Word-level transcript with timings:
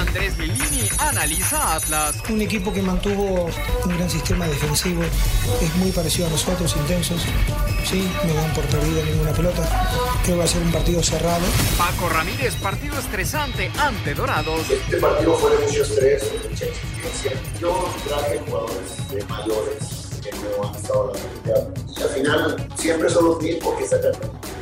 Andrés 0.00 0.38
Lilini 0.38 0.88
analiza 0.98 1.76
Atlas. 1.76 2.16
Un 2.30 2.40
equipo 2.40 2.72
que 2.72 2.80
mantuvo 2.80 3.50
un 3.84 3.96
gran 3.98 4.08
sistema 4.08 4.46
defensivo, 4.48 5.02
es 5.60 5.76
muy 5.76 5.90
parecido 5.92 6.26
a 6.26 6.30
nosotros, 6.30 6.74
intensos. 6.74 7.20
Sí, 7.84 8.10
no 8.26 8.32
dan 8.32 8.50
por 8.54 8.64
perdida 8.64 9.04
ninguna 9.04 9.32
pelota. 9.32 9.62
Creo 10.22 10.36
que 10.36 10.38
va 10.38 10.44
a 10.44 10.46
ser 10.46 10.62
un 10.62 10.72
partido 10.72 11.02
cerrado. 11.02 11.44
Paco 11.76 12.08
Ramírez, 12.08 12.54
partido 12.56 12.98
estresante 12.98 13.70
ante 13.78 14.14
Dorados. 14.14 14.70
Este 14.70 14.96
partido 14.96 15.34
fue 15.34 15.54
de 15.54 15.66
mucho 15.66 15.82
estrés, 15.82 16.22
de 16.32 16.48
mucha 16.48 16.64
exigencia. 16.64 17.32
Yo 17.60 17.94
traje 18.08 18.40
jugadores 18.46 19.10
de 19.10 19.24
mayores 19.24 20.20
que 20.22 20.30
no 20.32 20.66
han 20.66 20.74
estado 20.74 21.12
en 21.14 21.20
la 21.20 21.60
Mundial. 21.60 21.74
Y 21.94 22.02
al 22.02 22.08
final 22.08 22.68
siempre 22.74 23.10
son 23.10 23.24
los 23.26 23.42
mismos 23.42 23.74
que 23.78 23.86
sacan 23.86 24.12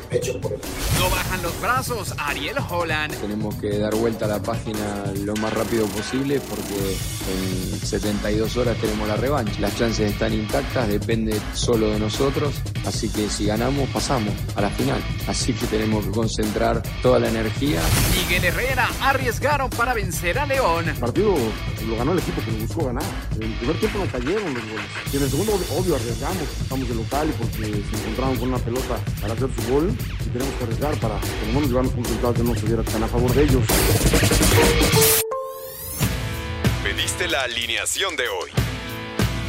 pecho 0.09 0.41
por 0.41 0.53
el 0.53 0.61
No 0.99 1.11
bajan 1.11 1.43
los 1.43 1.61
brazos 1.61 2.15
Ariel 2.19 2.57
Holland. 2.69 3.15
Tenemos 3.21 3.55
que 3.57 3.79
dar 3.79 3.95
vuelta 3.95 4.25
a 4.25 4.29
la 4.29 4.43
página 4.43 5.05
lo 5.25 5.35
más 5.37 5.53
rápido 5.53 5.87
posible 5.87 6.41
porque 6.41 6.97
en 7.33 7.81
72 7.81 8.57
horas 8.57 8.77
tenemos 8.79 9.07
la 9.09 9.17
revancha. 9.17 9.61
Las 9.61 9.77
chances 9.77 10.13
están 10.13 10.33
intactas, 10.33 10.89
depende 10.89 11.39
solo 11.55 11.91
de 11.91 11.99
nosotros, 11.99 12.55
así 12.87 13.09
que 13.09 13.29
si 13.29 13.47
ganamos 13.47 13.89
pasamos 13.91 14.35
a 14.57 14.61
la 14.61 14.71
final. 14.71 15.03
Así 15.27 15.53
que 15.53 15.67
tenemos 15.67 16.05
que 16.07 16.11
concentrar 16.13 16.83
toda 17.03 17.19
la 17.19 17.29
energía. 17.29 17.81
Miguel 18.17 18.45
Herrera 18.45 18.89
arriesgaron 19.03 19.71
para 19.71 19.95
vencer 19.95 20.39
a 20.39 20.47
León. 20.47 20.89
El 20.89 20.97
partido 20.97 21.35
lo 21.87 21.97
ganó 21.97 22.13
el 22.13 22.19
equipo 22.19 22.43
que 22.43 22.51
nos 22.53 22.61
buscó 22.63 22.87
ganar. 22.87 23.05
En 23.37 23.43
el 23.45 23.55
primer 23.55 23.79
tiempo 23.79 23.99
nos 23.99 24.09
cayeron 24.09 24.55
los 24.55 24.63
goles. 24.63 24.87
Y 25.13 25.17
en 25.17 25.23
el 25.23 25.31
segundo, 25.31 25.53
obvio, 25.77 25.97
arriesgamos. 25.97 26.43
Estamos 26.61 26.89
de 26.89 26.95
local 26.95 27.29
y 27.29 27.33
porque 27.33 27.83
se 27.91 27.97
encontraron 28.01 28.37
con 28.37 28.49
una 28.49 28.59
pelota 28.59 28.99
para 29.21 29.35
hacer 29.35 29.49
su 29.55 29.73
gol. 29.73 29.97
Y 30.27 30.31
tenemos 30.31 30.55
que 30.55 30.65
arriesgar 30.65 30.97
para 30.97 31.19
por 31.19 31.47
lo 31.47 31.53
menos 31.55 31.69
llevarnos 31.69 31.95
un 31.95 32.05
resultado 32.05 32.35
que 32.35 32.43
no 32.43 32.55
se 32.55 32.67
viera 32.67 32.83
tan 32.83 33.03
a 33.03 33.09
favor 33.09 33.33
de 33.35 33.43
ellos. 33.45 33.63
Pediste 36.83 37.29
la 37.29 37.43
alineación 37.43 38.17
de 38.17 38.29
hoy. 38.29 38.51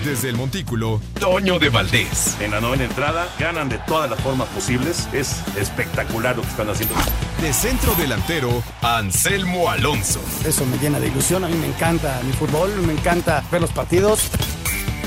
Desde 0.04 0.30
el 0.30 0.38
Montículo, 0.38 1.02
Toño 1.20 1.60
de 1.60 1.70
Valdés. 1.70 2.38
En 2.40 2.52
la 2.52 2.62
novena 2.62 2.86
entrada 2.86 3.28
ganan 3.38 3.68
de 3.68 3.80
todas 3.80 4.10
las 4.10 4.20
formas 4.22 4.48
posibles. 4.50 5.10
Es 5.12 5.44
espectacular 5.58 6.38
lo 6.38 6.42
que 6.42 6.48
están 6.48 6.70
haciendo. 6.70 6.96
De 7.42 7.52
centro 7.52 7.94
delantero, 7.96 8.64
Anselmo 8.82 9.70
Alonso. 9.70 10.22
Eso 10.46 10.66
me 10.66 10.78
llena 10.78 11.02
de 11.02 11.08
ilusión. 11.08 11.44
A 11.44 11.50
mí 11.50 11.56
me 11.56 11.68
encanta 11.68 12.22
mi 12.24 12.32
fútbol, 12.32 12.72
me 12.84 12.94
encanta 12.94 13.44
ver 13.52 13.60
los 13.60 13.72
partidos. 13.72 14.32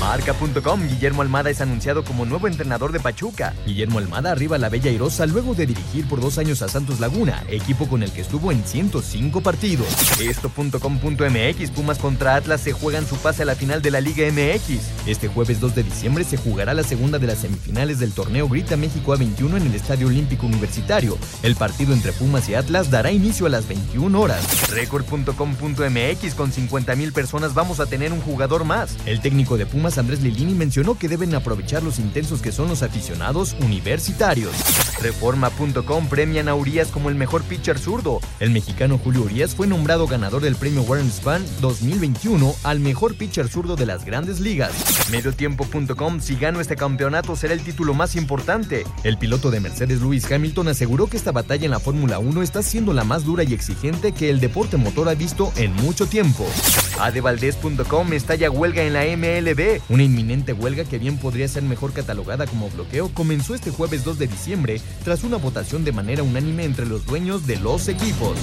Marca.com, 0.00 0.88
Guillermo 0.88 1.20
Almada 1.20 1.50
es 1.50 1.60
anunciado 1.60 2.04
como 2.04 2.24
nuevo 2.24 2.48
entrenador 2.48 2.90
de 2.90 3.00
Pachuca. 3.00 3.52
Guillermo 3.66 3.98
Almada 3.98 4.32
arriba 4.32 4.56
a 4.56 4.58
la 4.58 4.70
Bella 4.70 4.90
Irosa 4.90 5.26
luego 5.26 5.54
de 5.54 5.66
dirigir 5.66 6.08
por 6.08 6.22
dos 6.22 6.38
años 6.38 6.62
a 6.62 6.68
Santos 6.68 7.00
Laguna, 7.00 7.44
equipo 7.48 7.86
con 7.86 8.02
el 8.02 8.10
que 8.10 8.22
estuvo 8.22 8.50
en 8.50 8.64
105 8.64 9.42
partidos. 9.42 9.86
Esto.com.mx, 10.18 11.70
Pumas 11.72 11.98
contra 11.98 12.36
Atlas 12.36 12.62
se 12.62 12.72
juegan 12.72 13.06
su 13.06 13.16
pase 13.16 13.42
a 13.42 13.44
la 13.44 13.54
final 13.54 13.82
de 13.82 13.90
la 13.90 14.00
Liga 14.00 14.26
MX. 14.26 15.06
Este 15.06 15.28
jueves 15.28 15.60
2 15.60 15.74
de 15.74 15.82
diciembre 15.82 16.24
se 16.24 16.38
jugará 16.38 16.72
la 16.72 16.82
segunda 16.82 17.18
de 17.18 17.26
las 17.26 17.38
semifinales 17.38 17.98
del 17.98 18.12
torneo 18.12 18.48
Grita 18.48 18.78
México 18.78 19.14
A21 19.14 19.58
en 19.58 19.66
el 19.66 19.74
Estadio 19.74 20.06
Olímpico 20.06 20.46
Universitario. 20.46 21.18
El 21.42 21.56
partido 21.56 21.92
entre 21.92 22.12
Pumas 22.12 22.48
y 22.48 22.54
Atlas 22.54 22.90
dará 22.90 23.12
inicio 23.12 23.44
a 23.44 23.50
las 23.50 23.68
21 23.68 24.18
horas. 24.18 24.70
Record.com.mx, 24.70 26.34
con 26.34 26.52
50 26.52 26.96
mil 26.96 27.12
personas 27.12 27.52
vamos 27.52 27.80
a 27.80 27.86
tener 27.86 28.14
un 28.14 28.20
jugador 28.22 28.64
más. 28.64 28.96
El 29.04 29.20
técnico 29.20 29.58
de 29.58 29.66
Pumas 29.66 29.89
Andrés 29.98 30.20
Lilini 30.20 30.54
mencionó 30.54 30.98
que 30.98 31.08
deben 31.08 31.34
aprovechar 31.34 31.82
los 31.82 31.98
intensos 31.98 32.42
que 32.42 32.52
son 32.52 32.68
los 32.68 32.82
aficionados 32.82 33.56
universitarios. 33.60 34.52
Reforma.com 35.00 36.08
premian 36.08 36.48
a 36.48 36.54
Urias 36.54 36.88
como 36.88 37.08
el 37.08 37.14
mejor 37.14 37.42
pitcher 37.42 37.78
zurdo. 37.78 38.20
El 38.38 38.50
mexicano 38.50 38.98
Julio 38.98 39.22
Urias 39.22 39.54
fue 39.54 39.66
nombrado 39.66 40.06
ganador 40.06 40.42
del 40.42 40.56
premio 40.56 40.82
Warren 40.82 41.10
Span 41.10 41.44
2021 41.60 42.54
al 42.64 42.80
mejor 42.80 43.14
pitcher 43.14 43.48
zurdo 43.48 43.76
de 43.76 43.86
las 43.86 44.04
grandes 44.04 44.40
ligas. 44.40 44.72
Mediotiempo.com 45.10 46.20
si 46.20 46.36
gano 46.36 46.60
este 46.60 46.76
campeonato 46.76 47.36
será 47.36 47.54
el 47.54 47.62
título 47.62 47.94
más 47.94 48.16
importante. 48.16 48.84
El 49.04 49.18
piloto 49.18 49.50
de 49.50 49.60
Mercedes 49.60 50.00
Lewis 50.00 50.30
Hamilton 50.30 50.68
aseguró 50.68 51.06
que 51.06 51.16
esta 51.16 51.32
batalla 51.32 51.64
en 51.64 51.70
la 51.70 51.80
Fórmula 51.80 52.18
1 52.18 52.42
está 52.42 52.62
siendo 52.62 52.92
la 52.92 53.04
más 53.04 53.24
dura 53.24 53.44
y 53.44 53.54
exigente 53.54 54.12
que 54.12 54.30
el 54.30 54.40
deporte 54.40 54.76
motor 54.76 55.08
ha 55.08 55.14
visto 55.14 55.52
en 55.56 55.72
mucho 55.74 56.06
tiempo. 56.06 56.46
Adevaldez.com 57.00 58.12
estalla 58.12 58.50
huelga 58.50 58.82
en 58.82 58.92
la 58.92 59.04
MLB. 59.04 59.80
Una 59.88 60.02
inminente 60.02 60.52
huelga 60.52 60.84
que 60.84 60.98
bien 60.98 61.18
podría 61.18 61.48
ser 61.48 61.62
mejor 61.62 61.92
catalogada 61.92 62.46
como 62.46 62.70
bloqueo 62.70 63.10
comenzó 63.12 63.54
este 63.54 63.70
jueves 63.70 64.04
2 64.04 64.18
de 64.18 64.26
diciembre 64.26 64.80
tras 65.04 65.24
una 65.24 65.36
votación 65.36 65.84
de 65.84 65.92
manera 65.92 66.22
unánime 66.22 66.64
entre 66.64 66.86
los 66.86 67.06
dueños 67.06 67.46
de 67.46 67.56
los 67.56 67.88
equipos. 67.88 68.36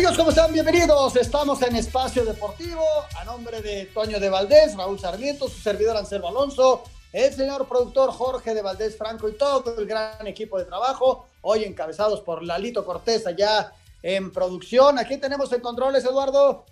Amigos? 0.00 0.16
¿Cómo 0.16 0.30
están? 0.30 0.50
Bienvenidos. 0.50 1.14
Estamos 1.16 1.60
en 1.60 1.76
Espacio 1.76 2.24
Deportivo 2.24 2.82
a 3.18 3.24
nombre 3.26 3.60
de 3.60 3.84
Toño 3.84 4.18
de 4.18 4.30
Valdés, 4.30 4.74
Raúl 4.74 4.98
Sarmiento, 4.98 5.46
su 5.46 5.60
servidor 5.60 5.94
Anselmo 5.94 6.28
Alonso, 6.28 6.84
el 7.12 7.30
señor 7.34 7.68
productor 7.68 8.10
Jorge 8.10 8.54
de 8.54 8.62
Valdés 8.62 8.96
Franco 8.96 9.28
y 9.28 9.34
todo 9.34 9.76
el 9.76 9.84
gran 9.84 10.26
equipo 10.26 10.58
de 10.58 10.64
trabajo, 10.64 11.26
hoy 11.42 11.64
encabezados 11.64 12.22
por 12.22 12.42
Lalito 12.42 12.82
Cortés 12.82 13.26
allá 13.26 13.74
en 14.02 14.32
producción. 14.32 14.98
Aquí 14.98 15.18
tenemos 15.18 15.52
en 15.52 15.60
controles, 15.60 16.02
Eduardo. 16.02 16.64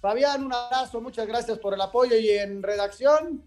Fabián, 0.00 0.44
un 0.44 0.54
abrazo, 0.54 1.00
muchas 1.00 1.28
gracias 1.28 1.56
por 1.60 1.72
el 1.72 1.80
apoyo 1.80 2.16
y 2.16 2.30
en 2.30 2.64
redacción. 2.64 3.46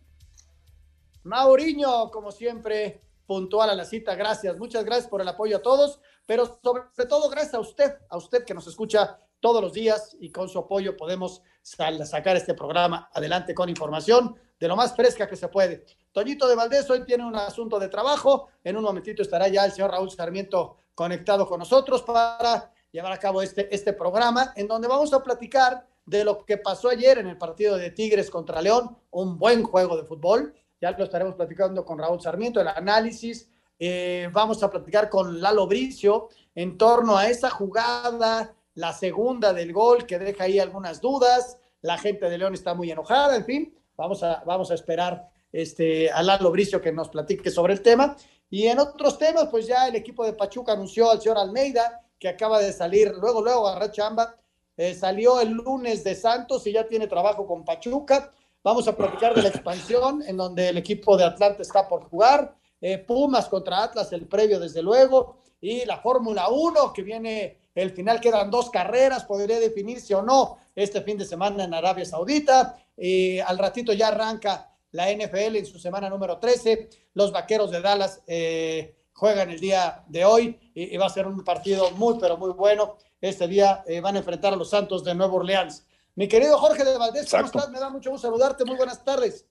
Mauriño, 1.24 2.10
como 2.10 2.32
siempre, 2.32 3.02
puntual 3.28 3.70
a 3.70 3.76
la 3.76 3.84
cita, 3.84 4.16
gracias, 4.16 4.58
muchas 4.58 4.86
gracias 4.86 5.10
por 5.10 5.20
el 5.20 5.28
apoyo 5.28 5.58
a 5.58 5.62
todos, 5.62 6.00
pero 6.30 6.60
sobre 6.64 7.08
todo 7.08 7.28
gracias 7.28 7.56
a 7.56 7.60
usted, 7.60 7.92
a 8.08 8.16
usted 8.16 8.46
que 8.46 8.54
nos 8.54 8.68
escucha 8.68 9.20
todos 9.40 9.64
los 9.64 9.74
días 9.74 10.16
y 10.20 10.32
con 10.32 10.48
su 10.48 10.60
apoyo 10.60 10.96
podemos 10.96 11.42
sacar 11.64 12.36
este 12.36 12.54
programa 12.54 13.10
adelante 13.12 13.56
con 13.56 13.68
información 13.68 14.36
de 14.60 14.68
lo 14.68 14.76
más 14.76 14.96
fresca 14.96 15.28
que 15.28 15.36
se 15.36 15.48
puede. 15.48 15.88
Toñito 16.12 16.48
de 16.48 16.54
Valdés 16.54 16.88
hoy 16.92 17.04
tiene 17.04 17.26
un 17.26 17.36
asunto 17.36 17.80
de 17.80 17.90
trabajo, 17.90 18.50
en 18.64 18.78
un 18.78 18.84
momentito 18.84 19.24
estará 19.24 19.48
ya 19.48 19.66
el 19.66 19.72
señor 19.72 19.90
Raúl 19.90 20.12
Sarmiento 20.12 20.78
conectado 20.94 21.48
con 21.48 21.58
nosotros 21.58 22.04
para 22.04 22.72
llevar 22.92 23.12
a 23.12 23.18
cabo 23.18 23.42
este, 23.42 23.74
este 23.74 23.94
programa 23.94 24.54
en 24.56 24.68
donde 24.68 24.88
vamos 24.88 25.12
a 25.14 25.24
platicar 25.24 25.88
de 26.06 26.24
lo 26.24 26.46
que 26.46 26.58
pasó 26.58 26.90
ayer 26.90 27.18
en 27.18 27.26
el 27.26 27.40
partido 27.40 27.76
de 27.76 27.90
Tigres 27.90 28.30
contra 28.30 28.62
León, 28.62 28.96
un 29.10 29.40
buen 29.40 29.64
juego 29.64 29.98
de 29.98 30.04
fútbol, 30.06 30.54
ya 30.80 30.92
lo 30.92 31.06
estaremos 31.06 31.34
platicando 31.34 31.84
con 31.84 31.98
Raúl 31.98 32.22
Sarmiento, 32.22 32.62
el 32.62 32.68
análisis, 32.68 33.50
eh, 33.80 34.30
vamos 34.32 34.62
a 34.62 34.70
platicar 34.70 35.10
con 35.10 35.42
Lalo 35.42 35.66
Bricio 35.66 36.28
en 36.54 36.78
torno 36.78 37.18
a 37.18 37.30
esa 37.30 37.50
jugada, 37.50 38.54
la 38.76 38.94
segunda 38.94 39.54
del 39.54 39.74
gol 39.74 40.06
que 40.06 40.20
deja 40.20 40.44
ahí 40.44 40.60
algunas 40.60 41.02
dudas, 41.02 41.58
la 41.82 41.98
gente 41.98 42.30
de 42.30 42.38
León 42.38 42.54
está 42.54 42.74
muy 42.74 42.92
enojada, 42.92 43.36
en 43.38 43.46
fin, 43.46 43.74
vamos 43.96 44.22
a, 44.22 44.44
vamos 44.46 44.70
a 44.72 44.74
esperar 44.74 45.30
este, 45.52 46.12
a 46.12 46.22
Lalo 46.22 46.52
Bricio 46.52 46.82
que 46.82 46.92
nos 46.92 47.10
platique 47.10 47.50
sobre 47.50 47.74
el 47.74 47.82
tema. 47.82 48.16
Y 48.50 48.68
en 48.68 48.80
otros 48.80 49.18
temas, 49.18 49.48
pues 49.50 49.68
ya 49.68 49.88
el 49.88 49.96
equipo 49.96 50.26
de 50.26 50.34
Pachuca 50.34 50.74
anunció 50.74 51.10
al 51.10 51.22
señor 51.22 51.38
Almeida 51.38 52.02
que 52.20 52.28
acaba 52.28 52.60
de 52.60 52.74
salir, 52.74 53.14
luego, 53.16 53.42
luego 53.42 53.68
agarró 53.68 53.92
chamba, 53.92 54.36
eh, 54.76 54.94
salió 54.94 55.40
el 55.40 55.52
lunes 55.52 56.04
de 56.04 56.16
Santos 56.16 56.68
y 56.68 56.74
ya 56.74 56.88
tiene 56.88 57.08
trabajo 57.08 57.48
con 57.48 57.64
Pachuca. 57.64 58.32
Vamos 58.62 58.88
a 58.88 58.96
platicar 58.96 59.34
de 59.34 59.42
la 59.42 59.50
expansión, 59.50 60.22
en 60.26 60.36
donde 60.36 60.70
el 60.70 60.78
equipo 60.78 61.16
de 61.16 61.24
Atlanta 61.24 61.62
está 61.62 61.88
por 61.88 62.10
jugar. 62.10 62.56
Eh, 62.82 62.98
Pumas 62.98 63.48
contra 63.48 63.84
Atlas, 63.84 64.12
el 64.14 64.28
previo 64.28 64.60
desde 64.60 64.82
luego, 64.82 65.38
y 65.62 65.86
la 65.86 65.98
Fórmula 65.98 66.50
1 66.50 66.94
que 66.94 67.04
viene 67.04 67.58
el 67.76 67.92
final, 67.92 68.20
quedan 68.20 68.50
dos 68.50 68.70
carreras, 68.70 69.26
podría 69.26 69.60
definirse 69.60 70.16
o 70.16 70.22
no 70.22 70.58
este 70.76 71.02
fin 71.02 71.18
de 71.18 71.26
semana 71.26 71.64
en 71.64 71.74
Arabia 71.74 72.06
Saudita, 72.06 72.78
y 72.98 73.40
al 73.40 73.58
ratito 73.58 73.94
ya 73.94 74.10
arranca 74.10 74.70
la 74.92 75.12
NFL 75.12 75.56
en 75.56 75.66
su 75.66 75.80
semana 75.80 76.10
número 76.10 76.38
13, 76.38 76.90
los 77.14 77.32
Vaqueros 77.32 77.72
de 77.72 77.82
Dallas 77.82 78.22
eh, 78.28 78.96
juegan 79.14 79.50
el 79.50 79.60
día 79.60 80.04
de 80.08 80.26
hoy 80.26 80.58
y, 80.74 80.96
va 80.98 81.06
a 81.06 81.10
ser 81.10 81.28
un 81.28 81.44
partido 81.44 81.92
muy, 81.92 82.18
pero 82.20 82.38
muy 82.38 82.52
bueno. 82.52 82.96
Este 83.22 83.48
día 83.48 83.84
eh, 83.86 84.00
van 84.00 84.16
a 84.16 84.20
enfrentar 84.20 84.54
a 84.54 84.56
los 84.56 84.70
Santos 84.70 85.04
de 85.04 85.14
Nueva 85.14 85.34
Orleans. 85.34 85.86
Mi 86.16 86.28
querido 86.28 86.58
Jorge 86.58 86.84
de 86.86 86.98
Valdés, 86.98 87.30
¿cómo 87.30 87.46
estás? 87.46 87.70
Me 87.70 87.80
da 87.80 87.90
mucho 87.90 88.12
gusto 88.12 88.28
saludarte. 88.28 88.64
Muy 88.66 88.78
buenas 88.78 89.04
tardes. 89.04 89.46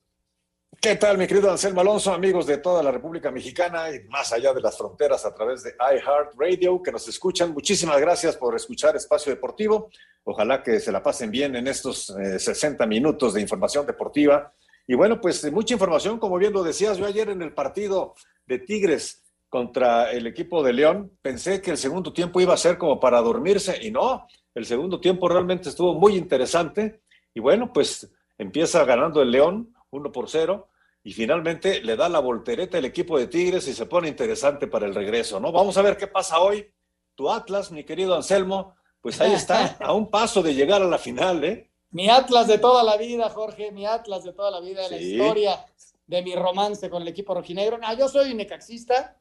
¿Qué 0.81 0.95
tal, 0.95 1.19
mi 1.19 1.27
querido 1.27 1.51
Anselmo 1.51 1.81
Alonso, 1.81 2.13
amigos 2.13 2.47
de 2.47 2.59
toda 2.59 2.85
la 2.85 2.93
República 2.93 3.33
Mexicana 3.33 3.91
y 3.91 4.05
más 4.09 4.33
allá 4.33 4.53
de 4.53 4.61
las 4.61 4.79
fronteras 4.79 5.25
a 5.25 5.35
través 5.35 5.65
de 5.65 5.75
iHeartRadio 5.79 6.81
que 6.81 6.93
nos 6.93 7.09
escuchan? 7.09 7.53
Muchísimas 7.53 8.01
gracias 8.01 8.37
por 8.37 8.55
escuchar 8.55 8.95
Espacio 8.95 9.33
Deportivo. 9.33 9.91
Ojalá 10.23 10.63
que 10.63 10.79
se 10.79 10.93
la 10.93 11.03
pasen 11.03 11.33
bien 11.33 11.57
en 11.57 11.67
estos 11.67 12.15
60 12.39 12.85
eh, 12.85 12.87
minutos 12.87 13.35
de 13.35 13.41
información 13.41 13.87
deportiva. 13.87 14.53
Y 14.87 14.95
bueno, 14.95 15.21
pues 15.21 15.51
mucha 15.51 15.75
información, 15.75 16.21
como 16.21 16.39
bien 16.39 16.53
lo 16.53 16.63
decías, 16.63 16.97
yo 16.97 17.07
ayer 17.07 17.29
en 17.31 17.43
el 17.43 17.53
partido 17.53 18.15
de 18.47 18.61
Tigres 18.61 19.25
contra 19.49 20.13
el 20.13 20.29
equipo 20.29 20.63
de 20.63 20.75
León, 20.75 21.11
pensé 21.21 21.61
que 21.61 21.73
el 21.73 21.77
segundo 21.77 22.13
tiempo 22.13 22.41
iba 22.41 22.55
a 22.55 22.59
ser 22.59 22.79
como 22.79 23.01
para 23.01 23.21
dormirse 23.21 23.85
y 23.85 23.91
no, 23.91 24.29
el 24.55 24.65
segundo 24.65 25.01
tiempo 25.01 25.29
realmente 25.29 25.71
estuvo 25.71 25.95
muy 25.95 26.17
interesante 26.17 27.01
y 27.35 27.41
bueno, 27.41 27.73
pues 27.73 28.09
empieza 28.37 28.85
ganando 28.85 29.23
el 29.23 29.31
León 29.31 29.75
1 29.91 30.13
por 30.13 30.29
0 30.29 30.69
y 31.03 31.13
finalmente 31.13 31.83
le 31.83 31.97
da 31.97 32.09
la 32.09 32.19
voltereta 32.19 32.79
el 32.79 32.85
equipo 32.85 33.19
de 33.19 33.29
Tigres 33.29 33.67
y 33.69 33.73
se 33.73 33.87
pone 33.87 34.09
interesante 34.09 34.67
para 34.67 34.87
el 34.87 34.95
regreso, 34.95 35.41
¿no? 35.41 35.53
Vamos 35.53 35.77
a 35.77 35.83
ver 35.83 35.97
qué 35.97 36.07
pasa 36.07 36.41
hoy. 36.41 36.71
Tu 37.15 37.31
Atlas, 37.31 37.71
mi 37.71 37.85
querido 37.85 38.15
Anselmo, 38.15 38.75
pues 39.01 39.21
ahí 39.21 39.33
está, 39.33 39.77
a 39.81 39.93
un 39.93 40.11
paso 40.11 40.43
de 40.43 40.55
llegar 40.55 40.83
a 40.83 40.87
la 40.87 40.99
final, 40.99 41.43
¿eh? 41.45 41.71
Mi 41.91 42.11
Atlas 42.11 42.47
de 42.47 42.59
toda 42.59 42.83
la 42.83 42.97
vida, 42.97 43.31
Jorge, 43.31 43.73
mi 43.73 43.87
Atlas 43.87 44.23
de 44.23 44.33
toda 44.33 44.51
la 44.51 44.61
vida, 44.61 44.87
la 44.89 44.99
historia 44.99 45.65
de 46.07 46.23
mi 46.23 46.35
romance 46.35 46.91
con 46.91 47.03
el 47.03 47.09
equipo 47.09 47.35
rojinegro. 47.35 47.79
No, 47.79 47.97
yo 47.97 48.09
soy 48.09 48.35
necaxista, 48.35 49.17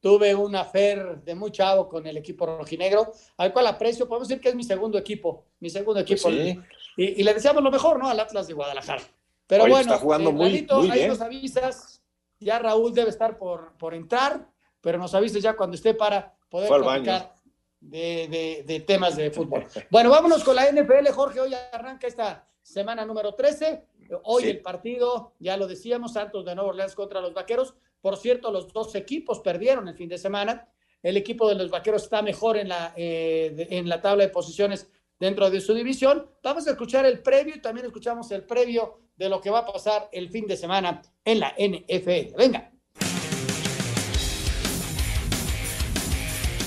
tuve 0.00 0.34
un 0.34 0.54
afer 0.54 1.22
de 1.22 1.34
muy 1.34 1.50
chavo 1.50 1.88
con 1.88 2.06
el 2.06 2.16
equipo 2.16 2.44
rojinegro, 2.44 3.12
al 3.38 3.52
cual 3.52 3.66
aprecio, 3.66 4.06
podemos 4.06 4.28
decir 4.28 4.42
que 4.42 4.50
es 4.50 4.54
mi 4.54 4.64
segundo 4.64 4.98
equipo, 4.98 5.46
mi 5.60 5.70
segundo 5.70 6.00
equipo. 6.00 6.24
Pues 6.24 6.58
y, 6.96 7.22
le 7.22 7.34
deseamos 7.34 7.62
lo 7.62 7.70
mejor, 7.70 7.98
¿no? 7.98 8.08
Al 8.08 8.20
Atlas 8.20 8.46
de 8.46 8.52
Guadalajara. 8.52 9.02
Pero 9.50 9.64
bueno, 9.64 9.80
está 9.80 9.98
jugando 9.98 10.30
eh, 10.30 10.32
muy, 10.32 10.66
ahí 10.90 11.08
nos 11.08 11.20
avisas, 11.20 12.00
ya 12.38 12.60
Raúl 12.60 12.94
debe 12.94 13.10
estar 13.10 13.36
por, 13.36 13.76
por 13.76 13.94
entrar, 13.94 14.48
pero 14.80 14.96
nos 14.96 15.12
avises 15.12 15.42
ya 15.42 15.56
cuando 15.56 15.74
esté 15.74 15.92
para 15.92 16.32
poder 16.48 16.68
platicar 16.68 17.34
de, 17.80 18.62
de, 18.64 18.80
temas 18.80 19.16
de 19.16 19.32
fútbol. 19.32 19.66
Bueno, 19.90 20.10
vámonos 20.10 20.44
con 20.44 20.54
la 20.54 20.70
NFL, 20.70 21.08
Jorge, 21.12 21.40
hoy 21.40 21.52
arranca 21.72 22.06
esta 22.06 22.46
semana 22.62 23.04
número 23.04 23.34
13, 23.34 23.84
hoy 24.22 24.44
el 24.44 24.60
partido, 24.60 25.34
ya 25.40 25.56
lo 25.56 25.66
decíamos, 25.66 26.12
Santos 26.12 26.44
de 26.44 26.54
Nueva 26.54 26.70
Orleans 26.70 26.94
contra 26.94 27.20
los 27.20 27.34
Vaqueros, 27.34 27.74
por 28.00 28.16
cierto, 28.18 28.52
los 28.52 28.72
dos 28.72 28.94
equipos 28.94 29.40
perdieron 29.40 29.88
el 29.88 29.96
fin 29.96 30.08
de 30.08 30.16
semana. 30.16 30.68
El 31.02 31.16
equipo 31.16 31.48
de 31.48 31.56
los 31.56 31.70
Vaqueros 31.70 32.04
está 32.04 32.22
mejor 32.22 32.56
en 32.56 32.68
la, 32.68 32.94
eh, 32.96 33.66
en 33.70 33.88
la 33.88 34.00
tabla 34.00 34.24
de 34.24 34.30
posiciones 34.30 34.88
dentro 35.20 35.50
de 35.50 35.60
su 35.60 35.74
división. 35.74 36.28
Vamos 36.42 36.66
a 36.66 36.70
escuchar 36.70 37.06
el 37.06 37.20
previo 37.22 37.54
y 37.54 37.60
también 37.60 37.86
escuchamos 37.86 38.30
el 38.32 38.44
previo 38.44 38.98
de 39.16 39.28
lo 39.28 39.40
que 39.40 39.50
va 39.50 39.60
a 39.60 39.66
pasar 39.66 40.08
el 40.10 40.30
fin 40.30 40.46
de 40.46 40.56
semana 40.56 41.02
en 41.24 41.38
la 41.38 41.54
NFL. 41.56 42.34
Venga. 42.36 42.69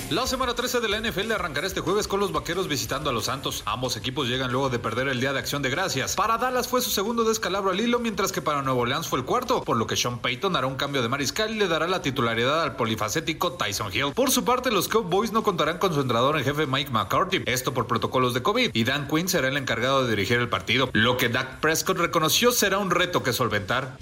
La 0.10 0.28
semana 0.28 0.54
13 0.54 0.80
de 0.82 0.90
la 0.90 1.00
NFL 1.00 1.32
arrancará 1.32 1.66
este 1.66 1.80
jueves 1.80 2.08
con 2.08 2.20
los 2.20 2.32
vaqueros 2.32 2.68
visitando 2.68 3.10
a 3.10 3.14
los 3.14 3.26
Santos. 3.26 3.64
Ambos 3.66 3.98
equipos 3.98 4.28
llegan 4.28 4.52
luego 4.52 4.70
de 4.70 4.78
perder 4.78 5.08
el 5.08 5.20
día 5.20 5.34
de 5.34 5.40
acción 5.40 5.62
de 5.64 5.72
gracias. 5.72 6.16
Para 6.16 6.38
Dallas 6.38 6.68
fue 6.68 6.82
su 6.82 6.92
segundo 6.92 7.24
descalabro 7.24 7.72
al 7.72 7.80
hilo, 7.80 8.00
mientras 8.00 8.32
que 8.32 8.42
para 8.42 8.62
Nuevo 8.62 8.82
Orleans 8.82 9.08
fue 9.08 9.20
el 9.20 9.26
cuarto, 9.26 9.64
por 9.64 9.78
lo 9.78 9.88
que 9.88 9.96
Sean 9.96 10.20
Payton 10.20 10.56
hará 10.56 10.68
un 10.68 10.76
cambio 10.76 11.02
de 11.02 11.08
mariscal 11.08 11.52
y 11.52 11.58
le 11.58 11.68
dará 11.68 11.88
la 11.88 12.02
titularidad 12.02 12.62
al 12.62 12.76
polifacético 12.76 13.54
Tyson 13.54 13.92
Hill. 13.92 14.14
Por 14.14 14.30
su 14.30 14.44
parte, 14.44 14.72
los 14.72 14.88
Cowboys 14.88 15.32
no 15.32 15.42
contarán 15.42 15.80
con 15.80 15.94
su 15.94 16.02
entrenador 16.02 16.38
en 16.38 16.44
jefe 16.44 16.68
Mike 16.68 16.92
McCarthy, 16.92 17.42
esto 17.46 17.74
por 17.74 17.88
protocolos 17.88 18.34
de 18.36 18.44
COVID, 18.44 18.72
y 18.74 18.84
Dan 18.84 19.08
Quinn 19.08 19.28
será 19.28 19.48
el 19.48 19.58
encargado 19.58 20.04
de 20.04 20.12
dirigir 20.12 20.38
el 20.38 20.50
partido. 20.50 20.90
Lo 20.94 21.18
que 21.18 21.30
Dak 21.30 21.60
Prescott 21.60 21.98
reconoció 21.98 22.52
será 22.52 22.78
un 22.78 22.92
reto 22.92 23.24
que 23.24 23.34
solventar. 23.34 23.96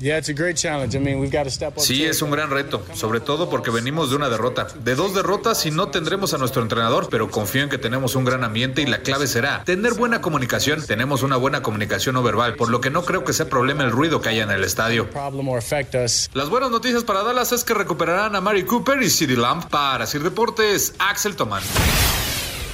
Sí, 1.85 2.03
es 2.03 2.21
un 2.21 2.31
gran 2.31 2.49
reto, 2.49 2.83
sobre 2.95 3.21
todo 3.21 3.49
porque 3.49 3.69
venimos 3.69 4.09
de 4.09 4.15
una 4.15 4.29
derrota, 4.29 4.67
de 4.75 4.95
dos 4.95 5.13
derrotas 5.13 5.65
y 5.65 5.71
no 5.71 5.90
tendremos 5.91 6.33
a 6.33 6.37
nuestro 6.37 6.61
entrenador 6.61 7.09
pero 7.09 7.29
confío 7.29 7.63
en 7.63 7.69
que 7.69 7.77
tenemos 7.77 8.15
un 8.15 8.25
gran 8.25 8.43
ambiente 8.43 8.81
y 8.81 8.85
la 8.85 9.01
clave 9.01 9.27
será 9.27 9.63
tener 9.63 9.93
buena 9.93 10.21
comunicación. 10.21 10.83
Tenemos 10.85 11.23
una 11.23 11.37
buena 11.37 11.61
comunicación 11.61 12.15
no 12.15 12.23
verbal, 12.23 12.55
por 12.55 12.69
lo 12.69 12.81
que 12.81 12.89
no 12.89 13.03
creo 13.03 13.23
que 13.23 13.33
sea 13.33 13.49
problema 13.49 13.83
el 13.83 13.91
ruido 13.91 14.21
que 14.21 14.29
haya 14.29 14.43
en 14.43 14.51
el 14.51 14.63
estadio. 14.63 15.09
Las 16.33 16.49
buenas 16.49 16.71
noticias 16.71 17.03
para 17.03 17.23
Dallas 17.23 17.51
es 17.51 17.63
que 17.63 17.73
recuperarán 17.73 18.35
a 18.35 18.41
Mary 18.41 18.63
Cooper 18.63 19.01
y 19.01 19.09
City 19.09 19.35
Lamp 19.35 19.65
para 19.65 20.05
Sir 20.07 20.23
Deportes, 20.23 20.93
Axel 20.99 21.35
Tomán. 21.35 21.63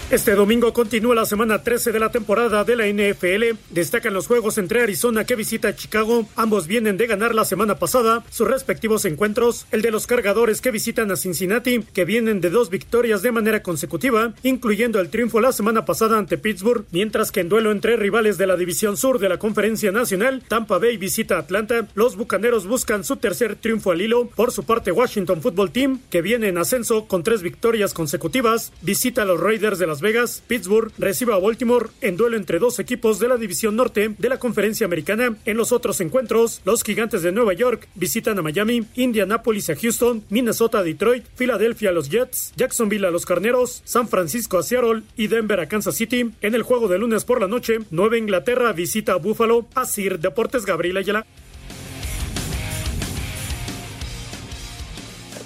Este 0.10 0.36
domingo 0.36 0.72
continúa 0.72 1.16
la 1.16 1.26
semana 1.26 1.64
13 1.64 1.92
de 1.92 2.00
la 2.00 2.12
temporada 2.12 2.64
de 2.64 2.78
la 2.78 2.88
NFL. 2.88 3.60
Destacan 3.72 4.14
los 4.14 4.26
juegos 4.26 4.58
entre 4.58 4.82
Arizona 4.82 5.26
que 5.26 5.36
visita 5.36 5.76
Chicago. 5.76 6.26
Ambos 6.38 6.66
vienen 6.66 6.96
de 6.96 7.08
ganar 7.08 7.36
la 7.36 7.44
semana 7.44 7.78
pasada 7.78 8.24
sus 8.30 8.48
respectivos 8.48 9.04
encuentros. 9.04 9.68
El 9.70 9.82
de 9.82 9.92
los 9.92 10.08
cargadores 10.08 10.62
que 10.62 10.72
visitan 10.72 11.12
a 11.12 11.18
Cincinnati, 11.18 11.84
que 11.94 12.06
vienen 12.06 12.40
de 12.40 12.50
dos 12.50 12.70
victorias 12.70 13.22
de 13.22 13.34
manera 13.34 13.62
consecutiva, 13.62 14.34
incluyendo 14.44 15.02
el 15.02 15.10
triunfo 15.10 15.42
la 15.42 15.52
semana 15.52 15.84
pasada 15.84 16.18
ante 16.18 16.38
Pittsburgh. 16.38 16.86
Mientras 16.92 17.34
que 17.34 17.42
en 17.42 17.50
duelo 17.50 17.74
entre 17.74 17.98
rivales 17.98 18.38
de 18.38 18.48
la 18.48 18.56
División 18.56 18.96
Sur 18.96 19.20
de 19.20 19.28
la 19.28 19.40
Conferencia 19.40 19.92
Nacional, 19.92 20.42
Tampa 20.48 20.78
Bay 20.78 20.96
visita 20.96 21.38
Atlanta. 21.38 21.86
Los 21.96 22.16
bucaneros 22.16 22.66
buscan 22.66 23.04
su 23.04 23.18
tercer 23.18 23.58
triunfo 23.58 23.92
al 23.92 24.02
hilo. 24.02 24.30
Por 24.30 24.54
su 24.54 24.64
parte, 24.64 24.94
Washington 24.94 25.42
Football 25.42 25.72
Team, 25.72 26.00
que 26.10 26.22
viene 26.22 26.48
en 26.48 26.58
ascenso 26.58 27.10
con 27.10 27.24
tres 27.24 27.42
victorias 27.42 27.94
consecutivas, 27.94 28.72
visita 28.82 29.24
a 29.24 29.26
los 29.26 29.42
Raiders 29.42 29.80
de 29.80 29.88
las 29.88 29.97
Vegas, 30.02 30.44
Pittsburgh 30.48 30.92
recibe 30.98 31.34
a 31.34 31.38
Baltimore 31.38 31.90
en 32.02 32.18
duelo 32.18 32.38
entre 32.38 32.60
dos 32.60 32.80
equipos 32.80 33.20
de 33.20 33.28
la 33.28 33.38
División 33.38 33.76
Norte 33.76 34.16
de 34.18 34.30
la 34.30 34.40
Conferencia 34.40 34.86
Americana. 34.86 35.38
En 35.46 35.58
los 35.58 35.72
otros 35.72 36.02
encuentros, 36.02 36.62
los 36.66 36.84
Gigantes 36.84 37.22
de 37.22 37.32
Nueva 37.32 37.54
York 37.54 37.88
visitan 37.96 38.40
a 38.40 38.42
Miami, 38.42 38.86
Indianapolis 38.96 39.70
a 39.70 39.76
Houston, 39.76 40.24
Minnesota 40.30 40.80
a 40.80 40.84
Detroit, 40.84 41.26
Filadelfia 41.36 41.90
a 41.90 41.94
los 41.94 42.10
Jets, 42.10 42.54
Jacksonville 42.56 43.08
a 43.08 43.12
los 43.12 43.26
Carneros, 43.26 43.82
San 43.86 44.08
Francisco 44.08 44.58
a 44.58 44.64
Seattle 44.64 45.04
y 45.16 45.28
Denver 45.28 45.60
a 45.60 45.68
Kansas 45.68 45.96
City. 45.96 46.32
En 46.42 46.56
el 46.56 46.64
juego 46.64 46.88
de 46.88 46.98
lunes 46.98 47.26
por 47.26 47.42
la 47.42 47.48
noche, 47.48 47.80
Nueva 47.92 48.18
Inglaterra 48.18 48.74
visita 48.74 49.14
a 49.14 49.18
Buffalo, 49.18 49.68
a 49.76 49.86
Sir 49.86 50.20
Deportes 50.20 50.66
Gabriel 50.66 50.98
Ayala. 50.98 51.26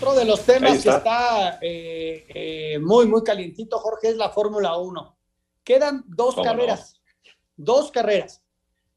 Otro 0.02 0.16
de 0.16 0.26
los 0.26 0.42
temas 0.42 0.82
que 0.82 0.90
está 0.90 1.60
eh, 1.62 2.26
eh, 2.30 2.80
muy, 2.80 3.06
muy 3.06 3.24
calientito, 3.24 3.78
Jorge, 3.78 4.10
es 4.10 4.18
la 4.18 4.32
Fórmula 4.32 4.76
1. 4.76 5.16
Quedan 5.64 6.04
dos 6.08 6.34
carreras, 6.44 7.00
dos 7.56 7.92
carreras, 7.92 8.42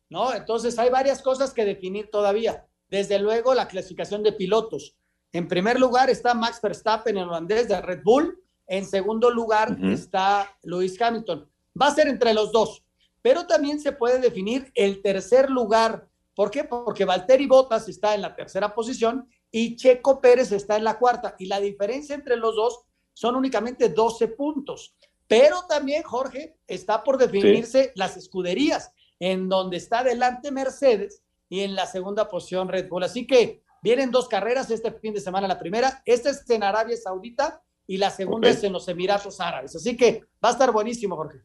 ¿no? 0.09 0.33
Entonces 0.33 0.79
hay 0.79 0.89
varias 0.89 1.21
cosas 1.21 1.53
que 1.53 1.67
definir 1.67 2.11
todavía. 2.11 2.67
Desde 2.89 3.19
luego, 3.19 3.53
la 3.53 3.69
clasificación 3.69 4.23
de 4.23 4.33
pilotos. 4.33 4.97
En 5.31 5.47
primer 5.47 5.79
lugar 5.79 6.09
está 6.09 6.33
Max 6.33 6.59
Verstappen, 6.63 7.19
el 7.19 7.29
holandés 7.29 7.69
de 7.69 7.83
Red 7.83 8.01
Bull. 8.03 8.43
En 8.67 8.87
segundo 8.87 9.31
lugar 9.31 9.77
está 9.83 10.57
Lewis 10.63 10.99
Hamilton. 10.99 11.47
Va 11.79 11.89
a 11.89 11.95
ser 11.95 12.09
entre 12.09 12.33
los 12.33 12.51
dos, 12.51 12.83
pero 13.21 13.47
también 13.47 13.79
se 13.79 13.93
puede 13.93 14.21
definir 14.21 14.73
el 14.75 15.03
tercer 15.03 15.51
lugar. 15.51 16.09
¿Por 16.35 16.51
qué? 16.51 16.65
Porque 16.65 17.05
Valtteri 17.05 17.47
Bottas 17.47 17.91
está 17.91 18.15
en 18.15 18.23
la 18.23 18.35
tercera 18.35 18.75
posición 18.75 19.29
y 19.57 19.77
Checo 19.77 20.21
Pérez 20.21 20.51
está 20.51 20.77
en 20.77 20.83
la 20.83 20.99
cuarta. 20.99 21.37
Y 21.39 21.47
la 21.47 21.61
diferencia 21.61 22.17
entre 22.17 22.37
los 22.37 22.57
dos 22.57 22.81
son 23.13 23.37
únicamente 23.37 23.89
12 23.89 24.27
puntos. 24.29 24.97
Pero 25.29 25.63
también, 25.69 26.03
Jorge, 26.03 26.57
está 26.67 27.05
por 27.05 27.19
definirse 27.19 27.93
las 27.95 28.17
escuderías, 28.17 28.91
en 29.21 29.49
donde 29.49 29.77
está 29.77 30.03
delante 30.03 30.51
Mercedes 30.51 31.23
y 31.49 31.61
en 31.61 31.77
la 31.77 31.87
segunda 31.87 32.29
posición 32.29 32.69
Red 32.69 32.89
Bull. 32.89 33.05
Así 33.05 33.29
que 33.29 33.63
vienen 33.81 34.11
dos 34.11 34.27
carreras 34.27 34.73
este 34.73 34.91
fin 34.91 35.15
de 35.15 35.21
semana. 35.21 35.47
La 35.47 35.61
primera, 35.61 36.03
esta 36.05 36.31
es 36.31 36.51
en 36.51 36.65
Arabia 36.65 36.97
Saudita 36.97 37.63
y 37.87 37.99
la 37.99 38.11
segunda 38.11 38.49
es 38.49 38.65
en 38.65 38.73
los 38.73 38.89
Emiratos 38.89 39.41
Árabes. 39.41 39.77
Así 39.77 39.97
que 39.97 40.25
va 40.45 40.49
a 40.49 40.53
estar 40.53 40.73
buenísimo, 40.73 41.15
Jorge. 41.15 41.39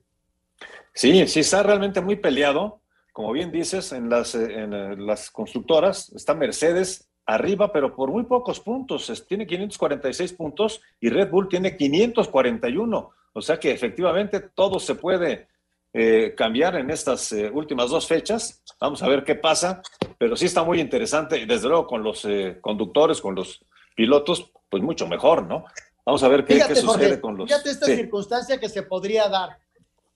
Sí, 0.96 1.28
sí, 1.28 1.42
está 1.42 1.62
realmente 1.62 2.02
muy 2.02 2.16
peleado. 2.16 2.82
Como 3.14 3.34
bien 3.34 3.52
dices, 3.52 3.92
en 3.92 4.10
las, 4.10 4.34
en 4.34 4.74
eh, 4.74 4.96
las 4.98 5.30
constructoras 5.30 6.12
está 6.16 6.34
Mercedes, 6.34 7.09
arriba, 7.30 7.72
pero 7.72 7.96
por 7.96 8.10
muy 8.10 8.24
pocos 8.24 8.60
puntos. 8.60 9.24
Tiene 9.28 9.46
546 9.46 10.34
puntos 10.34 10.82
y 11.00 11.10
Red 11.10 11.30
Bull 11.30 11.48
tiene 11.48 11.78
541. 11.78 13.12
O 13.34 13.42
sea 13.42 13.60
que 13.60 13.72
efectivamente 13.72 14.40
todo 14.40 14.80
se 14.80 14.96
puede 14.96 15.48
eh, 15.94 16.34
cambiar 16.36 16.76
en 16.76 16.90
estas 16.90 17.32
eh, 17.32 17.50
últimas 17.54 17.90
dos 17.92 18.08
fechas. 18.08 18.64
Vamos 18.80 19.04
a 19.04 19.08
ver 19.08 19.24
qué 19.24 19.36
pasa, 19.36 19.82
pero 20.18 20.36
sí 20.36 20.46
está 20.46 20.64
muy 20.64 20.80
interesante, 20.80 21.46
desde 21.46 21.68
luego 21.68 21.86
con 21.86 22.04
los 22.04 22.26
eh, 22.26 22.58
conductores, 22.62 23.22
con 23.22 23.36
los 23.36 23.64
pilotos, 23.96 24.52
pues 24.70 24.82
mucho 24.82 25.08
mejor, 25.08 25.44
¿no? 25.44 25.66
Vamos 26.06 26.24
a 26.24 26.28
ver 26.28 26.44
qué, 26.46 26.60
qué 26.68 26.76
sucede 26.76 27.22
con 27.22 27.38
los. 27.38 27.48
Fíjate 27.48 27.70
esta 27.70 27.86
circunstancia 27.86 28.60
que 28.60 28.70
se 28.70 28.82
podría 28.84 29.30
dar: 29.30 29.60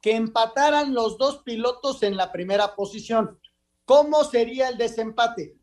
que 0.01 0.15
empataran 0.15 0.93
los 0.93 1.19
dos 1.19 1.43
pilotos 1.43 2.01
en 2.01 2.17
la 2.17 2.31
primera 2.31 2.75
posición. 2.75 3.39
¿Cómo 3.85 4.23
sería 4.23 4.69
el 4.69 4.77
desempate? 4.77 5.55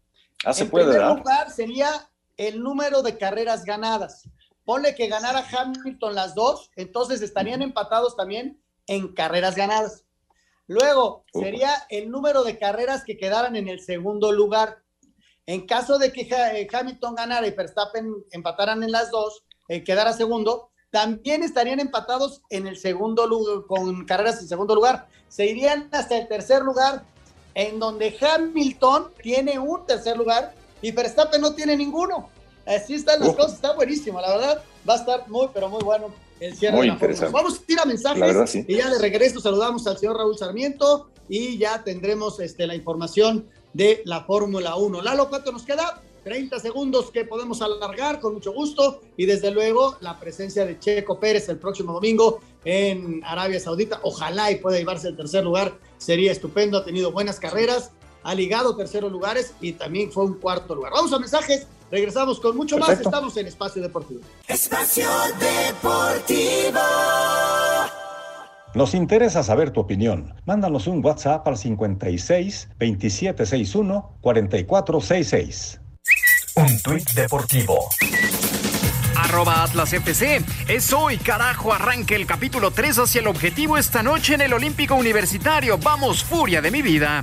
Ah, 0.44 0.52
se 0.52 0.64
en 0.64 0.70
puede 0.70 0.92
primer 0.92 1.16
lugar 1.16 1.50
sería 1.50 2.09
el 2.37 2.62
número 2.62 3.02
de 3.02 3.18
carreras 3.18 3.64
ganadas. 3.64 4.28
Ponle 4.64 4.94
que 4.94 5.09
ganara 5.09 5.44
Hamilton 5.50 6.14
las 6.14 6.35
dos, 6.35 6.70
entonces 6.76 7.23
estarían 7.23 7.62
empatados 7.62 8.16
también 8.16 8.62
en 8.87 9.14
carreras 9.14 9.56
ganadas. 9.56 10.04
Luego 10.66 11.25
sería 11.32 11.73
el 11.88 12.11
número 12.11 12.44
de 12.44 12.59
carreras 12.59 13.02
que 13.04 13.16
quedaran 13.16 13.56
en 13.56 13.68
el 13.68 13.80
segundo 13.80 14.30
lugar. 14.30 14.82
En 15.47 15.66
caso 15.66 15.99
de 15.99 16.12
que 16.12 16.23
eh, 16.23 16.68
Hamilton 16.73 17.16
ganara 17.16 17.47
y 17.47 17.50
Verstappen 17.50 18.14
empataran 18.30 18.82
en 18.85 18.92
las 18.92 19.11
dos, 19.11 19.42
eh, 19.68 19.82
quedara 19.82 20.12
segundo, 20.12 20.70
también 20.90 21.42
estarían 21.42 21.80
empatados 21.80 22.42
en 22.50 22.66
el 22.66 22.76
segundo 22.76 23.26
lugar, 23.26 23.66
con 23.66 24.04
carreras 24.06 24.40
en 24.40 24.49
segundo 24.49 24.75
lugar. 24.75 25.09
Se 25.28 25.47
irían 25.47 25.88
hasta 25.92 26.16
el 26.16 26.28
tercer 26.28 26.62
lugar, 26.62 27.04
en 27.61 27.79
donde 27.79 28.17
Hamilton 28.19 29.11
tiene 29.23 29.59
un 29.59 29.85
tercer 29.85 30.17
lugar 30.17 30.55
y 30.81 30.93
Verstappen 30.93 31.43
no 31.43 31.55
tiene 31.55 31.76
ninguno. 31.76 32.31
Así 32.64 32.95
están 32.95 33.21
las 33.21 33.35
cosas, 33.35 33.55
está 33.55 33.75
buenísimo, 33.75 34.19
la 34.19 34.31
verdad. 34.31 34.62
Va 34.88 34.95
a 34.95 34.97
estar 34.97 35.29
muy, 35.29 35.49
pero 35.52 35.69
muy 35.69 35.83
bueno 35.83 36.07
el 36.40 36.57
cierre 36.57 36.76
muy 36.76 36.87
de 36.87 36.88
la 36.88 36.95
interesante. 36.95 37.33
Vamos 37.35 37.61
a 37.61 37.73
ir 37.73 37.81
a 37.81 37.85
mensajes 37.85 38.55
y 38.67 38.76
ya 38.76 38.88
de 38.88 38.99
regreso 38.99 39.40
saludamos 39.40 39.87
al 39.87 39.99
señor 39.99 40.17
Raúl 40.17 40.38
Sarmiento 40.38 41.11
y 41.29 41.59
ya 41.59 41.85
tendremos 41.85 42.40
este, 42.40 42.67
la 42.67 42.75
información 42.75 43.47
de 43.75 44.00
la 44.07 44.25
Fórmula 44.25 44.76
1. 44.76 45.02
Lalo, 45.02 45.29
¿cuánto 45.29 45.52
nos 45.52 45.64
queda? 45.64 46.00
30 46.23 46.59
segundos 46.61 47.11
que 47.11 47.25
podemos 47.25 47.62
alargar 47.62 48.21
con 48.21 48.35
mucho 48.35 48.53
gusto 48.53 49.00
y 49.17 49.27
desde 49.27 49.50
luego 49.50 49.97
la 50.00 50.19
presencia 50.19 50.65
de 50.65 50.79
Checo 50.79 51.19
Pérez 51.19 51.49
el 51.49 51.59
próximo 51.59 51.93
domingo 51.93 52.41
en 52.65 53.23
Arabia 53.25 53.61
Saudita. 53.61 54.00
Ojalá 54.03 54.50
y 54.50 54.57
pueda 54.57 54.79
llevarse 54.79 55.09
el 55.09 55.17
tercer 55.17 55.45
lugar, 55.45 55.79
sería 55.99 56.33
estupendo, 56.33 56.79
ha 56.79 56.85
tenido 56.85 57.12
buenas 57.12 57.41
carreras, 57.41 57.93
ha 58.23 58.35
ligado 58.35 58.77
terceros 58.77 59.11
lugares 59.11 59.55
y 59.61 59.73
también 59.73 60.12
fue 60.12 60.25
un 60.25 60.35
cuarto 60.35 60.75
lugar. 60.75 60.93
Vamos 60.93 61.12
a 61.12 61.19
mensajes, 61.19 61.67
regresamos 61.91 62.41
con 62.41 62.57
mucho 62.57 62.79
más, 62.79 63.00
estamos 63.00 63.37
en 63.37 63.47
Espacio 63.47 63.83
Deportivo. 63.83 64.21
Espacio 64.47 65.09
Deportivo. 65.39 66.81
Nos 68.73 68.95
interesa 68.95 69.43
saber 69.43 69.73
tu 69.73 69.81
opinión. 69.81 70.35
Mándanos 70.45 70.87
un 70.87 71.05
WhatsApp 71.05 71.47
al 71.49 71.57
56 71.57 72.69
2761 72.79 74.17
4466. 74.21 75.81
Un 76.54 76.80
tuit 76.83 77.11
deportivo. 77.12 77.88
Arroba 79.16 79.62
Atlas 79.62 79.92
FC. 79.92 80.42
Es 80.69 80.92
hoy, 80.92 81.16
carajo, 81.19 81.73
arranque 81.73 82.16
el 82.16 82.26
capítulo 82.26 82.71
3 82.71 82.99
hacia 82.99 83.21
el 83.21 83.26
objetivo 83.26 83.78
esta 83.78 84.02
noche 84.02 84.35
en 84.35 84.40
el 84.40 84.52
Olímpico 84.52 84.95
Universitario. 84.95 85.78
Vamos, 85.78 86.25
furia 86.25 86.61
de 86.61 86.71
mi 86.71 86.83
vida. 86.83 87.23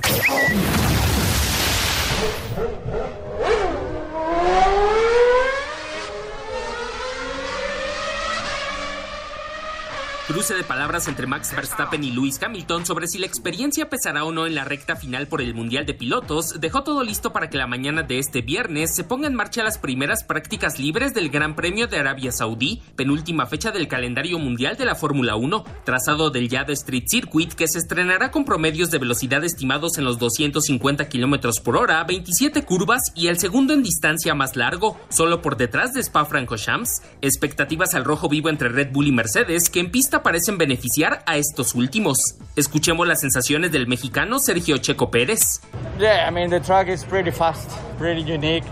Cruce 10.28 10.54
de 10.54 10.62
palabras 10.62 11.08
entre 11.08 11.26
Max 11.26 11.56
Verstappen 11.56 12.04
y 12.04 12.10
Lewis 12.10 12.38
Hamilton 12.42 12.84
sobre 12.84 13.06
si 13.06 13.16
la 13.16 13.24
experiencia 13.24 13.88
pesará 13.88 14.26
o 14.26 14.30
no 14.30 14.46
en 14.46 14.54
la 14.54 14.64
recta 14.64 14.94
final 14.94 15.26
por 15.26 15.40
el 15.40 15.54
Mundial 15.54 15.86
de 15.86 15.94
Pilotos 15.94 16.60
dejó 16.60 16.82
todo 16.82 17.02
listo 17.02 17.32
para 17.32 17.48
que 17.48 17.56
la 17.56 17.66
mañana 17.66 18.02
de 18.02 18.18
este 18.18 18.42
viernes 18.42 18.94
se 18.94 19.04
ponga 19.04 19.26
en 19.26 19.34
marcha 19.34 19.64
las 19.64 19.78
primeras 19.78 20.24
prácticas 20.24 20.78
libres 20.78 21.14
del 21.14 21.30
Gran 21.30 21.56
Premio 21.56 21.86
de 21.86 21.96
Arabia 21.96 22.30
Saudí, 22.30 22.82
penúltima 22.94 23.46
fecha 23.46 23.70
del 23.70 23.88
calendario 23.88 24.38
mundial 24.38 24.76
de 24.76 24.84
la 24.84 24.94
Fórmula 24.94 25.34
1, 25.34 25.64
trazado 25.86 26.28
del 26.28 26.50
Yad 26.50 26.68
Street 26.72 27.04
Circuit 27.06 27.54
que 27.54 27.66
se 27.66 27.78
estrenará 27.78 28.30
con 28.30 28.44
promedios 28.44 28.90
de 28.90 28.98
velocidad 28.98 29.42
estimados 29.44 29.96
en 29.96 30.04
los 30.04 30.18
250 30.18 31.08
km 31.08 31.62
por 31.62 31.78
hora, 31.78 32.04
27 32.04 32.66
curvas 32.66 33.00
y 33.14 33.28
el 33.28 33.38
segundo 33.38 33.72
en 33.72 33.82
distancia 33.82 34.34
más 34.34 34.56
largo, 34.56 35.00
solo 35.08 35.40
por 35.40 35.56
detrás 35.56 35.94
de 35.94 36.02
Spa-Francorchamps. 36.02 37.00
Expectativas 37.22 37.94
al 37.94 38.04
rojo 38.04 38.28
vivo 38.28 38.50
entre 38.50 38.68
Red 38.68 38.92
Bull 38.92 39.06
y 39.06 39.12
Mercedes 39.12 39.70
que 39.70 39.80
en 39.80 39.90
pista 39.90 40.17
parecen 40.22 40.58
beneficiar 40.58 41.22
a 41.26 41.36
estos 41.36 41.74
últimos. 41.74 42.18
Escuchemos 42.56 43.06
las 43.06 43.20
sensaciones 43.20 43.72
del 43.72 43.86
mexicano 43.86 44.38
Sergio 44.38 44.78
Checo 44.78 45.10
Pérez. 45.10 45.60
Yeah, 45.98 46.28
I 46.28 46.32
mean 46.32 46.50
the 46.50 46.60
track 46.60 46.88
is 46.88 47.04
pretty 47.04 47.30
fast, 47.30 47.70
pretty 47.98 48.22
unique. 48.22 48.64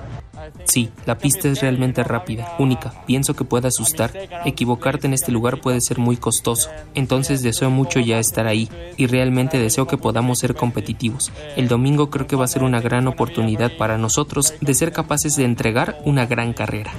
Sí, 0.64 0.90
la 1.04 1.18
pista 1.18 1.48
es 1.48 1.60
realmente 1.60 2.02
rápida, 2.04 2.54
única. 2.58 2.92
Pienso 3.06 3.34
que 3.34 3.44
puede 3.44 3.68
asustar. 3.68 4.12
Equivocarte 4.44 5.06
en 5.06 5.14
este 5.14 5.32
lugar 5.32 5.60
puede 5.60 5.80
ser 5.80 5.98
muy 5.98 6.16
costoso. 6.16 6.70
Entonces 6.94 7.42
deseo 7.42 7.70
mucho 7.70 8.00
ya 8.00 8.18
estar 8.18 8.46
ahí 8.46 8.68
y 8.96 9.06
realmente 9.06 9.58
deseo 9.58 9.86
que 9.86 9.96
podamos 9.96 10.38
ser 10.38 10.54
competitivos. 10.54 11.32
El 11.56 11.68
domingo 11.68 12.10
creo 12.10 12.26
que 12.26 12.36
va 12.36 12.44
a 12.44 12.48
ser 12.48 12.62
una 12.62 12.80
gran 12.80 13.06
oportunidad 13.06 13.76
para 13.76 13.98
nosotros 13.98 14.54
de 14.60 14.74
ser 14.74 14.92
capaces 14.92 15.36
de 15.36 15.44
entregar 15.44 15.98
una 16.04 16.26
gran 16.26 16.52
carrera. 16.52 16.92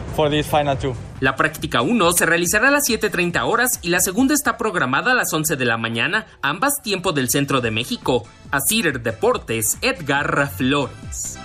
La 1.20 1.36
práctica 1.36 1.82
1 1.82 2.12
se 2.14 2.26
realizará 2.26 2.68
a 2.68 2.72
las 2.72 2.88
7.30 2.88 3.42
horas 3.48 3.80
y 3.82 3.90
la 3.90 4.00
segunda 4.00 4.34
está 4.34 4.58
programada 4.58 5.12
a 5.12 5.16
las 5.16 5.34
11 5.34 5.56
de 5.56 5.66
la 5.66 5.78
mañana, 5.78 6.28
ambas 6.42 6.82
tiempo 6.82 7.12
del 7.12 7.30
centro 7.30 7.62
de 7.62 7.72
México. 7.72 8.24
Asir 8.52 9.02
Deportes, 9.02 9.78
Edgar 9.82 10.50
Flores. 10.50 11.38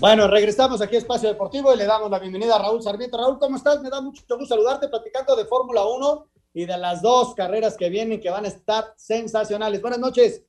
Bueno, 0.00 0.26
regresamos 0.28 0.80
aquí 0.80 0.96
a 0.96 0.98
Espacio 1.00 1.28
Deportivo 1.28 1.74
y 1.74 1.76
le 1.76 1.84
damos 1.84 2.10
la 2.10 2.18
bienvenida 2.18 2.56
a 2.56 2.58
Raúl 2.58 2.82
Sarmiento. 2.82 3.18
Raúl, 3.18 3.38
¿cómo 3.38 3.58
estás? 3.58 3.82
Me 3.82 3.90
da 3.90 4.00
mucho 4.00 4.22
gusto 4.30 4.46
saludarte 4.46 4.88
platicando 4.88 5.36
de 5.36 5.44
Fórmula 5.44 5.84
1 5.84 6.26
y 6.54 6.64
de 6.64 6.78
las 6.78 7.02
dos 7.02 7.34
carreras 7.34 7.76
que 7.76 7.90
vienen 7.90 8.18
que 8.18 8.30
van 8.30 8.46
a 8.46 8.48
estar 8.48 8.94
sensacionales. 8.96 9.82
Buenas 9.82 10.00
noches. 10.00 10.42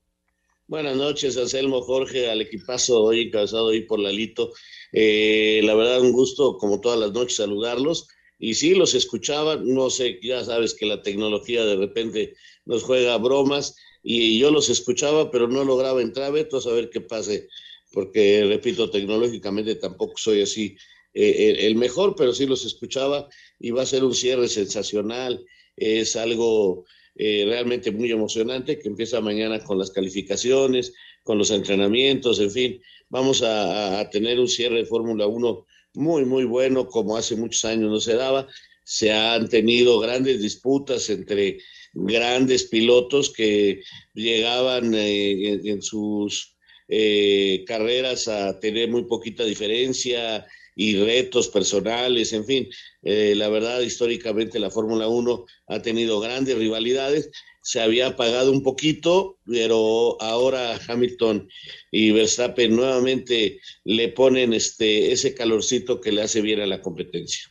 Buenas 0.67 0.95
noches, 0.95 1.35
Anselmo, 1.35 1.81
Jorge, 1.81 2.31
al 2.31 2.39
equipazo 2.39 3.03
hoy 3.03 3.23
encabezado 3.23 3.65
hoy 3.65 3.81
por 3.81 3.99
Lalito. 3.99 4.53
Eh, 4.93 5.59
la 5.65 5.75
verdad, 5.75 5.99
un 5.99 6.13
gusto, 6.13 6.57
como 6.57 6.79
todas 6.79 6.97
las 6.97 7.11
noches, 7.11 7.35
saludarlos. 7.35 8.07
Y 8.39 8.53
sí, 8.53 8.73
los 8.73 8.95
escuchaba, 8.95 9.57
no 9.57 9.89
sé, 9.89 10.17
ya 10.23 10.45
sabes 10.45 10.73
que 10.73 10.85
la 10.85 11.01
tecnología 11.01 11.65
de 11.65 11.75
repente 11.75 12.35
nos 12.63 12.83
juega 12.83 13.17
bromas 13.17 13.75
y 14.01 14.39
yo 14.39 14.49
los 14.49 14.69
escuchaba, 14.69 15.29
pero 15.29 15.49
no 15.49 15.65
lograba 15.65 16.01
entrar, 16.01 16.31
Veto 16.31 16.55
a 16.55 16.61
saber 16.61 16.89
qué 16.89 17.01
pase 17.01 17.49
porque, 17.91 18.45
repito, 18.47 18.89
tecnológicamente 18.89 19.75
tampoco 19.75 20.13
soy 20.17 20.41
así 20.41 20.75
eh, 21.13 21.57
el 21.61 21.75
mejor, 21.75 22.15
pero 22.15 22.33
sí 22.33 22.45
los 22.45 22.65
escuchaba 22.65 23.27
y 23.59 23.71
va 23.71 23.83
a 23.83 23.85
ser 23.85 24.03
un 24.03 24.15
cierre 24.15 24.47
sensacional. 24.47 25.45
Es 25.75 26.15
algo 26.15 26.85
eh, 27.15 27.43
realmente 27.45 27.91
muy 27.91 28.11
emocionante 28.11 28.79
que 28.79 28.87
empieza 28.87 29.19
mañana 29.19 29.59
con 29.59 29.77
las 29.77 29.91
calificaciones, 29.91 30.93
con 31.23 31.37
los 31.37 31.51
entrenamientos, 31.51 32.39
en 32.39 32.51
fin, 32.51 32.81
vamos 33.09 33.43
a, 33.43 34.09
tener 34.09 34.39
un 34.39 34.47
cierre 34.47 34.77
de 34.77 34.85
Fórmula 34.85 35.27
1 35.27 35.65
muy, 35.95 36.25
muy 36.25 36.45
bueno, 36.45 36.87
como 36.87 37.17
hace 37.17 37.35
muchos 37.35 37.65
años 37.65 37.91
no 37.91 37.99
se 37.99 38.15
daba. 38.15 38.47
Se 38.83 39.11
han 39.11 39.49
tenido 39.49 39.99
grandes 39.99 40.41
disputas 40.41 41.09
entre 41.09 41.59
grandes 41.93 42.63
pilotos 42.63 43.31
que 43.31 43.81
llegaban 44.13 44.93
eh, 44.95 45.59
en, 45.63 45.81
sus 45.81 46.55
eh, 46.93 47.63
carreras 47.65 48.27
a 48.27 48.59
tener 48.59 48.89
muy 48.89 49.05
poquita 49.05 49.45
diferencia 49.45 50.45
y 50.75 50.97
retos 50.97 51.47
personales, 51.47 52.33
en 52.33 52.45
fin, 52.45 52.67
eh, 53.01 53.33
la 53.35 53.47
verdad 53.47 53.79
históricamente 53.79 54.59
la 54.59 54.69
Fórmula 54.69 55.07
1 55.07 55.45
ha 55.67 55.81
tenido 55.81 56.19
grandes 56.19 56.57
rivalidades, 56.57 57.31
se 57.61 57.79
había 57.79 58.07
apagado 58.07 58.51
un 58.51 58.61
poquito, 58.61 59.37
pero 59.45 60.21
ahora 60.21 60.77
Hamilton 60.85 61.47
y 61.91 62.11
Verstappen 62.11 62.75
nuevamente 62.75 63.61
le 63.85 64.09
ponen 64.09 64.51
este, 64.51 65.13
ese 65.13 65.33
calorcito 65.33 66.01
que 66.01 66.11
le 66.11 66.23
hace 66.23 66.41
bien 66.41 66.59
a 66.59 66.65
la 66.65 66.81
competencia. 66.81 67.49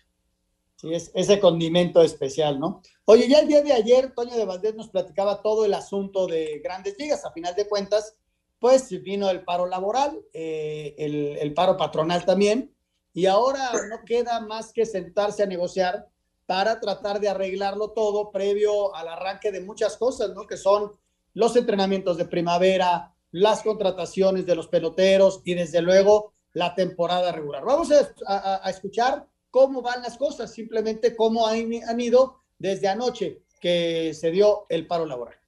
Sí, 0.77 0.93
es 0.93 1.11
ese 1.15 1.41
condimento 1.41 2.03
especial, 2.03 2.61
¿no? 2.61 2.83
Oye, 3.07 3.27
ya 3.27 3.41
el 3.41 3.49
día 3.49 3.63
de 3.63 3.73
ayer, 3.73 4.13
Toño 4.15 4.37
de 4.37 4.45
Valdés 4.45 4.75
nos 4.75 4.89
platicaba 4.89 5.41
todo 5.41 5.65
el 5.65 5.73
asunto 5.73 6.27
de 6.27 6.61
grandes 6.63 6.97
ligas. 6.99 7.25
A 7.25 7.33
final 7.33 7.55
de 7.55 7.69
cuentas, 7.69 8.17
pues 8.61 8.91
vino 9.03 9.31
el 9.31 9.43
paro 9.43 9.67
laboral, 9.67 10.21
eh, 10.35 10.95
el, 10.99 11.55
paro 11.55 11.77
patronal 11.77 12.25
también, 12.25 12.73
y 13.15 13.27
ahora 13.27 13.73
no 13.89 14.05
queda 14.05 14.41
más 14.41 14.73
que 14.73 14.87
sentarse 14.87 15.43
a 15.43 15.47
negociar 15.47 16.09
para 16.47 16.79
tratar 16.79 17.21
de 17.21 17.29
arreglarlo 17.29 17.91
todo 17.91 18.31
previo 18.31 18.95
al 18.95 19.09
arranque 19.09 19.51
de 19.51 19.63
muchas 19.63 19.97
cosas, 19.97 20.31
¿no? 20.35 20.47
Que 20.47 20.57
son 20.57 20.93
los 21.33 21.57
entrenamientos 21.57 22.19
de 22.19 22.27
primavera, 22.27 23.15
las 23.33 23.63
contrataciones 23.63 24.45
de 24.45 24.57
los 24.57 24.69
peloteros 24.69 25.41
y 25.45 25.55
desde 25.55 25.81
luego 25.81 26.35
la 26.53 26.75
temporada 26.75 27.33
regular. 27.33 27.65
Vamos 27.65 27.91
a, 28.27 28.69
escuchar 28.69 29.27
cómo 29.51 29.81
van 29.81 30.03
las 30.03 30.19
cosas, 30.19 30.53
simplemente 30.53 31.17
cómo 31.17 31.47
han 31.47 32.01
ido 32.01 32.43
desde 32.59 32.89
anoche 32.89 33.43
que 33.61 34.13
se 34.13 34.31
dio 34.31 34.67
el 34.69 34.87
paro 34.87 35.07
laboral. 35.07 35.40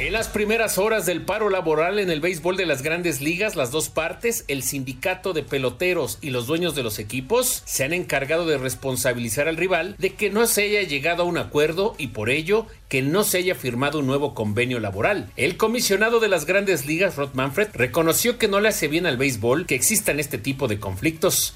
En 0.00 0.14
las 0.14 0.28
primeras 0.28 0.78
horas 0.78 1.04
del 1.04 1.26
paro 1.26 1.50
laboral 1.50 1.98
en 1.98 2.08
el 2.08 2.22
béisbol 2.22 2.56
de 2.56 2.64
las 2.64 2.80
grandes 2.80 3.20
ligas, 3.20 3.54
las 3.54 3.70
dos 3.70 3.90
partes, 3.90 4.46
el 4.48 4.62
sindicato 4.62 5.34
de 5.34 5.42
peloteros 5.42 6.16
y 6.22 6.30
los 6.30 6.46
dueños 6.46 6.74
de 6.74 6.82
los 6.82 6.98
equipos, 6.98 7.62
se 7.66 7.84
han 7.84 7.92
encargado 7.92 8.46
de 8.46 8.56
responsabilizar 8.56 9.46
al 9.46 9.58
rival 9.58 9.96
de 9.98 10.14
que 10.14 10.30
no 10.30 10.46
se 10.46 10.62
haya 10.62 10.82
llegado 10.84 11.24
a 11.24 11.26
un 11.26 11.36
acuerdo 11.36 11.96
y 11.98 12.06
por 12.06 12.30
ello 12.30 12.66
que 12.90 13.02
no 13.02 13.22
se 13.22 13.38
haya 13.38 13.54
firmado 13.54 14.00
un 14.00 14.06
nuevo 14.06 14.34
convenio 14.34 14.80
laboral. 14.80 15.30
El 15.36 15.56
comisionado 15.56 16.18
de 16.18 16.28
las 16.28 16.44
grandes 16.44 16.86
ligas, 16.86 17.14
Rod 17.16 17.30
Manfred, 17.34 17.68
reconoció 17.72 18.36
que 18.36 18.48
no 18.48 18.60
le 18.60 18.68
hace 18.68 18.88
bien 18.88 19.06
al 19.06 19.16
béisbol 19.16 19.64
que 19.64 19.76
existan 19.76 20.18
este 20.18 20.38
tipo 20.38 20.66
de 20.66 20.80
conflictos. 20.80 21.54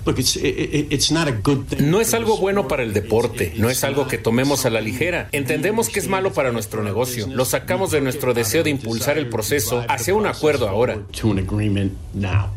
No 1.80 2.00
es 2.00 2.14
algo 2.14 2.38
bueno 2.38 2.68
para 2.68 2.84
el 2.84 2.92
deporte, 2.92 3.52
no 3.56 3.68
es 3.68 3.82
algo 3.82 4.06
que 4.06 4.16
tomemos 4.16 4.64
a 4.64 4.70
la 4.70 4.80
ligera. 4.80 5.28
Entendemos 5.32 5.88
que 5.88 5.98
es 5.98 6.06
malo 6.06 6.32
para 6.32 6.52
nuestro 6.52 6.84
negocio. 6.84 7.26
Lo 7.26 7.44
sacamos 7.44 7.90
de 7.90 8.00
nuestro 8.00 8.32
deseo 8.32 8.62
de 8.62 8.70
impulsar 8.70 9.18
el 9.18 9.28
proceso 9.28 9.84
hacia 9.88 10.14
un 10.14 10.26
acuerdo 10.26 10.68
ahora. 10.68 11.00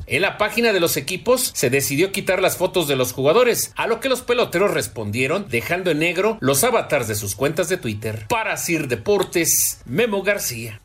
En 0.05 0.21
la 0.21 0.37
página 0.37 0.71
de 0.71 0.79
los 0.79 0.97
equipos 0.97 1.51
se 1.55 1.71
decidió 1.71 2.11
quitar 2.11 2.43
las 2.43 2.57
fotos 2.57 2.87
de 2.87 2.95
los 2.95 3.11
jugadores, 3.11 3.73
a 3.75 3.87
lo 3.87 3.99
que 3.99 4.09
los 4.09 4.21
peloteros 4.21 4.71
respondieron 4.71 5.47
dejando 5.49 5.89
en 5.89 5.97
negro 5.97 6.37
los 6.41 6.63
avatars 6.63 7.07
de 7.07 7.15
sus 7.15 7.33
cuentas 7.33 7.69
de 7.69 7.77
Twitter. 7.77 8.27
Para 8.29 8.55
Sir 8.67 8.89
Deportes, 8.89 9.79
Memo 9.85 10.21
García. 10.21 10.81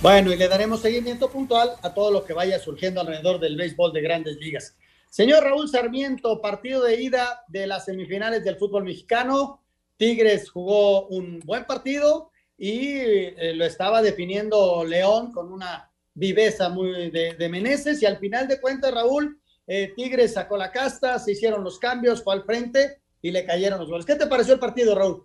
Bueno, 0.00 0.32
y 0.32 0.36
le 0.36 0.46
daremos 0.46 0.82
seguimiento 0.82 1.28
puntual 1.32 1.72
a 1.82 1.92
todo 1.92 2.12
lo 2.12 2.24
que 2.24 2.34
vaya 2.34 2.60
surgiendo 2.60 3.00
alrededor 3.00 3.40
del 3.40 3.56
béisbol 3.56 3.92
de 3.92 4.02
grandes 4.02 4.36
ligas. 4.36 4.76
Señor 5.10 5.42
Raúl 5.42 5.68
Sarmiento, 5.68 6.40
partido 6.40 6.84
de 6.84 7.02
ida 7.02 7.42
de 7.48 7.66
las 7.66 7.86
semifinales 7.86 8.44
del 8.44 8.54
fútbol 8.54 8.84
mexicano. 8.84 9.60
Tigres 9.96 10.48
jugó 10.48 11.08
un 11.08 11.40
buen 11.40 11.64
partido 11.64 12.30
y 12.56 12.98
eh, 13.00 13.52
lo 13.56 13.64
estaba 13.64 14.00
definiendo 14.00 14.84
León 14.84 15.32
con 15.32 15.52
una 15.52 15.90
viveza 16.14 16.68
muy 16.68 17.10
de, 17.10 17.34
de 17.34 17.48
Meneses 17.48 18.00
y 18.00 18.06
al 18.06 18.18
final 18.18 18.46
de 18.46 18.60
cuentas, 18.60 18.94
Raúl, 18.94 19.40
eh, 19.68 19.92
Tigres 19.94 20.32
sacó 20.32 20.56
la 20.56 20.72
casta, 20.72 21.18
se 21.18 21.32
hicieron 21.32 21.62
los 21.62 21.78
cambios, 21.78 22.24
fue 22.24 22.32
al 22.34 22.44
frente 22.44 23.02
y 23.20 23.30
le 23.30 23.44
cayeron 23.44 23.78
los 23.78 23.90
goles. 23.90 24.06
¿Qué 24.06 24.14
te 24.14 24.26
pareció 24.26 24.54
el 24.54 24.60
partido, 24.60 24.94
Raúl? 24.94 25.24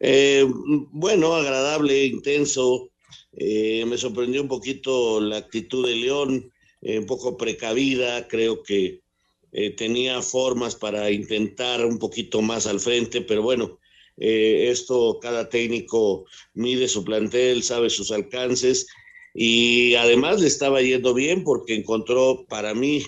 Eh, 0.00 0.44
bueno, 0.92 1.34
agradable, 1.34 2.04
intenso. 2.04 2.90
Eh, 3.32 3.86
me 3.86 3.96
sorprendió 3.96 4.42
un 4.42 4.48
poquito 4.48 5.18
la 5.20 5.38
actitud 5.38 5.88
de 5.88 5.96
León, 5.96 6.52
un 6.82 7.06
poco 7.06 7.38
precavida. 7.38 8.28
Creo 8.28 8.62
que 8.62 9.00
tenía 9.76 10.20
formas 10.20 10.76
para 10.76 11.10
intentar 11.10 11.84
un 11.86 11.98
poquito 11.98 12.42
más 12.42 12.66
al 12.66 12.80
frente, 12.80 13.22
pero 13.22 13.42
bueno, 13.42 13.78
esto 14.16 15.18
cada 15.20 15.48
técnico 15.48 16.26
mide 16.52 16.86
su 16.86 17.02
plantel, 17.02 17.62
sabe 17.62 17.88
sus 17.88 18.12
alcances 18.12 18.86
y 19.34 19.94
además 19.94 20.40
le 20.40 20.48
estaba 20.48 20.82
yendo 20.82 21.14
bien 21.14 21.44
porque 21.44 21.74
encontró 21.74 22.44
para 22.48 22.74
mí 22.74 23.02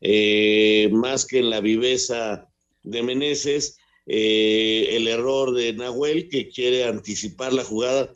eh, 0.00 0.88
más 0.92 1.26
que 1.26 1.38
en 1.38 1.50
la 1.50 1.60
viveza 1.60 2.48
de 2.82 3.02
Meneses, 3.02 3.78
eh, 4.06 4.88
el 4.92 5.08
error 5.08 5.54
de 5.54 5.72
Nahuel 5.72 6.28
que 6.28 6.48
quiere 6.48 6.84
anticipar 6.84 7.52
la 7.52 7.64
jugada. 7.64 8.12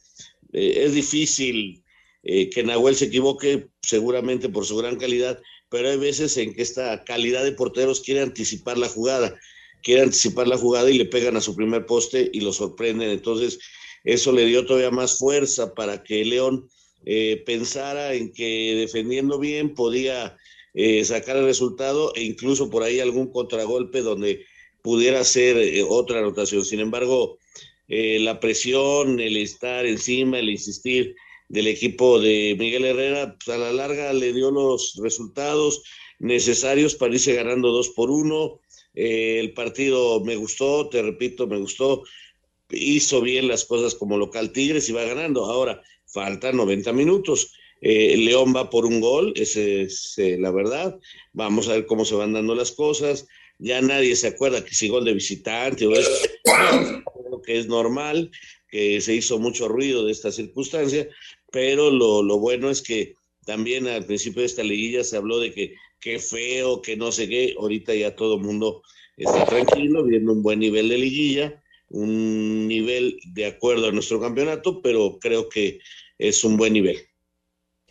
Eh, 0.53 0.85
es 0.85 0.95
difícil 0.95 1.81
que 2.25 2.63
Nahuel 2.63 2.95
se 2.95 3.07
equivoque, 3.07 3.67
seguramente 3.81 4.49
por 4.49 4.65
su 4.65 4.77
gran 4.77 4.95
calidad, 4.95 5.43
pero 5.69 5.91
hay 5.91 5.97
veces 5.97 6.37
en 6.37 6.55
que 6.55 6.63
esta 6.63 7.03
calidad 7.03 7.43
de 7.43 7.51
porteros 7.51 8.01
quiere 8.01 8.21
anticipar 8.21 8.79
la 8.79 8.89
jugada, 8.89 9.37
quiere 9.83 10.03
anticipar 10.03 10.47
la 10.47 10.57
jugada 10.57 10.89
y 10.89 10.99
le 10.99 11.07
pegan 11.07 11.37
a 11.37 11.41
su 11.41 11.57
primer 11.57 11.85
poste 11.85 12.31
y 12.33 12.39
lo 12.43 12.53
sorprenden. 12.53 13.11
Entonces, 13.11 13.59
eso 14.05 14.31
le 14.31 14.47
dio 14.47 14.65
todavía 14.65 14.93
más 14.93 15.19
fuerza 15.19 15.75
para 15.75 16.05
que 16.05 16.25
León 16.25 16.69
pensara 17.45 18.15
en 18.15 18.33
que 18.33 18.77
defendiendo 18.77 19.41
bien 19.41 19.75
podía 19.75 20.39
eh, 20.75 21.05
sacar 21.05 21.37
el 21.37 21.45
resultado 21.45 22.15
e 22.15 22.23
incluso 22.23 22.71
por 22.71 22.83
ahí 22.83 22.99
algún 22.99 23.31
contragolpe 23.31 24.01
donde 24.01 24.47
pudiera 24.83 25.23
ser 25.25 25.59
eh, 25.59 25.85
otra 25.87 26.21
anotación. 26.21 26.65
Sin 26.65 26.81
embargo, 26.81 27.39
eh, 27.89 28.19
la 28.21 28.41
presión, 28.41 29.21
el 29.21 29.37
estar 29.37 29.85
encima, 29.85 30.39
el 30.39 30.49
insistir 30.49 31.15
del 31.49 31.67
equipo 31.67 32.19
de 32.19 32.57
Miguel 32.59 32.87
Herrera, 32.87 33.37
pues, 33.37 33.55
a 33.55 33.59
la 33.59 33.73
larga 33.73 34.13
le 34.15 34.33
dio 34.33 34.51
los 34.51 34.99
resultados 35.03 35.83
necesarios 36.19 36.95
para 36.95 37.13
irse 37.13 37.35
ganando 37.35 37.71
dos 37.71 37.91
por 37.91 38.11
uno. 38.11 38.61
el 38.95 39.53
partido 39.55 40.21
me 40.21 40.37
gustó, 40.37 40.89
te 40.89 41.03
repito, 41.03 41.47
me 41.47 41.59
gustó. 41.59 42.03
Hizo 42.71 43.21
bien 43.21 43.49
las 43.49 43.65
cosas 43.65 43.95
como 43.95 44.17
local 44.17 44.53
Tigres 44.53 44.89
y 44.89 44.93
va 44.93 45.05
ganando. 45.05 45.45
Ahora, 45.47 45.83
faltan 46.07 46.57
90 46.57 46.93
minutos. 46.93 47.53
Eh, 47.85 48.17
León 48.17 48.55
va 48.55 48.71
por 48.71 48.87
un 48.87 49.01
gol, 49.01 49.33
esa 49.35 49.61
es 49.61 50.15
eh, 50.17 50.39
la 50.39 50.53
verdad. 50.53 50.99
Vamos 51.33 51.69
a 51.69 51.73
ver 51.73 51.87
cómo 51.87 52.05
se 52.05 52.15
van 52.15 52.33
dando 52.33 52.55
las 52.55 52.71
cosas. 52.71 53.27
Ya 53.59 53.81
nadie 53.83 54.15
se 54.15 54.29
acuerda 54.29 54.65
que 54.65 54.75
si 54.75 54.89
gol 54.89 55.05
de 55.05 55.15
visitante 55.15 55.87
o 55.87 55.93
es 55.93 56.09
que 57.45 57.59
es 57.59 57.67
normal, 57.67 58.31
que 58.69 59.01
se 59.01 59.17
hizo 59.17 59.41
mucho 59.41 59.67
ruido 59.67 60.07
de 60.07 60.13
esta 60.13 60.31
circunstancia, 60.31 61.09
pero 61.51 61.91
lo, 61.91 62.23
lo 62.23 62.39
bueno 62.39 62.71
es 62.71 62.83
que 62.83 63.17
también 63.45 63.89
al 63.89 64.07
principio 64.07 64.43
de 64.43 64.47
esta 64.47 64.63
liguilla 64.63 65.03
se 65.03 65.17
habló 65.17 65.41
de 65.41 65.53
que 65.53 65.75
qué 65.99 66.21
feo, 66.21 66.83
que 66.83 66.97
no 66.97 67.11
sé 67.11 67.29
qué. 67.29 67.57
Ahorita 67.59 67.97
ya 67.97 68.15
todo 68.15 68.37
el 68.37 68.43
mundo 68.43 68.83
está 69.17 69.45
tranquilo, 69.45 70.05
viendo 70.05 70.33
un 70.33 70.43
buen 70.45 70.61
nivel 70.61 70.89
de 70.89 70.99
liguilla, 70.99 71.63
un 71.89 72.69
nivel 72.69 73.19
de 73.25 73.47
acuerdo 73.47 73.89
a 73.89 73.93
nuestro 73.93 74.21
campeonato, 74.21 74.81
pero 74.83 75.19
creo 75.21 75.49
que 75.49 75.81
es 76.19 76.45
un 76.45 76.57
buen 76.57 76.75
nivel 76.75 77.12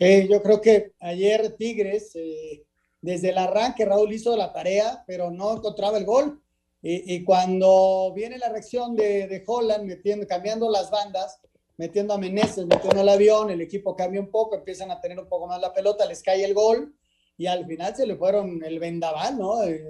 yo 0.02 0.42
creo 0.42 0.62
que 0.62 0.94
ayer 1.00 1.56
Tigres, 1.58 2.16
eh, 2.16 2.66
desde 3.02 3.30
el 3.30 3.38
arranque, 3.38 3.86
Raúl 3.86 4.12
hizo 4.12 4.36
la 4.36 4.52
tarea, 4.52 5.04
pero 5.06 5.30
no 5.30 5.56
encontraba 5.56 5.98
el 5.98 6.06
gol. 6.06 6.42
Y, 6.84 7.24
cuando 7.24 8.12
viene 8.16 8.40
la 8.40 8.50
reacción 8.50 8.96
de, 8.96 9.44
Holland, 9.46 9.86
metiendo, 9.86 10.26
cambiando 10.26 10.68
las 10.68 10.90
bandas, 10.90 11.40
metiendo 11.78 12.16
a 12.16 12.18
Meneses, 12.18 12.66
metiendo 12.66 13.02
el 13.02 13.10
avión, 13.10 13.52
el 13.52 13.62
equipo 13.62 13.96
cambia 13.96 14.20
un 14.20 14.32
poco, 14.32 14.56
empiezan 14.56 14.90
a 14.90 15.00
tener 15.00 15.20
un 15.20 15.30
poco 15.30 15.46
más 15.46 15.62
la 15.62 15.76
pelota, 15.76 16.08
les 16.08 16.24
cae 16.24 16.44
el 16.44 16.56
gol 16.56 16.96
y 17.38 17.46
al 17.46 17.68
final 17.68 17.96
se 17.96 18.08
le 18.08 18.16
fueron 18.16 18.64
el 18.64 18.80
vendaval, 18.80 19.38
¿no? 19.38 19.64
Eh, 19.64 19.86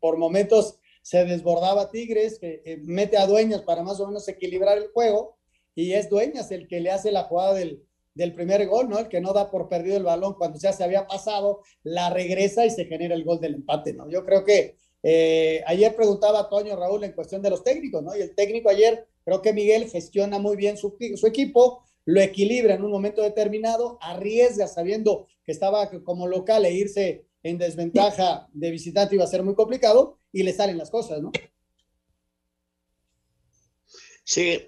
por 0.00 0.16
momentos 0.16 0.78
se 1.02 1.26
desbordaba 1.26 1.90
Tigres, 1.90 2.40
mete 2.84 3.18
a 3.18 3.26
Dueñas 3.26 3.60
para 3.60 3.82
más 3.82 4.00
o 4.00 4.06
menos 4.06 4.26
equilibrar 4.26 4.78
el 4.78 4.88
juego 4.88 5.36
y 5.74 5.92
es 5.92 6.08
Dueñas 6.08 6.50
el 6.52 6.68
que 6.68 6.80
le 6.80 6.90
hace 6.90 7.12
la 7.12 7.24
jugada 7.24 7.52
del, 7.52 7.84
del 8.14 8.34
primer 8.34 8.66
gol, 8.66 8.88
¿no? 8.88 8.98
El 8.98 9.08
que 9.08 9.20
no 9.20 9.32
da 9.32 9.50
por 9.50 9.68
perdido 9.68 9.96
el 9.96 10.02
balón 10.02 10.34
cuando 10.34 10.58
ya 10.58 10.72
se 10.72 10.84
había 10.84 11.06
pasado, 11.06 11.62
la 11.82 12.10
regresa 12.10 12.66
y 12.66 12.70
se 12.70 12.84
genera 12.86 13.14
el 13.14 13.24
gol 13.24 13.40
del 13.40 13.54
empate, 13.54 13.92
¿no? 13.92 14.08
Yo 14.10 14.24
creo 14.24 14.44
que 14.44 14.76
eh, 15.02 15.62
ayer 15.66 15.94
preguntaba 15.94 16.40
a 16.40 16.48
Toño 16.48 16.76
Raúl 16.76 17.04
en 17.04 17.12
cuestión 17.12 17.40
de 17.40 17.50
los 17.50 17.62
técnicos, 17.62 18.02
¿no? 18.02 18.16
Y 18.16 18.20
el 18.20 18.34
técnico 18.34 18.68
ayer, 18.68 19.06
creo 19.24 19.40
que 19.40 19.52
Miguel 19.52 19.88
gestiona 19.88 20.38
muy 20.38 20.56
bien 20.56 20.76
su, 20.76 20.96
equipo, 21.26 21.84
lo 22.04 22.20
equilibra 22.20 22.74
en 22.74 22.84
un 22.84 22.90
momento 22.90 23.22
determinado, 23.22 23.98
arriesga 24.00 24.66
sabiendo 24.66 25.26
que 25.44 25.52
estaba 25.52 25.90
como 26.04 26.26
local 26.26 26.64
e 26.66 26.72
irse 26.72 27.24
en 27.42 27.56
desventaja 27.56 28.48
de 28.52 28.70
visitante 28.70 29.14
iba 29.14 29.24
a 29.24 29.28
ser 29.28 29.42
muy 29.42 29.54
complicado 29.54 30.18
y 30.32 30.42
le 30.42 30.52
salen 30.52 30.76
las 30.76 30.90
cosas, 30.90 31.22
¿no? 31.22 31.32
Sí, 34.24 34.62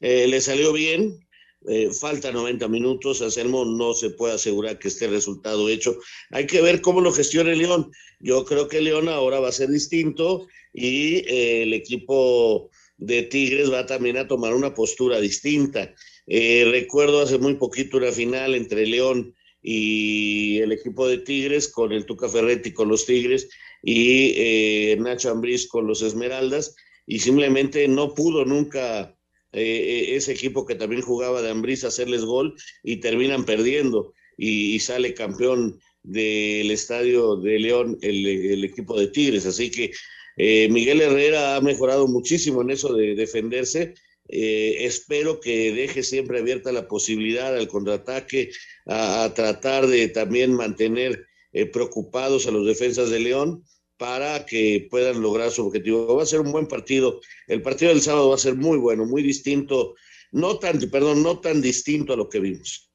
eh, 0.00 0.26
le 0.28 0.40
salió 0.40 0.72
bien, 0.72 1.21
eh, 1.68 1.90
falta 1.92 2.32
90 2.32 2.66
minutos, 2.68 3.22
Anselmo 3.22 3.64
no 3.64 3.94
se 3.94 4.10
puede 4.10 4.34
asegurar 4.34 4.78
que 4.78 4.88
esté 4.88 5.06
resultado 5.06 5.68
hecho. 5.68 5.96
Hay 6.30 6.46
que 6.46 6.60
ver 6.60 6.80
cómo 6.80 7.00
lo 7.00 7.12
gestiona 7.12 7.52
el 7.52 7.58
León. 7.58 7.90
Yo 8.20 8.44
creo 8.44 8.68
que 8.68 8.80
León 8.80 9.08
ahora 9.08 9.40
va 9.40 9.48
a 9.48 9.52
ser 9.52 9.68
distinto 9.68 10.46
y 10.72 11.18
eh, 11.28 11.62
el 11.62 11.74
equipo 11.74 12.70
de 12.96 13.22
Tigres 13.22 13.72
va 13.72 13.86
también 13.86 14.16
a 14.16 14.26
tomar 14.26 14.54
una 14.54 14.74
postura 14.74 15.20
distinta. 15.20 15.94
Eh, 16.26 16.66
recuerdo 16.70 17.20
hace 17.20 17.38
muy 17.38 17.54
poquito 17.54 17.96
una 17.96 18.12
final 18.12 18.54
entre 18.54 18.86
León 18.86 19.34
y 19.62 20.58
el 20.58 20.72
equipo 20.72 21.06
de 21.06 21.18
Tigres 21.18 21.68
con 21.68 21.92
el 21.92 22.06
Tuca 22.06 22.28
Ferretti 22.28 22.72
con 22.72 22.88
los 22.88 23.06
Tigres 23.06 23.48
y 23.82 24.94
Nacho 24.98 25.30
Ambriz 25.30 25.68
con 25.68 25.86
los 25.86 26.02
Esmeraldas 26.02 26.74
y 27.06 27.20
simplemente 27.20 27.86
no 27.86 28.14
pudo 28.14 28.44
nunca 28.44 29.16
eh, 29.52 30.16
ese 30.16 30.32
equipo 30.32 30.64
que 30.64 30.74
también 30.74 31.02
jugaba 31.02 31.42
de 31.42 31.50
Ambriz 31.50 31.84
hacerles 31.84 32.24
gol 32.24 32.54
y 32.82 32.96
terminan 32.96 33.44
perdiendo 33.44 34.14
y, 34.38 34.80
sale 34.80 35.12
campeón 35.12 35.78
del 36.02 36.70
estadio 36.70 37.36
de 37.36 37.58
León 37.58 37.98
el, 38.00 38.64
equipo 38.64 38.98
de 38.98 39.08
Tigres. 39.08 39.44
Así 39.46 39.70
que 39.70 39.92
eh, 40.38 40.68
Miguel 40.70 41.02
Herrera 41.02 41.56
ha 41.56 41.60
mejorado 41.60 42.08
muchísimo 42.08 42.62
en 42.62 42.70
eso 42.70 42.94
de 42.94 43.14
defenderse. 43.14 43.94
Eh, 44.28 44.76
espero 44.80 45.38
que 45.38 45.72
deje 45.74 46.02
siempre 46.02 46.38
abierta 46.38 46.72
la 46.72 46.88
posibilidad 46.88 47.54
al 47.54 47.68
contraataque, 47.68 48.50
a, 48.86 49.30
tratar 49.34 49.86
de 49.86 50.08
también 50.08 50.54
mantener 50.54 51.26
preocupados 51.70 52.46
a 52.46 52.50
los 52.50 52.66
defensas 52.66 53.10
de 53.10 53.20
León 53.20 53.62
para 54.02 54.44
que 54.44 54.88
puedan 54.90 55.22
lograr 55.22 55.52
su 55.52 55.64
objetivo. 55.64 56.16
Va 56.16 56.24
a 56.24 56.26
ser 56.26 56.40
un 56.40 56.50
buen 56.50 56.66
partido. 56.66 57.20
El 57.46 57.62
partido 57.62 57.92
del 57.92 58.02
sábado 58.02 58.30
va 58.30 58.34
a 58.34 58.38
ser 58.38 58.56
muy 58.56 58.76
bueno, 58.76 59.06
muy 59.06 59.22
distinto, 59.22 59.94
no 60.32 60.58
tan, 60.58 60.80
perdón, 60.90 61.22
no 61.22 61.38
tan 61.38 61.62
distinto 61.62 62.12
a 62.12 62.16
lo 62.16 62.28
que 62.28 62.40
vimos. 62.40 62.90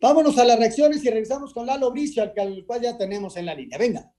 Vámonos 0.00 0.38
a 0.38 0.46
las 0.46 0.58
reacciones 0.58 1.04
y 1.04 1.10
regresamos 1.10 1.52
con 1.52 1.66
Lalo 1.66 1.90
Bricio, 1.90 2.22
al 2.22 2.64
cual 2.64 2.80
ya 2.80 2.96
tenemos 2.96 3.36
en 3.36 3.44
la 3.44 3.54
línea. 3.54 3.76
Venga. 3.76 4.10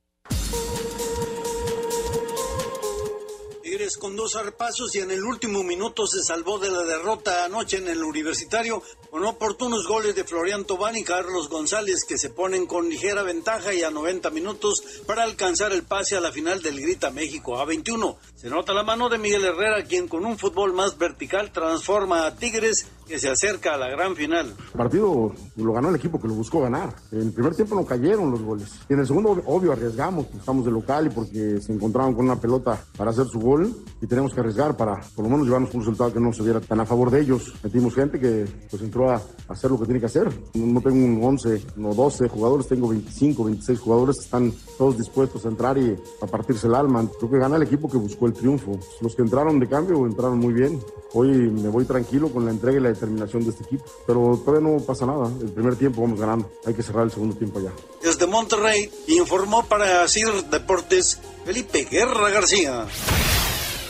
Con 3.98 4.16
dos 4.16 4.36
arpasos 4.36 4.96
y 4.96 5.00
en 5.00 5.12
el 5.12 5.24
último 5.24 5.64
minuto 5.64 6.08
se 6.08 6.24
salvó 6.24 6.60
de 6.60 6.70
la 6.70 6.84
derrota 6.84 7.46
anoche 7.46 7.78
en 7.78 7.88
el 7.88 8.04
universitario 8.04 8.82
con 9.10 9.26
oportunos 9.26 9.88
goles 9.88 10.16
de 10.16 10.24
Florian 10.24 10.66
Tobán 10.66 10.96
y 10.96 11.04
Carlos 11.04 11.50
González 11.50 12.06
que 12.08 12.18
se 12.18 12.30
ponen 12.30 12.68
con 12.68 12.90
ligera 12.90 13.24
ventaja 13.24 13.74
y 13.74 13.84
a 13.84 13.92
90 13.92 14.30
minutos 14.30 14.84
para 15.06 15.24
alcanzar 15.24 15.74
el 15.74 15.84
pase 15.84 16.16
a 16.16 16.22
la 16.22 16.32
final 16.32 16.62
del 16.62 16.80
Grita 16.80 17.12
México 17.12 17.60
a 17.60 17.66
21. 17.66 18.18
Se 18.36 18.50
nota 18.50 18.74
la 18.74 18.84
mano 18.84 19.10
de 19.10 19.18
Miguel 19.18 19.46
Herrera 19.46 19.84
quien 19.84 20.08
con 20.08 20.26
un 20.26 20.38
fútbol 20.38 20.74
más 20.74 20.98
vertical 20.98 21.52
transforma 21.52 22.26
a 22.26 22.36
Tigres 22.36 22.88
que 23.12 23.20
se 23.20 23.30
acerca 23.30 23.74
a 23.74 23.78
la 23.78 23.90
gran 23.90 24.16
final. 24.16 24.56
El 24.72 24.78
partido 24.78 25.34
lo 25.58 25.74
ganó 25.74 25.90
el 25.90 25.98
equipo 25.98 26.20
que 26.20 26.30
lo 26.30 26.34
buscó 26.34 26.62
ganar. 26.62 26.96
En 27.12 27.20
el 27.20 27.34
primer 27.34 27.54
tiempo 27.54 27.76
no 27.76 27.86
cayeron 27.86 28.32
los 28.32 28.42
goles. 28.42 28.70
Y 28.90 28.94
en 28.94 29.02
el 29.02 29.06
segundo, 29.06 29.32
obvio, 29.48 29.74
arriesgamos. 29.74 30.28
Estamos 30.34 30.64
de 30.64 30.72
local 30.72 31.08
y 31.08 31.10
porque 31.10 31.60
se 31.60 31.74
encontraron 31.74 32.14
con 32.14 32.24
una 32.24 32.40
pelota 32.40 32.82
para 32.96 33.12
hacer 33.12 33.26
su 33.26 33.42
gol 33.42 33.76
y 34.02 34.08
tenemos 34.08 34.34
que 34.34 34.40
arriesgar 34.40 34.78
para 34.78 35.02
por 35.14 35.26
lo 35.26 35.30
menos 35.30 35.46
llevarnos 35.46 35.74
un 35.74 35.82
resultado 35.82 36.14
que 36.14 36.22
no 36.22 36.32
se 36.32 36.42
viera 36.42 36.62
tan 36.62 36.80
a 36.80 36.86
favor 36.86 37.12
de 37.12 37.20
ellos. 37.20 37.54
Metimos 37.62 37.94
gente 37.94 38.18
que 38.18 38.46
pues 38.70 38.82
entró 38.82 39.12
a 39.12 39.22
hacer 39.50 39.70
lo 39.70 39.78
que 39.78 39.86
tiene 39.86 40.00
que 40.00 40.06
hacer. 40.06 40.30
No 40.54 40.80
tengo 40.80 40.96
un 40.96 41.22
11, 41.22 41.66
no 41.76 41.94
12 41.94 42.30
jugadores, 42.30 42.68
tengo 42.70 42.88
25, 42.88 43.44
26 43.44 43.78
jugadores. 43.78 44.20
Están 44.20 44.54
todos 44.78 44.98
dispuestos 44.98 45.46
a 45.46 45.50
entrar 45.50 45.78
y 45.78 45.98
a 46.22 46.28
partirse 46.28 46.68
el 46.68 46.76
alma. 46.76 47.06
Creo 47.20 47.30
que 47.30 47.40
gana 47.40 47.58
el 47.58 47.64
equipo 47.64 47.90
que 47.90 47.98
buscó 47.98 48.28
el 48.28 48.34
triunfo. 48.34 48.80
Los 49.02 49.18
que 49.18 49.22
entraron 49.22 49.60
de 49.60 49.68
cambio 49.68 50.06
entraron 50.06 50.40
muy 50.40 50.54
bien. 50.54 50.80
Hoy 51.14 51.28
me 51.28 51.68
voy 51.68 51.84
tranquilo 51.84 52.30
con 52.30 52.46
la 52.46 52.52
entrega 52.52 52.80
y 52.80 52.82
la 52.82 52.90
determinación 53.02 53.44
de 53.44 53.50
este 53.50 53.64
equipo. 53.64 53.86
Pero 54.06 54.42
todavía 54.46 54.70
no 54.70 54.84
pasa 54.84 55.06
nada. 55.06 55.32
El 55.42 55.50
primer 55.50 55.76
tiempo 55.76 56.02
vamos 56.02 56.20
ganando. 56.20 56.52
Hay 56.66 56.74
que 56.74 56.84
cerrar 56.84 57.06
el 57.06 57.12
segundo 57.12 57.36
tiempo 57.36 57.60
ya. 57.60 57.72
Desde 58.02 58.28
Monterrey 58.28 58.90
informó 59.08 59.66
para 59.66 60.08
CIR 60.08 60.46
Deportes 60.50 61.20
Felipe 61.46 61.88
Guerra 61.90 62.30
García. 62.30 62.86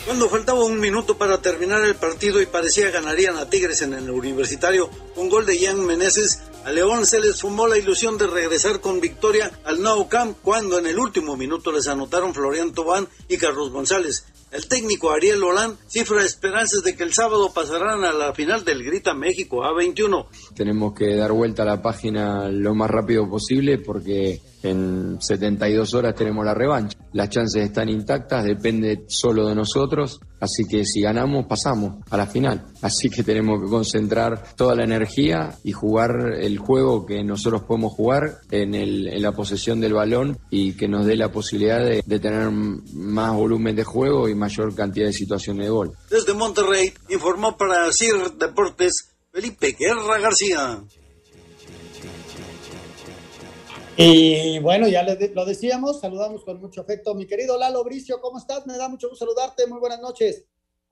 Cuando 0.06 0.28
faltaba 0.28 0.64
un 0.64 0.80
minuto 0.80 1.16
para 1.16 1.40
terminar 1.40 1.84
el 1.84 1.94
partido 1.94 2.42
y 2.42 2.46
parecía 2.46 2.90
ganarían 2.90 3.36
a 3.36 3.48
Tigres 3.48 3.82
en 3.82 3.92
el 3.94 4.10
universitario, 4.10 4.90
un 5.14 5.28
gol 5.28 5.46
de 5.46 5.56
Ian 5.56 5.86
Meneses, 5.86 6.40
a 6.64 6.72
León 6.72 7.06
se 7.06 7.20
les 7.20 7.40
fumó 7.40 7.68
la 7.68 7.78
ilusión 7.78 8.18
de 8.18 8.26
regresar 8.26 8.80
con 8.80 9.00
victoria 9.00 9.52
al 9.64 9.80
Nou 9.80 10.08
Camp 10.08 10.36
cuando 10.42 10.78
en 10.78 10.86
el 10.86 10.98
último 10.98 11.36
minuto 11.36 11.70
les 11.70 11.86
anotaron 11.86 12.34
Florian 12.34 12.72
Tobán 12.72 13.06
y 13.28 13.36
Carlos 13.36 13.70
González. 13.70 14.24
El 14.52 14.68
técnico 14.68 15.10
Ariel 15.10 15.42
Holán 15.42 15.78
cifra 15.86 16.22
esperanzas 16.22 16.82
de 16.82 16.94
que 16.94 17.02
el 17.04 17.14
sábado 17.14 17.52
pasarán 17.54 18.04
a 18.04 18.12
la 18.12 18.34
final 18.34 18.64
del 18.64 18.84
Grita 18.84 19.14
México 19.14 19.62
A21. 19.62 20.26
Tenemos 20.54 20.92
que 20.92 21.16
dar 21.16 21.32
vuelta 21.32 21.62
a 21.62 21.66
la 21.66 21.80
página 21.80 22.50
lo 22.50 22.74
más 22.74 22.90
rápido 22.90 23.26
posible 23.28 23.78
porque 23.78 24.42
en 24.62 25.20
72 25.20 25.94
horas 25.94 26.14
tenemos 26.14 26.44
la 26.44 26.54
revancha. 26.54 26.98
Las 27.12 27.28
chances 27.28 27.64
están 27.64 27.88
intactas, 27.88 28.44
depende 28.44 29.04
solo 29.08 29.48
de 29.48 29.54
nosotros, 29.54 30.20
así 30.40 30.64
que 30.66 30.84
si 30.84 31.02
ganamos 31.02 31.46
pasamos 31.46 31.96
a 32.10 32.16
la 32.16 32.26
final. 32.26 32.66
Así 32.80 33.10
que 33.10 33.22
tenemos 33.22 33.60
que 33.62 33.68
concentrar 33.68 34.54
toda 34.56 34.74
la 34.74 34.84
energía 34.84 35.56
y 35.64 35.72
jugar 35.72 36.10
el 36.40 36.58
juego 36.58 37.04
que 37.04 37.22
nosotros 37.22 37.62
podemos 37.62 37.92
jugar 37.92 38.38
en, 38.50 38.74
el, 38.74 39.08
en 39.08 39.22
la 39.22 39.32
posesión 39.32 39.80
del 39.80 39.94
balón 39.94 40.38
y 40.50 40.72
que 40.74 40.88
nos 40.88 41.06
dé 41.06 41.16
la 41.16 41.30
posibilidad 41.30 41.84
de, 41.84 42.02
de 42.04 42.20
tener 42.20 42.50
más 42.50 43.34
volumen 43.34 43.76
de 43.76 43.84
juego 43.84 44.28
y 44.28 44.34
mayor 44.34 44.74
cantidad 44.74 45.06
de 45.06 45.12
situaciones 45.12 45.66
de 45.66 45.70
gol. 45.70 45.92
Desde 46.10 46.34
Monterrey 46.34 46.92
informó 47.10 47.56
para 47.56 47.90
CIR 47.92 48.32
Deportes 48.38 49.12
Felipe 49.32 49.76
Guerra 49.78 50.18
García. 50.20 50.82
Y 53.96 54.58
bueno, 54.60 54.88
ya 54.88 55.02
lo 55.02 55.44
decíamos, 55.44 56.00
saludamos 56.00 56.44
con 56.44 56.58
mucho 56.60 56.80
afecto. 56.80 57.14
Mi 57.14 57.26
querido 57.26 57.58
Lalo 57.58 57.84
Bricio, 57.84 58.22
¿cómo 58.22 58.38
estás? 58.38 58.66
Me 58.66 58.78
da 58.78 58.88
mucho 58.88 59.10
gusto 59.10 59.26
saludarte, 59.26 59.66
muy 59.66 59.80
buenas 59.80 60.00
noches. 60.00 60.44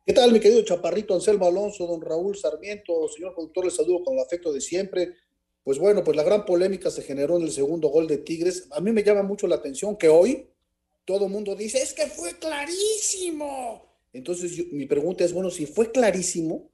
¿Qué 0.05 0.13
tal, 0.13 0.33
mi 0.33 0.41
querido 0.41 0.63
Chaparrito 0.63 1.15
Anselmo 1.15 1.47
Alonso, 1.47 1.87
don 1.87 2.03
Raúl 2.03 2.37
Sarmiento, 2.37 3.09
señor 3.09 3.35
conductor, 3.35 3.65
les 3.65 3.77
saludo 3.77 4.05
con 4.05 4.15
el 4.15 4.21
afecto 4.21 4.53
de 4.53 4.61
siempre. 4.61 5.15
Pues 5.65 5.79
bueno, 5.79 6.05
pues 6.05 6.15
la 6.15 6.23
gran 6.23 6.45
polémica 6.45 6.91
se 6.91 7.03
generó 7.03 7.39
en 7.39 7.45
el 7.45 7.53
segundo 7.53 7.89
gol 7.89 8.07
de 8.07 8.19
Tigres. 8.19 8.67
A 8.71 8.81
mí 8.81 8.93
me 8.93 9.03
llama 9.03 9.23
mucho 9.23 9.47
la 9.47 9.57
atención 9.57 9.97
que 9.97 10.09
hoy 10.11 10.47
todo 11.07 11.29
mundo 11.29 11.55
dice, 11.55 11.81
es 11.81 11.95
que 11.95 12.07
fue 12.07 12.39
clarísimo. 12.39 13.83
Entonces 14.13 14.71
mi 14.73 14.85
pregunta 14.85 15.25
es, 15.25 15.33
bueno, 15.33 15.51
si 15.51 15.65
fue 15.65 15.91
clarísimo, 15.91 16.69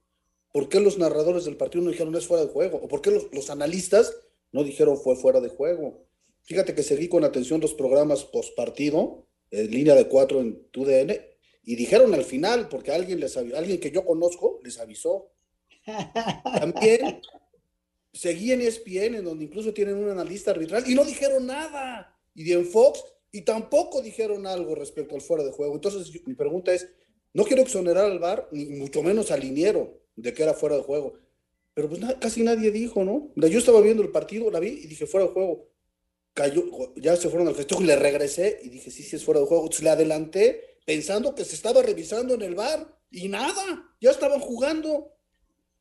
¿por 0.51 0.67
qué 0.67 0.81
los 0.81 0.97
narradores 0.97 1.45
del 1.45 1.55
partido 1.55 1.85
no 1.85 1.91
dijeron 1.91 2.13
es 2.15 2.27
fuera 2.27 2.43
de 2.43 2.51
juego? 2.51 2.79
¿O 2.83 2.89
por 2.89 3.01
qué 3.01 3.11
los, 3.11 3.31
los 3.31 3.49
analistas 3.49 4.13
no 4.51 4.65
dijeron 4.65 4.97
fue 4.97 5.15
fuera 5.15 5.39
de 5.39 5.49
juego? 5.49 6.05
Fíjate 6.47 6.73
que 6.73 6.81
seguí 6.81 7.09
con 7.09 7.25
atención 7.25 7.59
los 7.59 7.73
programas 7.73 8.23
post 8.23 8.55
partido, 8.55 9.27
en 9.51 9.69
línea 9.69 9.95
de 9.95 10.07
cuatro 10.07 10.39
en 10.39 10.65
TUDN, 10.71 11.11
y 11.63 11.75
dijeron 11.75 12.13
al 12.13 12.23
final, 12.23 12.69
porque 12.69 12.91
alguien, 12.91 13.19
les 13.19 13.35
alguien 13.35 13.81
que 13.81 13.91
yo 13.91 14.05
conozco 14.05 14.61
les 14.63 14.79
avisó. 14.79 15.33
También 16.43 17.19
seguí 18.13 18.53
en 18.53 18.61
ESPN, 18.61 19.15
en 19.15 19.25
donde 19.25 19.43
incluso 19.43 19.73
tienen 19.73 19.97
un 19.97 20.09
analista 20.09 20.51
arbitral, 20.51 20.89
y 20.89 20.95
no 20.95 21.03
dijeron 21.03 21.45
nada. 21.45 22.17
Y 22.33 22.49
en 22.53 22.65
Fox, 22.65 23.03
y 23.29 23.41
tampoco 23.41 24.01
dijeron 24.01 24.47
algo 24.47 24.73
respecto 24.73 25.15
al 25.15 25.21
fuera 25.21 25.43
de 25.43 25.51
juego. 25.51 25.75
Entonces, 25.75 26.09
mi 26.25 26.33
pregunta 26.33 26.73
es, 26.73 26.87
no 27.33 27.43
quiero 27.43 27.61
exonerar 27.61 28.05
al 28.05 28.19
VAR, 28.19 28.47
ni 28.53 28.67
mucho 28.67 29.03
menos 29.03 29.31
al 29.31 29.41
liniero, 29.41 29.99
de 30.15 30.33
que 30.33 30.43
era 30.43 30.53
fuera 30.53 30.77
de 30.77 30.83
juego. 30.83 31.15
Pero 31.73 31.89
pues 31.89 32.01
casi 32.21 32.41
nadie 32.41 32.71
dijo, 32.71 33.03
¿no? 33.03 33.33
Yo 33.35 33.59
estaba 33.59 33.81
viendo 33.81 34.01
el 34.01 34.11
partido, 34.11 34.49
la 34.49 34.61
vi 34.61 34.69
y 34.69 34.87
dije 34.87 35.05
fuera 35.05 35.27
de 35.27 35.33
juego 35.33 35.67
cayó, 36.37 36.63
ya 36.95 37.15
se 37.15 37.29
fueron 37.29 37.47
al 37.47 37.55
festejo 37.55 37.81
y 37.81 37.87
le 37.87 37.95
regresé 37.95 38.59
y 38.63 38.69
dije, 38.69 38.91
sí, 38.91 39.01
sí 39.01 39.15
es 39.15 39.25
fuera 39.25 39.39
de 39.39 39.47
juego. 39.47 39.63
Entonces 39.63 39.83
le 39.83 39.89
adelanté 39.89 40.77
pensando 40.85 41.33
que 41.33 41.43
se 41.43 41.55
estaba 41.55 41.81
revisando 41.81 42.35
en 42.35 42.43
el 42.43 42.53
bar 42.53 42.95
y 43.09 43.27
nada, 43.27 43.91
ya 43.99 44.11
estaban 44.11 44.39
jugando. 44.39 45.13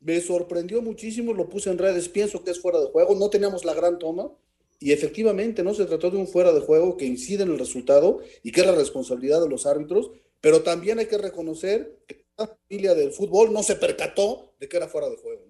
Me 0.00 0.18
sorprendió 0.22 0.80
muchísimo, 0.80 1.34
lo 1.34 1.50
puse 1.50 1.68
en 1.68 1.76
redes, 1.76 2.08
pienso 2.08 2.42
que 2.42 2.52
es 2.52 2.60
fuera 2.60 2.80
de 2.80 2.86
juego, 2.86 3.14
no 3.14 3.28
teníamos 3.28 3.66
la 3.66 3.74
gran 3.74 3.98
toma 3.98 4.32
y 4.80 4.92
efectivamente 4.92 5.62
no 5.62 5.74
se 5.74 5.84
trató 5.84 6.10
de 6.10 6.16
un 6.16 6.26
fuera 6.26 6.54
de 6.54 6.60
juego 6.60 6.96
que 6.96 7.04
incide 7.04 7.42
en 7.42 7.50
el 7.50 7.58
resultado 7.58 8.20
y 8.42 8.50
que 8.50 8.62
es 8.62 8.66
la 8.66 8.74
responsabilidad 8.74 9.42
de 9.42 9.50
los 9.50 9.66
árbitros, 9.66 10.10
pero 10.40 10.62
también 10.62 10.98
hay 10.98 11.06
que 11.06 11.18
reconocer 11.18 11.98
que 12.08 12.24
la 12.38 12.46
familia 12.46 12.94
del 12.94 13.12
fútbol 13.12 13.52
no 13.52 13.62
se 13.62 13.76
percató 13.76 14.54
de 14.58 14.70
que 14.70 14.76
era 14.78 14.88
fuera 14.88 15.10
de 15.10 15.16
juego. 15.16 15.42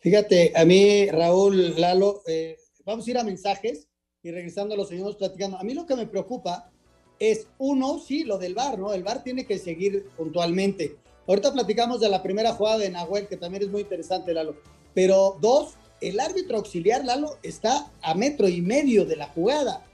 Fíjate, 0.00 0.52
a 0.54 0.64
mí, 0.64 1.10
Raúl, 1.10 1.78
Lalo, 1.78 2.22
eh, 2.26 2.56
vamos 2.86 3.06
a 3.06 3.10
ir 3.10 3.18
a 3.18 3.24
mensajes 3.24 3.88
y 4.22 4.30
regresando 4.30 4.76
lo 4.76 4.84
seguimos 4.84 5.16
platicando. 5.16 5.58
A 5.58 5.64
mí 5.64 5.74
lo 5.74 5.86
que 5.86 5.96
me 5.96 6.06
preocupa 6.06 6.70
es, 7.18 7.46
uno, 7.58 7.98
sí, 7.98 8.24
lo 8.24 8.38
del 8.38 8.54
VAR, 8.54 8.78
¿no? 8.78 8.92
El 8.92 9.02
VAR 9.02 9.22
tiene 9.22 9.46
que 9.46 9.58
seguir 9.58 10.08
puntualmente. 10.16 10.96
Ahorita 11.26 11.52
platicamos 11.52 12.00
de 12.00 12.08
la 12.08 12.22
primera 12.22 12.52
jugada 12.52 12.78
de 12.78 12.90
Nahuel, 12.90 13.28
que 13.28 13.36
también 13.36 13.64
es 13.64 13.70
muy 13.70 13.82
interesante, 13.82 14.34
Lalo. 14.34 14.56
Pero 14.94 15.38
dos, 15.40 15.74
el 16.00 16.18
árbitro 16.20 16.58
auxiliar, 16.58 17.04
Lalo, 17.04 17.38
está 17.42 17.90
a 18.00 18.14
metro 18.14 18.48
y 18.48 18.60
medio 18.60 19.04
de 19.04 19.16
la 19.16 19.28
jugada. 19.28 19.84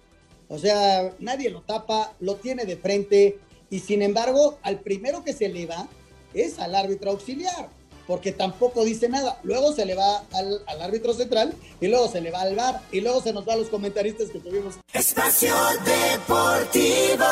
O 0.48 0.58
sea, 0.58 1.14
nadie 1.18 1.50
lo 1.50 1.62
tapa, 1.62 2.14
lo 2.20 2.36
tiene 2.36 2.64
de 2.64 2.76
frente 2.76 3.38
y 3.70 3.80
sin 3.80 4.00
embargo, 4.00 4.58
al 4.62 4.80
primero 4.80 5.22
que 5.22 5.34
se 5.34 5.48
le 5.48 5.66
va 5.66 5.88
es 6.32 6.58
al 6.58 6.74
árbitro 6.74 7.10
auxiliar 7.10 7.68
porque 8.08 8.32
tampoco 8.32 8.84
dice 8.84 9.08
nada. 9.08 9.38
Luego 9.44 9.72
se 9.72 9.84
le 9.84 9.94
va 9.94 10.24
al, 10.32 10.82
árbitro 10.82 11.12
central 11.12 11.54
y 11.80 11.86
luego 11.86 12.08
se 12.08 12.22
le 12.22 12.32
va 12.32 12.40
al 12.40 12.56
bar 12.56 12.80
y 12.90 13.02
luego 13.02 13.22
se 13.22 13.32
nos 13.32 13.46
va 13.46 13.52
a 13.52 13.56
los 13.56 13.68
comentaristas 13.68 14.30
que 14.30 14.40
tuvimos. 14.40 14.76
Espacio 14.92 15.54
Deportivo. 15.84 17.26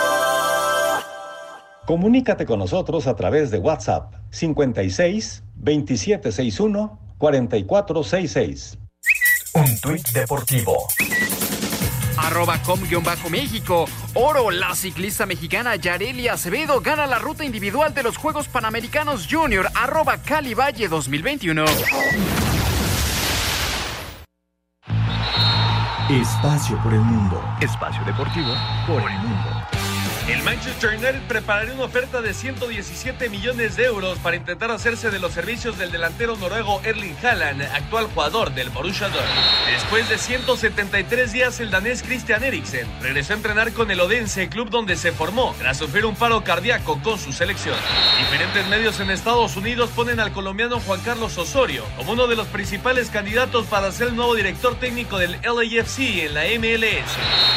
Comunícate 1.87 2.45
con 2.45 2.59
nosotros 2.59 3.07
a 3.07 3.17
través 3.17 3.51
de 3.51 3.59
WhatsApp 3.59 4.13
56 4.31 5.43
2761 5.55 6.99
4466. 7.19 8.79
Un 9.55 9.81
tuit 9.81 10.07
deportivo 10.11 10.87
arroba 12.27 12.59
com-méxico. 12.59 13.89
Oro, 14.15 14.51
la 14.51 14.75
ciclista 14.75 15.27
mexicana 15.27 15.77
Yareli 15.77 16.29
Acevedo 16.29 16.81
gana 16.81 17.07
la 17.07 17.19
ruta 17.19 17.45
individual 17.45 17.95
de 17.95 18.03
los 18.03 18.17
Juegos 18.17 18.49
Panamericanos 18.49 19.27
Junior, 19.31 19.69
arroba 19.75 20.19
Cali 20.19 20.55
Valle 20.55 20.89
2021. 20.89 21.65
Espacio 26.09 26.81
por 26.83 26.95
el 26.95 27.01
mundo. 27.01 27.43
Espacio 27.61 28.05
deportivo 28.05 28.55
por 28.87 29.11
el 29.11 29.19
mundo. 29.19 29.56
El 30.29 30.43
Manchester 30.43 30.91
United 30.91 31.21
prepararía 31.29 31.75
una 31.75 31.85
oferta 31.85 32.21
de 32.21 32.35
117 32.35 33.29
millones 33.29 33.77
de 33.77 33.85
euros 33.85 34.19
para 34.19 34.35
intentar 34.35 34.73
hacerse 34.73 35.09
de 35.09 35.21
los 35.21 35.33
servicios 35.33 35.79
del 35.79 35.93
delantero 35.93 36.35
noruego 36.37 36.81
Erling 36.83 37.15
Haaland, 37.23 37.63
actual 37.63 38.09
jugador 38.13 38.53
del 38.53 38.71
Borussia 38.71 39.09
Dortmund. 39.09 39.71
Después 39.71 40.09
de 40.09 40.19
173 40.19 41.33
días, 41.33 41.61
el 41.61 41.71
danés 41.71 42.03
Christian 42.03 42.43
Eriksen 42.43 42.89
regresó 43.01 43.35
a 43.35 43.37
entrenar 43.37 43.73
con 43.73 43.89
el 43.93 44.01
Odense, 44.01 44.49
club 44.49 44.69
donde 44.69 44.97
se 44.97 45.13
formó, 45.13 45.55
tras 45.61 45.79
sufrir 45.79 46.05
un 46.05 46.17
paro 46.17 46.43
cardíaco 46.43 47.01
con 47.05 47.21
su 47.21 47.33
selección. 47.33 47.77
Diferentes 48.19 48.67
medios 48.67 48.99
en 48.99 49.11
Estados 49.11 49.57
Unidos 49.57 49.91
ponen 49.95 50.19
al 50.19 50.33
colombiano 50.33 50.81
Juan 50.81 51.03
Carlos 51.03 51.39
Osorio 51.39 51.85
como 51.97 52.13
uno 52.13 52.27
de 52.27 52.35
los 52.35 52.49
principales 52.49 53.11
candidatos 53.11 53.67
para 53.67 53.93
ser 53.93 54.09
el 54.09 54.17
nuevo 54.17 54.35
director 54.35 54.75
técnico 54.75 55.19
del 55.19 55.39
LAFC 55.43 56.25
en 56.25 56.35
la 56.35 56.43
MLS. 56.59 57.13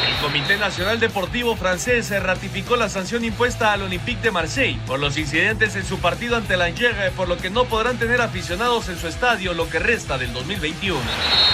El 0.06 0.16
Comité 0.22 0.56
Nacional 0.56 1.00
Deportivo 1.00 1.56
francés 1.56 2.06
se 2.06 2.20
la 2.68 2.88
sanción 2.88 3.24
impuesta 3.24 3.72
al 3.72 3.82
Olympique 3.82 4.22
de 4.22 4.30
Marseille 4.30 4.78
por 4.86 5.00
los 5.00 5.16
incidentes 5.18 5.74
en 5.76 5.84
su 5.84 5.98
partido 5.98 6.36
ante 6.36 6.56
la 6.56 6.66
Angers, 6.66 7.12
por 7.16 7.26
lo 7.26 7.36
que 7.36 7.50
no 7.50 7.64
podrán 7.64 7.98
tener 7.98 8.20
aficionados 8.20 8.88
en 8.88 8.96
su 8.96 9.08
estadio 9.08 9.54
lo 9.54 9.68
que 9.68 9.78
resta 9.78 10.18
del 10.18 10.32
2021. 10.32 10.98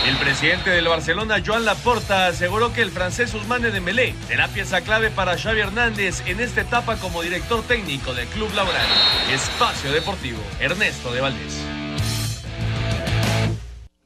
El 0.06 0.16
presidente 0.18 0.70
del 0.70 0.88
Barcelona, 0.88 1.42
Joan 1.44 1.64
Laporta, 1.64 2.26
aseguró 2.26 2.72
que 2.72 2.82
el 2.82 2.90
francés 2.90 3.32
Ousmane 3.34 3.70
Dembélé 3.70 4.14
será 4.28 4.48
pieza 4.48 4.82
clave 4.82 5.10
para 5.10 5.38
Xavi 5.38 5.60
Hernández 5.60 6.22
en 6.26 6.40
esta 6.40 6.60
etapa 6.60 6.96
como 6.96 7.22
director 7.22 7.62
técnico 7.62 8.12
del 8.12 8.26
Club 8.28 8.52
Laboral. 8.54 8.86
Espacio 9.32 9.92
Deportivo, 9.92 10.40
Ernesto 10.60 11.12
de 11.12 11.20
Valdés. 11.20 11.54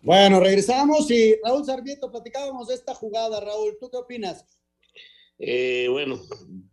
Bueno, 0.02 0.40
regresamos 0.40 1.10
y 1.10 1.36
Raúl 1.44 1.64
Sarmiento, 1.64 2.10
platicábamos 2.10 2.68
de 2.68 2.74
esta 2.74 2.94
jugada, 2.94 3.40
Raúl, 3.40 3.76
¿tú 3.78 3.90
qué 3.90 3.96
opinas? 3.96 4.44
Eh, 5.42 5.88
bueno, 5.88 6.20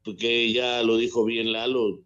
porque 0.04 0.52
ya 0.52 0.84
lo 0.84 0.98
dijo 0.98 1.24
bien 1.24 1.54
Lalo. 1.54 2.04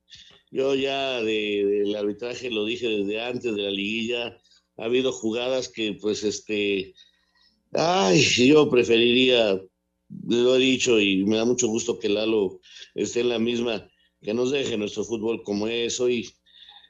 Yo 0.51 0.75
ya 0.75 1.21
del 1.21 1.95
arbitraje 1.95 2.51
lo 2.51 2.65
dije 2.65 2.87
desde 2.87 3.21
antes 3.21 3.55
de 3.55 3.61
la 3.63 3.71
liguilla. 3.71 4.37
Ha 4.77 4.85
habido 4.85 5.11
jugadas 5.11 5.69
que, 5.69 5.93
pues, 5.93 6.23
este, 6.23 6.93
ay, 7.73 8.21
yo 8.21 8.69
preferiría, 8.69 9.59
lo 10.27 10.55
he 10.55 10.59
dicho 10.59 10.99
y 10.99 11.23
me 11.25 11.37
da 11.37 11.45
mucho 11.45 11.67
gusto 11.67 11.97
que 11.97 12.09
Lalo 12.09 12.59
esté 12.93 13.21
en 13.21 13.29
la 13.29 13.39
misma, 13.39 13.89
que 14.21 14.33
nos 14.33 14.51
deje 14.51 14.77
nuestro 14.77 15.03
fútbol 15.03 15.41
como 15.43 15.67
es. 15.67 15.99
Hoy, 15.99 16.29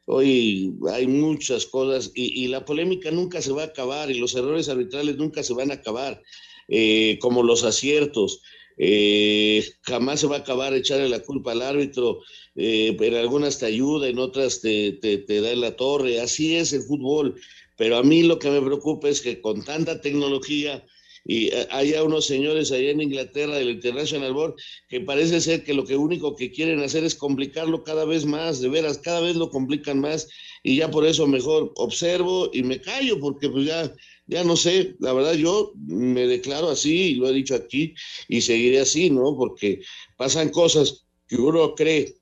hoy 0.06 0.74
hay 0.92 1.08
muchas 1.08 1.66
cosas 1.66 2.12
y, 2.14 2.48
la 2.48 2.66
polémica 2.66 3.10
nunca 3.12 3.42
se 3.42 3.54
va 3.54 3.64
a 3.64 3.66
acabar 3.68 4.12
y 4.12 4.20
los 4.20 4.36
errores 4.36 4.68
arbitrales 4.68 5.16
nunca 5.18 5.44
se 5.44 5.54
van 5.54 5.72
a 5.72 5.76
acabar, 5.76 6.22
eh, 6.68 7.18
como 7.22 7.42
los 7.44 7.64
aciertos. 7.64 8.42
Eh, 8.78 9.64
jamás 9.84 10.20
se 10.22 10.28
va 10.28 10.38
a 10.38 10.40
acabar 10.40 10.74
echarle 10.74 11.10
la 11.10 11.20
culpa 11.20 11.52
al 11.52 11.62
árbitro, 11.62 12.22
eh, 12.56 12.96
en 13.00 13.16
algunas 13.16 13.60
te 13.60 13.66
ayuda, 13.66 14.08
en 14.08 14.20
otras 14.20 14.62
te, 14.62 14.98
da 15.02 15.52
en 15.52 15.62
la 15.62 15.76
torre, 15.76 16.20
así 16.20 16.56
es 16.56 16.74
el 16.74 16.84
fútbol, 16.84 17.36
pero 17.78 17.98
a 17.98 18.04
mí 18.04 18.24
lo 18.24 18.40
que 18.40 18.50
me 18.50 18.62
preocupa 18.62 19.10
es 19.10 19.22
que 19.22 19.42
con 19.42 19.64
tanta 19.64 20.02
tecnología 20.02 20.84
y 21.24 21.48
eh, 21.48 21.68
haya 21.72 22.04
unos 22.04 22.26
señores 22.26 22.72
allá 22.72 22.90
en 22.90 23.02
Inglaterra 23.02 23.56
del 23.56 23.70
International 23.70 24.34
Board 24.34 24.56
que 24.90 25.02
parece 25.02 25.40
ser 25.42 25.64
que 25.64 25.74
lo 25.74 25.86
que 25.86 25.96
único 25.96 26.36
que 26.36 26.52
quieren 26.52 26.82
hacer 26.82 27.04
es 27.04 27.16
complicarlo 27.16 27.84
cada 27.84 28.06
vez 28.06 28.26
más, 28.26 28.60
de 28.60 28.70
veras, 28.70 28.98
cada 28.98 29.22
vez 29.22 29.36
lo 29.36 29.50
complican 29.50 30.00
más 30.00 30.28
y 30.64 30.78
ya 30.78 30.90
por 30.90 31.06
eso 31.06 31.28
mejor 31.28 31.72
observo 31.76 32.50
y 32.54 32.64
me 32.64 32.82
callo 32.82 33.20
porque 33.20 33.50
pues 33.50 33.66
ya 33.66 33.94
ya 34.28 34.44
no 34.44 34.56
sé, 34.56 34.96
la 35.00 35.14
verdad 35.14 35.34
yo 35.34 35.74
me 35.76 36.26
declaro 36.28 36.70
así 36.70 37.12
y 37.12 37.16
lo 37.16 37.30
he 37.30 37.34
dicho 37.34 37.56
aquí 37.56 37.94
y 38.28 38.42
seguiré 38.42 38.80
así, 38.80 39.10
¿no? 39.10 39.36
Porque 39.38 39.82
pasan 40.18 40.50
cosas 40.50 41.06
que 41.28 41.36
uno 41.36 41.76
cree 41.76 42.16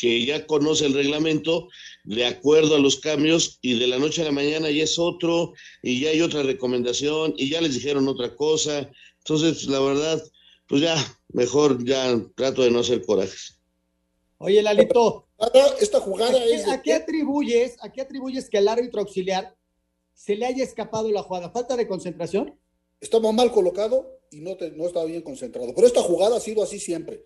que 0.00 0.24
ya 0.24 0.46
conoce 0.46 0.86
el 0.86 0.94
reglamento 0.94 1.68
de 2.04 2.24
acuerdo 2.24 2.76
a 2.76 2.78
los 2.78 3.00
cambios 3.00 3.58
y 3.60 3.78
de 3.78 3.86
la 3.86 3.98
noche 3.98 4.22
a 4.22 4.24
la 4.24 4.32
mañana 4.32 4.70
ya 4.70 4.84
es 4.84 4.98
otro 4.98 5.52
y 5.82 6.00
ya 6.00 6.10
hay 6.10 6.22
otra 6.22 6.42
recomendación 6.42 7.34
y 7.36 7.50
ya 7.50 7.60
les 7.60 7.74
dijeron 7.74 8.08
otra 8.08 8.34
cosa. 8.34 8.90
Entonces, 9.18 9.64
la 9.64 9.80
verdad, 9.80 10.22
pues 10.66 10.80
ya, 10.80 10.96
mejor 11.28 11.84
ya 11.84 12.18
trato 12.34 12.62
de 12.62 12.70
no 12.70 12.80
hacer 12.80 13.04
corajes. 13.04 13.60
Oye, 14.38 14.62
Lalito, 14.62 15.28
esta 15.78 16.00
jugada 16.00 16.42
es... 16.46 16.66
¿A 16.66 16.80
qué 16.80 16.94
atribuyes, 16.94 17.76
a 17.82 17.92
qué 17.92 18.00
atribuyes 18.00 18.48
que 18.48 18.56
el 18.56 18.68
árbitro 18.68 19.02
auxiliar 19.02 19.54
se 20.20 20.36
le 20.36 20.44
haya 20.44 20.62
escapado 20.62 21.10
la 21.10 21.22
jugada? 21.22 21.50
¿Falta 21.50 21.78
de 21.78 21.88
concentración? 21.88 22.54
Estaba 23.00 23.32
mal 23.32 23.50
colocado 23.50 24.20
y 24.30 24.40
no, 24.40 24.54
no 24.76 24.86
estaba 24.86 25.06
bien 25.06 25.22
concentrado. 25.22 25.72
Pero 25.74 25.86
esta 25.86 26.02
jugada 26.02 26.36
ha 26.36 26.40
sido 26.40 26.62
así 26.62 26.78
siempre. 26.78 27.24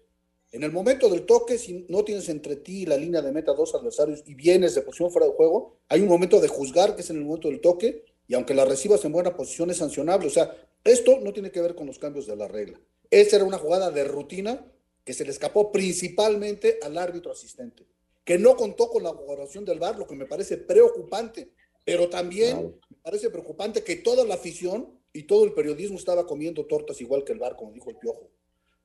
En 0.52 0.62
el 0.62 0.70
momento 0.70 1.08
del 1.08 1.26
toque, 1.26 1.58
si 1.58 1.84
no 1.88 2.04
tienes 2.04 2.28
entre 2.28 2.54
ti 2.54 2.86
la 2.86 2.96
línea 2.96 3.20
de 3.20 3.32
meta 3.32 3.52
dos 3.52 3.74
adversarios 3.74 4.22
y 4.26 4.34
vienes 4.34 4.76
de 4.76 4.82
posición 4.82 5.10
fuera 5.10 5.26
de 5.26 5.32
juego, 5.32 5.78
hay 5.88 6.02
un 6.02 6.08
momento 6.08 6.38
de 6.38 6.46
juzgar 6.46 6.94
que 6.94 7.02
es 7.02 7.10
en 7.10 7.16
el 7.16 7.24
momento 7.24 7.48
del 7.48 7.60
toque 7.60 8.04
y 8.28 8.34
aunque 8.34 8.54
la 8.54 8.64
recibas 8.64 9.04
en 9.04 9.10
buena 9.10 9.36
posición 9.36 9.72
es 9.72 9.78
sancionable. 9.78 10.28
O 10.28 10.30
sea, 10.30 10.56
esto 10.84 11.18
no 11.18 11.32
tiene 11.32 11.50
que 11.50 11.60
ver 11.60 11.74
con 11.74 11.88
los 11.88 11.98
cambios 11.98 12.28
de 12.28 12.36
la 12.36 12.46
regla. 12.46 12.80
Esa 13.10 13.36
era 13.36 13.44
una 13.44 13.58
jugada 13.58 13.90
de 13.90 14.04
rutina 14.04 14.64
que 15.02 15.14
se 15.14 15.24
le 15.24 15.32
escapó 15.32 15.72
principalmente 15.72 16.78
al 16.80 16.96
árbitro 16.96 17.32
asistente, 17.32 17.88
que 18.22 18.38
no 18.38 18.54
contó 18.54 18.88
con 18.88 19.02
la 19.02 19.10
colaboración 19.10 19.64
del 19.64 19.80
VAR, 19.80 19.98
lo 19.98 20.06
que 20.06 20.14
me 20.14 20.26
parece 20.26 20.58
preocupante, 20.58 21.50
pero 21.84 22.08
también 22.08 22.74
me 22.88 22.96
parece 23.02 23.30
preocupante 23.30 23.84
que 23.84 23.96
toda 23.96 24.24
la 24.24 24.34
afición 24.34 24.98
y 25.12 25.24
todo 25.24 25.44
el 25.44 25.52
periodismo 25.52 25.98
estaba 25.98 26.26
comiendo 26.26 26.66
tortas 26.66 27.00
igual 27.00 27.24
que 27.24 27.32
el 27.32 27.38
VAR, 27.38 27.56
como 27.56 27.72
dijo 27.72 27.90
el 27.90 27.96
Piojo. 27.96 28.30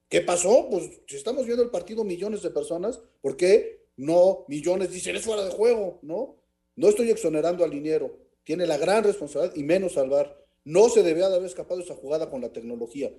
¿Qué 0.10 0.22
pasó? 0.22 0.68
Pues 0.70 0.90
si 1.08 1.16
estamos 1.16 1.46
viendo 1.46 1.64
el 1.64 1.70
partido 1.70 2.04
millones 2.04 2.42
de 2.42 2.50
personas, 2.50 3.00
¿por 3.22 3.38
qué 3.38 3.86
no 3.96 4.46
millones 4.48 4.92
dicen 4.92 5.16
es 5.16 5.24
fuera 5.24 5.44
de 5.44 5.52
juego? 5.52 6.00
No, 6.02 6.38
no 6.76 6.90
estoy 6.90 7.10
exonerando 7.10 7.64
al 7.64 7.72
liniero, 7.72 8.18
tiene 8.44 8.66
la 8.66 8.78
gran 8.78 9.04
responsabilidad 9.04 9.56
y 9.56 9.64
menos 9.64 9.94
salvar. 9.94 10.44
No 10.66 10.90
se 10.90 11.04
debía 11.04 11.30
de 11.30 11.36
haber 11.36 11.48
escapado 11.48 11.80
esa 11.80 11.96
jugada 11.96 12.30
con 12.30 12.42
la 12.42 12.52
tecnología, 12.52 13.12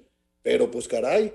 pero 0.42 0.70
pues 0.70 0.88
caray, 0.88 1.32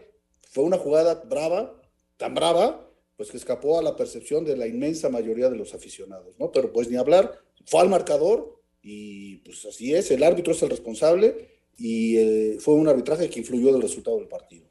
fue 0.49 0.63
una 0.63 0.77
jugada 0.77 1.15
brava, 1.25 1.81
tan 2.17 2.35
brava, 2.35 2.84
pues 3.17 3.31
que 3.31 3.37
escapó 3.37 3.79
a 3.79 3.83
la 3.83 3.95
percepción 3.95 4.43
de 4.43 4.57
la 4.57 4.67
inmensa 4.67 5.09
mayoría 5.09 5.49
de 5.49 5.55
los 5.55 5.73
aficionados, 5.73 6.37
¿no? 6.39 6.51
Pero 6.51 6.71
pues 6.71 6.89
ni 6.89 6.97
hablar, 6.97 7.39
fue 7.65 7.81
al 7.81 7.89
marcador 7.89 8.61
y 8.81 9.37
pues 9.37 9.65
así 9.65 9.93
es, 9.93 10.11
el 10.11 10.23
árbitro 10.23 10.53
es 10.53 10.61
el 10.63 10.69
responsable 10.69 11.49
y 11.77 12.17
eh, 12.17 12.57
fue 12.59 12.75
un 12.75 12.87
arbitraje 12.87 13.29
que 13.29 13.39
influyó 13.39 13.69
en 13.69 13.75
el 13.75 13.81
resultado 13.81 14.17
del 14.17 14.27
partido. 14.27 14.67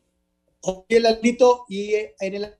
Oye, 0.60 1.00
Lalito, 1.00 1.64
y 1.68 1.94
eh, 1.94 2.14
en 2.20 2.34
el 2.34 2.54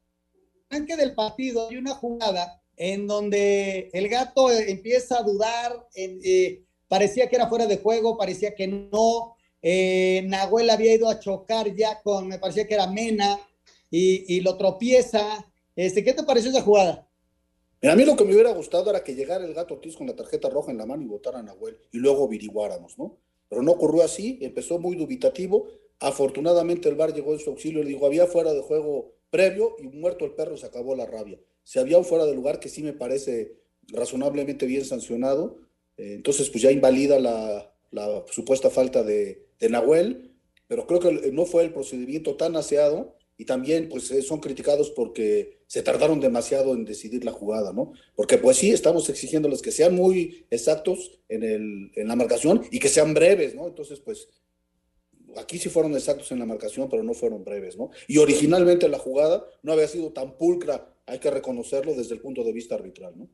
arranque 0.71 0.97
del 0.97 1.15
partido 1.15 1.69
hay 1.69 1.77
una 1.77 1.95
jugada 1.95 2.63
en 2.77 3.07
donde 3.07 3.91
el 3.93 4.09
gato 4.09 4.51
eh, 4.51 4.71
empieza 4.71 5.19
a 5.19 5.23
dudar, 5.23 5.87
parecía 6.89 7.29
que 7.29 7.37
era 7.37 7.49
fuera 7.49 7.67
de 7.67 7.79
juego, 7.79 8.17
parecía 8.17 8.55
que 8.55 8.67
no, 8.67 9.37
Nahuel 9.63 10.71
había 10.71 10.95
ido 10.95 11.09
a 11.09 11.19
chocar 11.19 11.75
ya 11.75 12.03
con, 12.03 12.29
me 12.29 12.39
parecía 12.39 12.67
que 12.67 12.75
era 12.75 12.87
Mena, 12.87 13.39
y, 13.97 14.41
lo 14.41 14.57
tropieza. 14.57 15.47
Este, 15.77 16.05
¿Qué 16.05 16.13
te 16.13 16.23
pareció 16.23 16.51
esa 16.51 16.63
jugada? 16.63 17.09
a 17.83 17.97
mí 17.97 18.05
lo 18.07 18.17
que 18.17 18.25
me 18.25 18.33
hubiera 18.33 18.53
gustado 18.53 18.89
era 18.89 19.05
que 19.05 19.15
llegara 19.15 19.45
el 19.45 19.53
gato 19.53 19.75
Ortiz 19.75 19.95
con 19.97 20.07
la 20.07 20.17
tarjeta 20.17 20.49
roja 20.49 20.71
en 20.71 20.79
la 20.79 20.87
mano 20.87 21.03
y 21.03 21.07
votara 21.07 21.41
a 21.41 21.43
Nahuel 21.43 21.77
y 21.93 21.99
luego 21.99 22.25
averiguáramos, 22.25 22.97
¿no? 22.99 23.19
Pero 23.49 23.63
no 23.63 23.73
ocurrió 23.73 24.03
así, 24.03 24.39
empezó 24.41 24.79
muy 24.79 24.97
dubitativo. 24.97 25.69
Afortunadamente 26.01 26.89
el 26.89 26.95
VAR 26.95 27.13
llegó 27.13 27.35
en 27.35 27.41
su 27.41 27.51
auxilio 27.51 27.81
y 27.81 27.85
le 27.85 27.91
dijo, 27.91 28.07
había 28.07 28.27
fuera 28.27 28.55
de 28.55 28.63
juego 28.63 29.13
previo 29.29 29.77
y 29.79 29.89
muerto 29.89 30.25
el 30.25 30.33
perro 30.33 30.57
se 30.57 30.65
acabó 30.65 30.97
la 30.97 31.05
rabia. 31.05 31.39
Si 31.63 31.79
había 31.79 31.99
un 31.99 32.05
fuera 32.07 32.25
de 32.25 32.35
lugar 32.35 32.59
que 32.59 32.71
sí 32.71 32.83
me 32.83 32.95
parece 32.95 33.59
razonablemente 33.89 34.65
bien 34.65 34.85
sancionado, 34.85 35.59
eh, 35.97 36.15
entonces 36.15 36.49
pues 36.51 36.63
ya 36.63 36.71
invalida 36.71 37.19
la, 37.19 37.71
supuesta 38.31 38.71
falta 38.71 39.03
de, 39.03 39.47
de, 39.59 39.69
Nahuel, 39.69 40.35
pero 40.67 40.87
creo 40.87 41.01
que 41.01 41.31
no 41.33 41.47
fue 41.47 41.65
el 41.65 41.73
procedimiento 41.73 42.37
tan 42.37 42.57
aseado 42.57 43.15
y 43.37 43.45
también 43.45 43.89
pues 43.89 44.11
eh, 44.11 44.23
son 44.23 44.41
criticados 44.41 44.91
porque 44.91 45.64
se 45.75 45.83
tardaron 45.83 46.21
demasiado 46.21 46.73
en 46.73 46.85
decidir 46.85 47.25
la 47.25 47.33
jugada, 47.33 47.73
¿no? 47.73 47.95
Porque 48.15 48.39
pues 48.39 48.59
sí, 48.59 48.71
estamos 48.71 49.09
exigiéndoles 49.09 49.61
que 49.61 49.73
sean 49.73 49.93
muy 49.93 50.47
exactos 50.49 51.19
en, 51.29 51.43
el, 51.43 51.91
en 51.97 52.07
la 52.07 52.15
marcación 52.15 52.63
y 52.71 52.79
que 52.79 52.89
sean 52.89 53.13
breves, 53.13 53.57
¿no? 53.57 53.67
Entonces 53.67 53.99
pues 53.99 54.29
aquí 55.37 55.59
sí 55.59 55.69
fueron 55.69 55.93
exactos 55.95 56.31
en 56.31 56.39
la 56.39 56.47
marcación, 56.47 56.89
pero 56.89 57.03
no 57.03 57.13
fueron 57.13 57.43
breves, 57.43 57.77
¿no? 57.77 57.91
Y 58.07 58.19
originalmente 58.19 58.89
la 58.89 59.01
jugada 59.01 59.45
no 59.65 59.73
había 59.73 59.89
sido 59.89 60.13
tan 60.13 60.39
pulcra, 60.39 60.95
hay 61.07 61.19
que 61.19 61.33
reconocerlo 61.33 61.93
desde 61.93 62.15
el 62.15 62.21
punto 62.21 62.45
de 62.45 62.53
vista 62.53 62.77
arbitral, 62.77 63.15
¿no? 63.17 63.29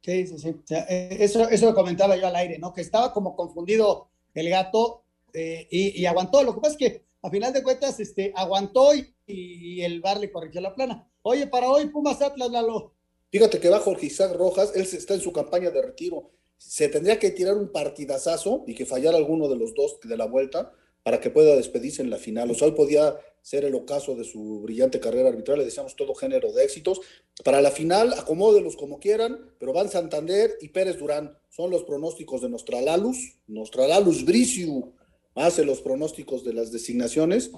Sí, 0.00 0.28
sí, 0.28 0.38
sí. 0.38 0.54
Eh, 0.88 1.16
eso, 1.18 1.48
eso 1.48 1.66
lo 1.66 1.74
comentaba 1.74 2.14
yo 2.16 2.28
al 2.28 2.36
aire, 2.36 2.56
¿no? 2.60 2.72
Que 2.72 2.82
estaba 2.82 3.12
como 3.12 3.34
confundido 3.34 4.10
el 4.34 4.48
gato 4.48 5.02
eh, 5.32 5.66
y, 5.68 6.06
aguantó. 6.06 6.44
Lo 6.44 6.54
que 6.54 6.60
pasa 6.60 6.74
es 6.74 6.78
que 6.78 7.02
a 7.22 7.30
final 7.30 7.52
de 7.52 7.64
cuentas 7.64 7.98
este, 7.98 8.32
aguantó 8.36 8.94
y, 8.94 9.12
y 9.26 9.82
el 9.82 10.00
bar 10.00 10.20
le 10.20 10.30
corrigió 10.30 10.60
la 10.60 10.72
plana. 10.72 11.09
Oye, 11.22 11.46
para 11.46 11.68
hoy 11.68 11.86
Pumas 11.88 12.22
Atlas, 12.22 12.50
Lalo. 12.50 12.94
Fíjate 13.30 13.60
que 13.60 13.68
va 13.68 13.78
Jorge 13.78 14.06
Isaac 14.06 14.34
Rojas, 14.34 14.72
él 14.74 14.82
está 14.82 15.14
en 15.14 15.20
su 15.20 15.32
campaña 15.32 15.70
de 15.70 15.82
retiro. 15.82 16.30
Se 16.56 16.88
tendría 16.88 17.18
que 17.18 17.30
tirar 17.30 17.56
un 17.56 17.70
partidazazo 17.70 18.64
y 18.66 18.74
que 18.74 18.86
fallara 18.86 19.16
alguno 19.16 19.48
de 19.48 19.56
los 19.56 19.74
dos 19.74 19.98
de 20.02 20.16
la 20.16 20.26
vuelta 20.26 20.72
para 21.02 21.20
que 21.20 21.30
pueda 21.30 21.56
despedirse 21.56 22.02
en 22.02 22.10
la 22.10 22.16
final. 22.16 22.50
O 22.50 22.54
sea, 22.54 22.68
hoy 22.68 22.74
podía 22.74 23.16
ser 23.42 23.64
el 23.64 23.74
ocaso 23.74 24.14
de 24.14 24.24
su 24.24 24.60
brillante 24.60 25.00
carrera 25.00 25.28
arbitral. 25.28 25.58
Le 25.58 25.64
deseamos 25.64 25.96
todo 25.96 26.14
género 26.14 26.52
de 26.52 26.64
éxitos. 26.64 27.00
Para 27.44 27.60
la 27.60 27.70
final, 27.70 28.12
acomódelos 28.14 28.76
como 28.76 28.98
quieran, 28.98 29.54
pero 29.58 29.72
van 29.72 29.90
Santander 29.90 30.56
y 30.60 30.68
Pérez 30.68 30.98
Durán. 30.98 31.38
Son 31.48 31.70
los 31.70 31.84
pronósticos 31.84 32.42
de 32.42 32.48
Nostralalus. 32.48 33.38
Nostralalus 33.46 34.24
Briciu 34.24 34.92
hace 35.34 35.64
los 35.64 35.80
pronósticos 35.80 36.44
de 36.44 36.54
las 36.54 36.72
designaciones. 36.72 37.50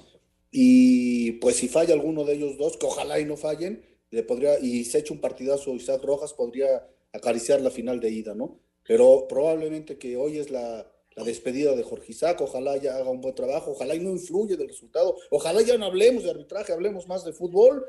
Y 0.52 1.32
pues 1.32 1.56
si 1.56 1.66
falla 1.66 1.94
alguno 1.94 2.24
de 2.24 2.34
ellos 2.34 2.58
dos, 2.58 2.76
que 2.76 2.86
ojalá 2.86 3.18
y 3.18 3.24
no 3.24 3.36
fallen, 3.36 3.84
le 4.10 4.22
podría, 4.22 4.60
y 4.60 4.84
se 4.84 4.98
echa 4.98 5.14
un 5.14 5.20
partidazo 5.20 5.74
Isaac 5.74 6.04
Rojas, 6.04 6.34
podría 6.34 6.86
acariciar 7.12 7.62
la 7.62 7.70
final 7.70 7.98
de 8.00 8.10
ida, 8.10 8.34
¿no? 8.34 8.60
Pero 8.86 9.26
probablemente 9.28 9.96
que 9.96 10.16
hoy 10.16 10.38
es 10.38 10.50
la, 10.50 10.86
la 11.14 11.24
despedida 11.24 11.74
de 11.74 11.82
Jorge 11.82 12.12
Isaac, 12.12 12.40
ojalá 12.42 12.76
ya 12.76 12.96
haga 12.96 13.10
un 13.10 13.20
buen 13.20 13.34
trabajo, 13.34 13.72
ojalá 13.72 13.94
y 13.94 14.00
no 14.00 14.10
influye 14.10 14.56
del 14.56 14.68
resultado, 14.68 15.16
ojalá 15.30 15.62
ya 15.62 15.78
no 15.78 15.86
hablemos 15.86 16.24
de 16.24 16.30
arbitraje, 16.30 16.72
hablemos 16.72 17.06
más 17.06 17.24
de 17.24 17.32
fútbol 17.32 17.86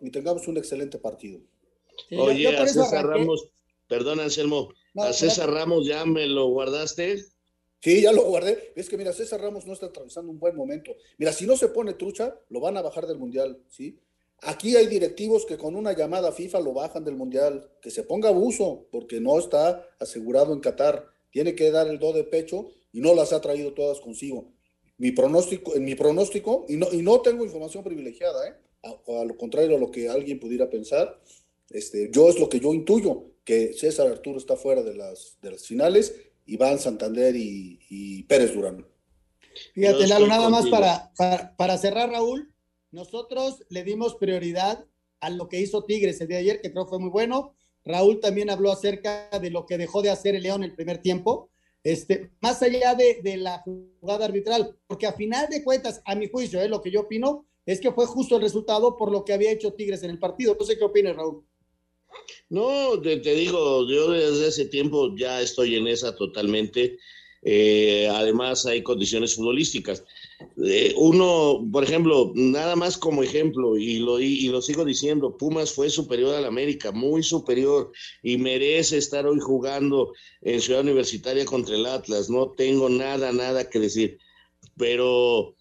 y 0.00 0.10
tengamos 0.10 0.46
un 0.48 0.58
excelente 0.58 0.98
partido. 0.98 1.40
Oye, 2.10 2.48
a 2.56 2.66
César 2.66 3.06
Ramos, 3.06 3.48
perdón 3.88 4.20
Anselmo, 4.20 4.72
a 4.96 5.12
César 5.12 5.50
Ramos 5.50 5.86
ya 5.86 6.04
me 6.04 6.26
lo 6.26 6.48
guardaste. 6.48 7.24
Sí, 7.82 8.00
ya 8.00 8.12
lo 8.12 8.22
guardé. 8.24 8.72
Es 8.76 8.88
que 8.88 8.96
mira, 8.96 9.12
César 9.12 9.40
Ramos 9.40 9.66
no 9.66 9.72
está 9.72 9.86
atravesando 9.86 10.30
un 10.30 10.38
buen 10.38 10.54
momento. 10.54 10.94
Mira, 11.18 11.32
si 11.32 11.46
no 11.46 11.56
se 11.56 11.68
pone 11.68 11.94
trucha, 11.94 12.38
lo 12.48 12.60
van 12.60 12.76
a 12.76 12.82
bajar 12.82 13.06
del 13.06 13.18
Mundial, 13.18 13.60
¿sí? 13.68 13.98
Aquí 14.42 14.76
hay 14.76 14.86
directivos 14.86 15.46
que 15.46 15.58
con 15.58 15.74
una 15.76 15.92
llamada 15.92 16.32
FIFA 16.32 16.60
lo 16.60 16.72
bajan 16.72 17.04
del 17.04 17.16
Mundial. 17.16 17.70
Que 17.80 17.90
se 17.90 18.04
ponga 18.04 18.28
abuso, 18.28 18.86
porque 18.92 19.20
no 19.20 19.38
está 19.38 19.86
asegurado 19.98 20.52
en 20.52 20.60
Qatar 20.60 21.12
tiene 21.32 21.56
que 21.56 21.70
dar 21.72 21.88
el 21.88 21.98
do 21.98 22.12
de 22.12 22.22
pecho 22.22 22.70
y 22.92 23.00
no 23.00 23.14
las 23.14 23.32
ha 23.32 23.40
traído 23.40 23.72
todas 23.72 24.00
consigo. 24.00 24.52
Mi 24.98 25.10
pronóstico, 25.10 25.74
en 25.74 25.84
mi 25.84 25.96
pronóstico, 25.96 26.66
y 26.68 26.76
no, 26.76 26.86
y 26.92 27.02
no 27.02 27.20
tengo 27.22 27.44
información 27.44 27.82
privilegiada, 27.82 28.48
¿eh? 28.48 28.54
a, 28.82 29.24
lo 29.24 29.36
contrario 29.36 29.76
a 29.76 29.80
lo 29.80 29.90
que 29.90 30.08
alguien 30.08 30.38
pudiera 30.38 30.70
pensar, 30.70 31.20
este, 31.70 32.10
yo 32.12 32.28
es 32.28 32.38
lo 32.38 32.48
que 32.48 32.60
yo 32.60 32.72
intuyo, 32.74 33.24
que 33.44 33.72
César 33.72 34.06
Arturo 34.06 34.38
está 34.38 34.56
fuera 34.56 34.82
de 34.82 34.94
las, 34.94 35.38
de 35.40 35.50
las 35.50 35.66
finales, 35.66 36.14
Iván 36.52 36.78
Santander 36.78 37.34
y, 37.36 38.22
Pérez 38.24 38.54
Durán. 38.54 38.86
Fíjate, 39.74 40.06
Lalo, 40.06 40.26
nada 40.26 40.48
más 40.48 40.68
para, 40.68 41.12
para, 41.16 41.56
para 41.56 41.78
cerrar, 41.78 42.10
Raúl, 42.10 42.54
nosotros 42.90 43.64
le 43.68 43.84
dimos 43.84 44.14
prioridad 44.16 44.86
a 45.20 45.30
lo 45.30 45.48
que 45.48 45.60
hizo 45.60 45.84
Tigres 45.84 46.20
el 46.20 46.28
día 46.28 46.38
de 46.38 46.42
ayer, 46.42 46.60
que 46.60 46.72
creo 46.72 46.86
fue 46.86 46.98
muy 46.98 47.10
bueno, 47.10 47.54
Raúl 47.84 48.20
también 48.20 48.50
habló 48.50 48.70
acerca 48.70 49.28
de 49.40 49.50
lo 49.50 49.66
que 49.66 49.78
dejó 49.78 50.02
de 50.02 50.10
hacer 50.10 50.34
el 50.34 50.42
León 50.42 50.62
el 50.62 50.74
primer 50.74 50.98
tiempo, 50.98 51.50
este, 51.84 52.30
más 52.40 52.62
allá 52.62 52.94
de, 52.94 53.36
la 53.36 53.60
jugada 53.60 54.26
arbitral, 54.26 54.76
porque 54.86 55.06
a 55.06 55.12
final 55.12 55.48
de 55.48 55.64
cuentas, 55.64 56.00
a 56.04 56.14
mi 56.14 56.28
juicio, 56.28 56.60
es 56.60 56.66
eh, 56.66 56.68
lo 56.68 56.80
que 56.80 56.90
yo 56.90 57.00
opino, 57.00 57.46
es 57.66 57.80
que 57.80 57.92
fue 57.92 58.06
justo 58.06 58.36
el 58.36 58.42
resultado 58.42 58.96
por 58.96 59.10
lo 59.10 59.24
que 59.24 59.32
había 59.32 59.50
hecho 59.50 59.72
Tigres 59.72 60.02
en 60.02 60.10
el 60.10 60.18
partido. 60.18 60.56
No 60.58 60.66
sé 60.66 60.76
qué 60.76 60.84
opinas, 60.84 61.16
Raúl. 61.16 61.44
No, 62.48 63.00
te, 63.00 63.16
digo, 63.18 63.88
yo 63.88 64.10
desde 64.10 64.48
ese 64.48 64.66
tiempo 64.66 65.14
ya 65.16 65.40
estoy 65.40 65.76
en 65.76 65.86
esa 65.86 66.14
totalmente. 66.16 66.98
Eh, 67.44 68.08
además, 68.12 68.66
hay 68.66 68.82
condiciones 68.82 69.34
futbolísticas. 69.34 70.04
Eh, 70.64 70.94
uno, 70.96 71.66
por 71.72 71.82
ejemplo, 71.82 72.32
nada 72.34 72.76
más 72.76 72.96
como 72.96 73.22
ejemplo, 73.22 73.76
y 73.76 73.98
lo, 73.98 74.20
y, 74.20 74.48
lo 74.48 74.62
sigo 74.62 74.84
diciendo, 74.84 75.36
Pumas 75.36 75.72
fue 75.72 75.90
superior 75.90 76.34
al 76.34 76.44
América, 76.44 76.92
muy 76.92 77.22
superior, 77.22 77.90
y 78.22 78.36
merece 78.36 78.98
estar 78.98 79.26
hoy 79.26 79.40
jugando 79.40 80.12
en 80.42 80.60
Ciudad 80.60 80.82
Universitaria 80.82 81.44
contra 81.44 81.74
el 81.74 81.86
Atlas. 81.86 82.30
No 82.30 82.50
tengo 82.50 82.88
nada, 82.88 83.32
nada 83.32 83.68
que 83.68 83.78
decir. 83.80 84.18
Pero 84.76 85.56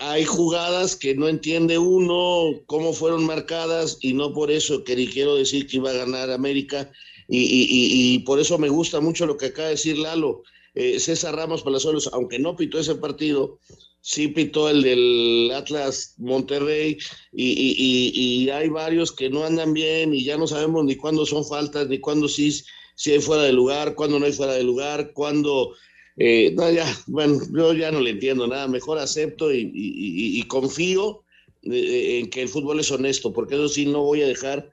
hay 0.00 0.24
jugadas 0.24 0.96
que 0.96 1.14
no 1.14 1.28
entiende 1.28 1.78
uno 1.78 2.60
cómo 2.66 2.92
fueron 2.92 3.26
marcadas 3.26 3.98
y 4.00 4.12
no 4.12 4.32
por 4.32 4.50
eso 4.50 4.84
que 4.84 4.96
ni 4.96 5.06
quiero 5.06 5.36
decir 5.36 5.66
que 5.66 5.76
iba 5.76 5.90
a 5.90 5.94
ganar 5.94 6.30
América 6.30 6.90
y, 7.28 7.38
y, 7.38 8.14
y, 8.14 8.18
por 8.20 8.38
eso 8.38 8.58
me 8.58 8.68
gusta 8.68 9.00
mucho 9.00 9.26
lo 9.26 9.36
que 9.36 9.46
acaba 9.46 9.68
de 9.68 9.74
decir 9.74 9.96
Lalo. 9.96 10.42
Eh, 10.74 10.98
César 10.98 11.36
Ramos 11.36 11.62
Palazuelos, 11.62 12.10
aunque 12.12 12.38
no 12.38 12.56
pitó 12.56 12.78
ese 12.78 12.96
partido, 12.96 13.60
sí 14.00 14.28
pitó 14.28 14.68
el 14.68 14.82
del 14.82 15.50
Atlas 15.54 16.14
Monterrey 16.18 16.98
y, 17.32 18.48
hay 18.50 18.68
varios 18.68 19.12
que 19.12 19.30
no 19.30 19.44
andan 19.44 19.72
bien 19.72 20.14
y 20.14 20.24
ya 20.24 20.36
no 20.36 20.46
sabemos 20.46 20.84
ni 20.84 20.96
cuándo 20.96 21.24
son 21.24 21.44
faltas, 21.46 21.88
ni 21.88 21.98
cuándo 21.98 22.28
sí, 22.28 22.52
sí 22.96 23.12
hay 23.12 23.20
fuera 23.20 23.44
de 23.44 23.52
lugar, 23.52 23.94
cuándo 23.94 24.18
no 24.18 24.26
hay 24.26 24.32
fuera 24.32 24.54
de 24.54 24.64
lugar, 24.64 25.12
cuándo... 25.12 25.74
Eh, 26.16 26.52
no, 26.54 26.70
ya, 26.70 26.86
bueno, 27.06 27.40
yo 27.52 27.72
ya 27.74 27.90
no 27.90 28.00
le 28.00 28.10
entiendo 28.10 28.46
nada, 28.46 28.68
mejor 28.68 28.98
acepto 28.98 29.52
y, 29.52 30.44
confío 30.48 31.24
eh, 31.62 32.20
en 32.20 32.30
que 32.30 32.42
el 32.42 32.48
fútbol 32.48 32.80
es 32.80 32.90
honesto, 32.92 33.32
porque 33.32 33.54
eso 33.54 33.68
sí 33.68 33.86
no 33.86 34.02
voy 34.02 34.22
a 34.22 34.28
dejar 34.28 34.70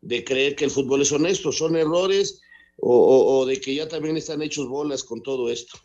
de 0.00 0.22
creer 0.22 0.54
que 0.54 0.66
el 0.66 0.70
fútbol 0.70 1.02
es 1.02 1.10
honesto, 1.10 1.50
son 1.50 1.76
errores 1.76 2.40
o, 2.78 3.46
de 3.46 3.60
que 3.60 3.74
ya 3.74 3.88
también 3.88 4.16
están 4.16 4.42
hechos 4.42 4.68
bolas 4.68 5.04
con 5.04 5.22
todo 5.22 5.50
esto. 5.50 5.78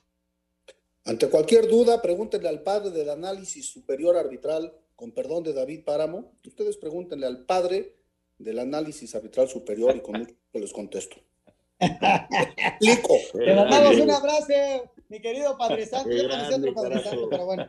Ante 1.06 1.30
cualquier 1.30 1.68
duda, 1.68 2.02
pregúntenle 2.02 2.50
al 2.50 2.62
padre 2.62 2.92
del 2.92 3.10
análisis 3.10 3.68
superior 3.68 4.18
arbitral, 4.18 4.74
con 4.96 5.12
perdón 5.12 5.44
de 5.44 5.54
David 5.54 5.84
Páramo, 5.86 6.34
ustedes 6.46 6.78
pregúntenle 6.78 7.26
al 7.26 7.46
padre 7.46 7.96
del 8.38 8.60
análisis 8.60 9.16
arbitral 9.16 9.48
superior 9.48 9.96
y 9.96 10.02
con 10.02 10.20
mucho 10.20 10.34
les 10.54 10.74
contesto. 10.74 11.16
Explico. 11.80 13.16
Te 13.34 13.56
mandamos 13.56 13.98
un 13.98 14.12
abrazo, 14.12 14.92
mi 15.10 15.20
querido 15.20 15.58
Padre 15.58 15.86
Santo. 15.86 16.10
Yo 16.10 16.30
Padre 16.74 17.04
Santo, 17.04 17.28
pero 17.30 17.46
bueno. 17.46 17.68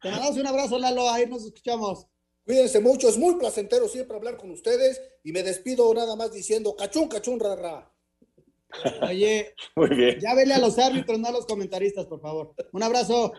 Te 0.00 0.10
mandamos 0.10 0.36
un 0.36 0.46
abrazo, 0.46 0.78
Lalo, 0.78 1.08
ahí 1.08 1.26
nos 1.26 1.44
escuchamos. 1.44 2.06
Cuídense 2.44 2.80
mucho, 2.80 3.08
es 3.08 3.18
muy 3.18 3.34
placentero 3.36 3.88
siempre 3.88 4.16
hablar 4.16 4.36
con 4.36 4.50
ustedes 4.50 5.00
y 5.24 5.32
me 5.32 5.42
despido 5.42 5.92
nada 5.92 6.14
más 6.16 6.32
diciendo 6.32 6.76
cachún, 6.76 7.08
cachún, 7.08 7.40
rara. 7.40 7.92
Oye, 9.02 9.54
ya 10.20 10.34
vele 10.34 10.54
a 10.54 10.58
los 10.58 10.78
árbitros, 10.78 11.18
no 11.18 11.28
a 11.28 11.32
los 11.32 11.46
comentaristas, 11.46 12.06
por 12.06 12.20
favor. 12.20 12.54
Un 12.72 12.82
abrazo. 12.82 13.32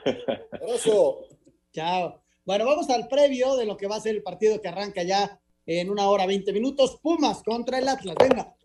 Abrazo. 0.52 1.28
Chao. 1.72 2.22
Bueno, 2.46 2.66
vamos 2.66 2.90
al 2.90 3.08
previo 3.08 3.56
de 3.56 3.66
lo 3.66 3.78
que 3.78 3.88
va 3.88 3.98
a 3.98 4.02
ser 4.02 4.16
el 4.16 4.24
partido 4.24 4.62
que 4.62 4.68
arranca 4.68 5.04
ya 5.04 5.40
en 5.66 5.90
una 5.90 6.10
hora 6.10 6.26
20 6.26 6.52
minutos. 6.54 7.00
Pumas 7.02 7.44
contra 7.44 7.80
el 7.80 7.88
Atlas. 7.88 8.16
Venga. 8.20 8.57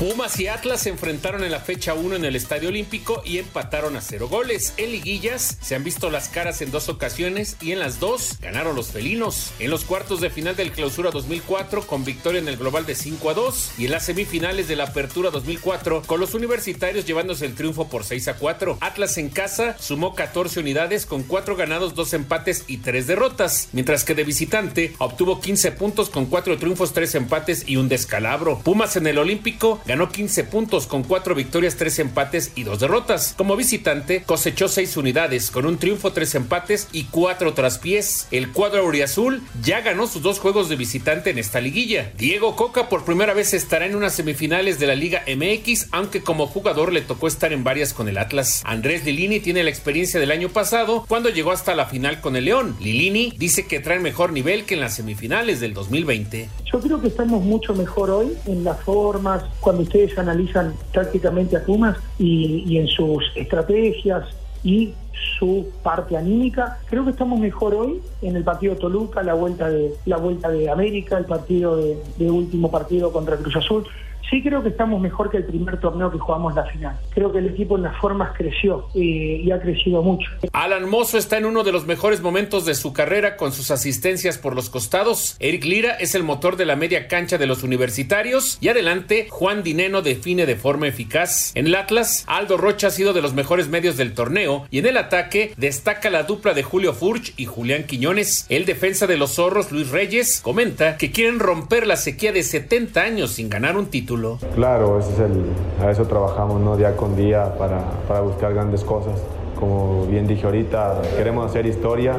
Pumas 0.00 0.40
y 0.40 0.48
Atlas 0.48 0.80
se 0.80 0.88
enfrentaron 0.88 1.44
en 1.44 1.50
la 1.50 1.60
fecha 1.60 1.92
1 1.92 2.16
en 2.16 2.24
el 2.24 2.34
Estadio 2.34 2.70
Olímpico 2.70 3.20
y 3.22 3.36
empataron 3.36 3.96
a 3.96 4.00
cero 4.00 4.28
goles. 4.30 4.72
En 4.78 4.92
liguillas 4.92 5.58
se 5.60 5.74
han 5.74 5.84
visto 5.84 6.08
las 6.08 6.30
caras 6.30 6.62
en 6.62 6.70
dos 6.70 6.88
ocasiones 6.88 7.58
y 7.60 7.72
en 7.72 7.80
las 7.80 8.00
dos 8.00 8.38
ganaron 8.40 8.74
los 8.74 8.92
felinos. 8.92 9.52
En 9.58 9.70
los 9.70 9.84
cuartos 9.84 10.22
de 10.22 10.30
final 10.30 10.56
del 10.56 10.72
Clausura 10.72 11.10
2004 11.10 11.86
con 11.86 12.06
victoria 12.06 12.40
en 12.40 12.48
el 12.48 12.56
global 12.56 12.86
de 12.86 12.94
5 12.94 13.28
a 13.28 13.34
2 13.34 13.72
y 13.76 13.84
en 13.84 13.90
las 13.90 14.06
semifinales 14.06 14.68
de 14.68 14.76
la 14.76 14.84
Apertura 14.84 15.28
2004 15.28 16.00
con 16.06 16.18
los 16.18 16.32
universitarios 16.32 17.04
llevándose 17.04 17.44
el 17.44 17.54
triunfo 17.54 17.90
por 17.90 18.02
6 18.04 18.28
a 18.28 18.36
4. 18.36 18.78
Atlas 18.80 19.18
en 19.18 19.28
casa 19.28 19.76
sumó 19.78 20.14
14 20.14 20.60
unidades 20.60 21.04
con 21.04 21.24
4 21.24 21.56
ganados, 21.56 21.94
2 21.94 22.14
empates 22.14 22.64
y 22.68 22.78
3 22.78 23.06
derrotas, 23.06 23.68
mientras 23.72 24.04
que 24.04 24.14
de 24.14 24.24
visitante 24.24 24.94
obtuvo 24.96 25.42
15 25.42 25.72
puntos 25.72 26.08
con 26.08 26.24
4 26.24 26.56
triunfos, 26.56 26.94
3 26.94 27.16
empates 27.16 27.68
y 27.68 27.76
un 27.76 27.90
descalabro. 27.90 28.60
Pumas 28.60 28.96
en 28.96 29.06
el 29.06 29.18
Olímpico 29.18 29.82
ganó 29.90 30.08
15 30.08 30.44
puntos 30.44 30.86
con 30.86 31.02
4 31.02 31.34
victorias, 31.34 31.74
3 31.74 31.98
empates 31.98 32.52
y 32.54 32.62
2 32.62 32.78
derrotas. 32.78 33.34
Como 33.36 33.56
visitante 33.56 34.22
cosechó 34.22 34.68
6 34.68 34.96
unidades 34.96 35.50
con 35.50 35.66
un 35.66 35.78
triunfo, 35.78 36.12
3 36.12 36.36
empates 36.36 36.86
y 36.92 37.06
4 37.10 37.54
traspiés. 37.54 38.28
El 38.30 38.52
cuadro 38.52 38.82
auriazul 38.82 39.42
ya 39.60 39.80
ganó 39.80 40.06
sus 40.06 40.22
dos 40.22 40.38
juegos 40.38 40.68
de 40.68 40.76
visitante 40.76 41.30
en 41.30 41.38
esta 41.38 41.60
liguilla. 41.60 42.12
Diego 42.16 42.54
Coca 42.54 42.88
por 42.88 43.04
primera 43.04 43.34
vez 43.34 43.52
estará 43.52 43.84
en 43.84 43.96
unas 43.96 44.14
semifinales 44.14 44.78
de 44.78 44.86
la 44.86 44.94
Liga 44.94 45.24
MX, 45.26 45.88
aunque 45.90 46.22
como 46.22 46.46
jugador 46.46 46.92
le 46.92 47.00
tocó 47.00 47.26
estar 47.26 47.52
en 47.52 47.64
varias 47.64 47.92
con 47.92 48.08
el 48.08 48.18
Atlas. 48.18 48.62
Andrés 48.64 49.04
Lilini 49.04 49.40
tiene 49.40 49.64
la 49.64 49.70
experiencia 49.70 50.20
del 50.20 50.30
año 50.30 50.50
pasado 50.50 51.04
cuando 51.08 51.30
llegó 51.30 51.50
hasta 51.50 51.74
la 51.74 51.86
final 51.86 52.20
con 52.20 52.36
el 52.36 52.44
León. 52.44 52.76
Lilini 52.78 53.34
dice 53.36 53.66
que 53.66 53.80
trae 53.80 53.98
mejor 53.98 54.32
nivel 54.32 54.66
que 54.66 54.74
en 54.74 54.80
las 54.82 54.94
semifinales 54.94 55.58
del 55.58 55.74
2020. 55.74 56.48
Yo 56.72 56.78
creo 56.78 57.00
que 57.00 57.08
estamos 57.08 57.42
mucho 57.42 57.74
mejor 57.74 58.10
hoy 58.10 58.36
en 58.46 58.62
las 58.62 58.80
formas, 58.84 59.42
cuando 59.58 59.79
ustedes 59.80 60.16
analizan 60.18 60.74
tácticamente 60.92 61.56
a 61.56 61.64
Pumas 61.64 61.96
y, 62.18 62.76
en 62.76 62.88
sus 62.88 63.24
estrategias 63.34 64.24
y 64.62 64.92
su 65.38 65.68
parte 65.82 66.16
anímica. 66.16 66.78
Creo 66.88 67.04
que 67.04 67.10
estamos 67.10 67.38
mejor 67.40 67.74
hoy 67.74 68.00
en 68.22 68.36
el 68.36 68.44
partido 68.44 68.76
Toluca, 68.76 69.22
la 69.22 69.34
vuelta 69.34 69.68
de 69.68 69.94
la 70.06 70.16
vuelta 70.16 70.48
de 70.50 70.70
América, 70.70 71.18
el 71.18 71.24
partido 71.24 71.76
de, 71.76 72.30
último 72.30 72.70
partido 72.70 73.12
contra 73.12 73.36
Cruz 73.36 73.56
Azul. 73.56 73.84
Sí 74.30 74.42
creo 74.42 74.62
que 74.62 74.68
estamos 74.68 75.00
mejor 75.00 75.28
que 75.28 75.38
el 75.38 75.44
primer 75.44 75.80
torneo 75.80 76.10
que 76.10 76.18
jugamos 76.18 76.54
la 76.54 76.64
final. 76.66 76.96
Creo 77.12 77.32
que 77.32 77.38
el 77.38 77.48
equipo 77.48 77.76
en 77.76 77.82
las 77.82 77.96
formas 77.98 78.32
creció 78.36 78.86
y, 78.94 79.42
y 79.42 79.50
ha 79.50 79.60
crecido 79.60 80.02
mucho. 80.02 80.30
Alan 80.52 80.88
Mozo 80.88 81.18
está 81.18 81.36
en 81.36 81.46
uno 81.46 81.64
de 81.64 81.72
los 81.72 81.86
mejores 81.86 82.20
momentos 82.20 82.64
de 82.64 82.74
su 82.74 82.92
carrera 82.92 83.36
con 83.36 83.52
sus 83.52 83.72
asistencias 83.72 84.38
por 84.38 84.54
los 84.54 84.70
costados. 84.70 85.36
Eric 85.40 85.64
Lira 85.64 85.94
es 85.94 86.14
el 86.14 86.22
motor 86.22 86.56
de 86.56 86.64
la 86.64 86.76
media 86.76 87.08
cancha 87.08 87.38
de 87.38 87.46
los 87.46 87.64
universitarios 87.64 88.58
y 88.60 88.68
adelante 88.68 89.26
Juan 89.30 89.64
Dineno 89.64 90.00
define 90.00 90.46
de 90.46 90.54
forma 90.54 90.86
eficaz. 90.86 91.50
En 91.56 91.66
el 91.66 91.74
Atlas, 91.74 92.24
Aldo 92.28 92.56
Rocha 92.56 92.86
ha 92.86 92.90
sido 92.90 93.12
de 93.12 93.22
los 93.22 93.34
mejores 93.34 93.68
medios 93.68 93.96
del 93.96 94.14
torneo 94.14 94.66
y 94.70 94.78
en 94.78 94.86
el 94.86 94.96
ataque 94.96 95.54
destaca 95.56 96.08
la 96.08 96.22
dupla 96.22 96.54
de 96.54 96.62
Julio 96.62 96.92
Furch 96.92 97.34
y 97.36 97.46
Julián 97.46 97.84
Quiñones. 97.84 98.46
El 98.48 98.64
defensa 98.64 99.08
de 99.08 99.16
los 99.16 99.34
zorros, 99.34 99.72
Luis 99.72 99.90
Reyes, 99.90 100.40
comenta 100.40 100.96
que 100.98 101.10
quieren 101.10 101.40
romper 101.40 101.86
la 101.86 101.96
sequía 101.96 102.32
de 102.32 102.44
70 102.44 103.00
años 103.00 103.32
sin 103.32 103.48
ganar 103.50 103.76
un 103.76 103.86
título. 103.86 104.19
Claro, 104.54 104.98
ese 104.98 105.12
es 105.12 105.18
el, 105.20 105.44
a 105.82 105.90
eso 105.90 106.06
trabajamos 106.06 106.60
¿no? 106.60 106.76
día 106.76 106.96
con 106.96 107.16
día 107.16 107.54
para, 107.58 107.80
para 108.06 108.20
buscar 108.20 108.54
grandes 108.54 108.84
cosas. 108.84 109.20
Como 109.58 110.06
bien 110.06 110.26
dije 110.26 110.46
ahorita, 110.46 111.02
queremos 111.16 111.50
hacer 111.50 111.66
historia, 111.66 112.16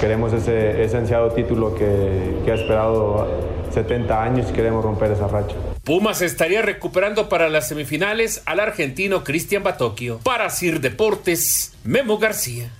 queremos 0.00 0.32
ese, 0.32 0.82
ese 0.82 0.96
ansiado 0.96 1.30
título 1.30 1.74
que, 1.74 2.40
que 2.44 2.50
ha 2.50 2.54
esperado 2.54 3.26
70 3.72 4.22
años 4.22 4.46
y 4.50 4.52
queremos 4.52 4.84
romper 4.84 5.12
esa 5.12 5.28
racha. 5.28 5.54
Pumas 5.84 6.20
estaría 6.20 6.62
recuperando 6.62 7.28
para 7.28 7.48
las 7.48 7.68
semifinales 7.68 8.42
al 8.44 8.60
argentino 8.60 9.24
Cristian 9.24 9.62
Batocchio. 9.62 10.18
Para 10.24 10.50
Sir 10.50 10.80
Deportes, 10.80 11.72
Memo 11.84 12.18
García. 12.18 12.70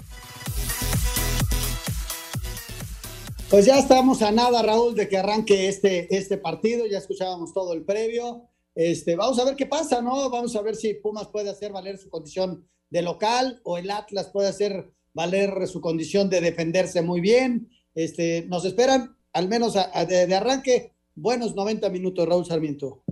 Pues 3.50 3.66
ya 3.66 3.78
estamos 3.78 4.22
a 4.22 4.30
nada, 4.30 4.62
Raúl, 4.62 4.94
de 4.94 5.08
que 5.08 5.18
arranque 5.18 5.68
este, 5.68 6.14
este 6.16 6.38
partido. 6.38 6.86
Ya 6.86 6.98
escuchábamos 6.98 7.52
todo 7.52 7.72
el 7.72 7.82
previo. 7.82 8.49
Este, 8.82 9.14
vamos 9.14 9.38
a 9.38 9.44
ver 9.44 9.56
qué 9.56 9.66
pasa, 9.66 10.00
¿no? 10.00 10.30
Vamos 10.30 10.56
a 10.56 10.62
ver 10.62 10.74
si 10.74 10.94
Pumas 10.94 11.28
puede 11.28 11.50
hacer 11.50 11.70
valer 11.70 11.98
su 11.98 12.08
condición 12.08 12.66
de 12.88 13.02
local 13.02 13.60
o 13.62 13.76
el 13.76 13.90
Atlas 13.90 14.30
puede 14.32 14.48
hacer 14.48 14.90
valer 15.12 15.68
su 15.68 15.82
condición 15.82 16.30
de 16.30 16.40
defenderse 16.40 17.02
muy 17.02 17.20
bien. 17.20 17.68
Este, 17.94 18.46
nos 18.48 18.64
esperan, 18.64 19.14
al 19.34 19.48
menos 19.48 19.76
a, 19.76 20.06
de, 20.06 20.26
de, 20.26 20.34
arranque, 20.34 20.94
buenos 21.14 21.54
90 21.54 21.90
minutos, 21.90 22.26
Raúl 22.26 22.46
Sarmiento. 22.46 23.02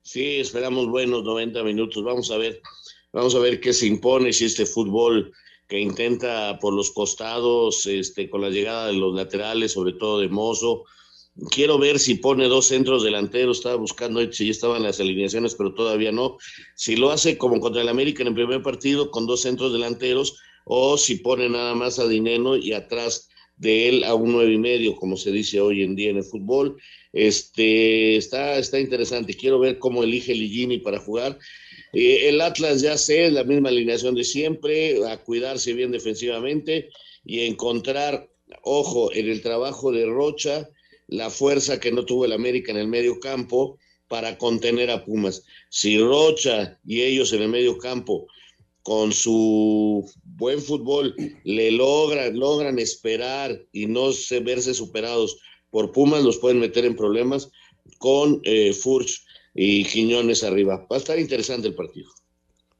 Sí, 0.00 0.36
esperamos 0.36 0.88
buenos 0.88 1.22
90 1.22 1.62
minutos. 1.64 2.02
Vamos 2.02 2.30
a 2.30 2.38
ver, 2.38 2.62
vamos 3.12 3.34
a 3.34 3.40
ver 3.40 3.60
qué 3.60 3.74
se 3.74 3.86
impone 3.86 4.32
si 4.32 4.46
este 4.46 4.64
fútbol 4.64 5.34
que 5.68 5.78
intenta 5.78 6.58
por 6.58 6.72
los 6.72 6.92
costados, 6.92 7.84
este, 7.84 8.30
con 8.30 8.40
la 8.40 8.48
llegada 8.48 8.86
de 8.86 8.94
los 8.94 9.14
laterales, 9.14 9.72
sobre 9.72 9.92
todo 9.92 10.18
de 10.18 10.30
Mozo. 10.30 10.86
Quiero 11.50 11.78
ver 11.78 11.98
si 12.00 12.16
pone 12.16 12.48
dos 12.48 12.66
centros 12.66 13.04
delanteros, 13.04 13.58
estaba 13.58 13.76
buscando 13.76 14.32
si 14.32 14.46
ya 14.46 14.50
estaban 14.50 14.82
las 14.82 14.98
alineaciones, 14.98 15.54
pero 15.54 15.72
todavía 15.72 16.10
no. 16.10 16.36
Si 16.74 16.96
lo 16.96 17.10
hace 17.10 17.38
como 17.38 17.60
contra 17.60 17.82
el 17.82 17.88
América 17.88 18.22
en 18.22 18.28
el 18.28 18.34
primer 18.34 18.62
partido, 18.62 19.10
con 19.10 19.26
dos 19.26 19.42
centros 19.42 19.72
delanteros, 19.72 20.40
o 20.64 20.98
si 20.98 21.16
pone 21.16 21.48
nada 21.48 21.74
más 21.74 21.98
a 21.98 22.08
Dineno 22.08 22.56
y 22.56 22.72
atrás 22.72 23.28
de 23.56 23.88
él 23.88 24.04
a 24.04 24.14
un 24.14 24.32
nueve 24.32 24.52
y 24.52 24.58
medio, 24.58 24.96
como 24.96 25.16
se 25.16 25.30
dice 25.30 25.60
hoy 25.60 25.82
en 25.82 25.94
día 25.94 26.10
en 26.10 26.18
el 26.18 26.24
fútbol. 26.24 26.76
Este, 27.12 28.16
está, 28.16 28.58
está 28.58 28.78
interesante. 28.78 29.34
Quiero 29.34 29.58
ver 29.58 29.78
cómo 29.78 30.02
elige 30.02 30.34
Ligini 30.34 30.78
para 30.78 30.98
jugar. 30.98 31.38
Eh, 31.92 32.28
el 32.28 32.40
Atlas 32.40 32.82
ya 32.82 32.96
sé, 32.98 33.30
la 33.30 33.44
misma 33.44 33.70
alineación 33.70 34.14
de 34.14 34.24
siempre, 34.24 35.06
a 35.06 35.16
cuidarse 35.18 35.72
bien 35.72 35.90
defensivamente 35.90 36.90
y 37.24 37.40
encontrar, 37.40 38.28
ojo, 38.62 39.12
en 39.12 39.28
el 39.28 39.42
trabajo 39.42 39.90
de 39.92 40.06
Rocha, 40.06 40.68
la 41.08 41.30
fuerza 41.30 41.80
que 41.80 41.92
no 41.92 42.04
tuvo 42.04 42.24
el 42.24 42.32
América 42.32 42.70
en 42.70 42.78
el 42.78 42.88
medio 42.88 43.18
campo 43.18 43.78
para 44.08 44.38
contener 44.38 44.90
a 44.90 45.04
Pumas. 45.04 45.44
Si 45.68 45.98
Rocha 45.98 46.78
y 46.86 47.02
ellos 47.02 47.32
en 47.32 47.42
el 47.42 47.48
medio 47.48 47.76
campo, 47.78 48.26
con 48.82 49.12
su 49.12 50.10
buen 50.24 50.62
fútbol, 50.62 51.14
le 51.44 51.70
logran, 51.72 52.38
logran 52.38 52.78
esperar 52.78 53.60
y 53.70 53.84
no 53.84 54.12
se, 54.12 54.40
verse 54.40 54.72
superados 54.72 55.38
por 55.70 55.92
Pumas, 55.92 56.22
los 56.22 56.38
pueden 56.38 56.60
meter 56.60 56.86
en 56.86 56.96
problemas 56.96 57.50
con 57.98 58.40
eh, 58.44 58.72
Furch 58.72 59.22
y 59.54 59.84
Quiñones 59.84 60.42
arriba. 60.42 60.86
Va 60.90 60.96
a 60.96 61.00
estar 61.00 61.18
interesante 61.18 61.68
el 61.68 61.74
partido. 61.74 62.10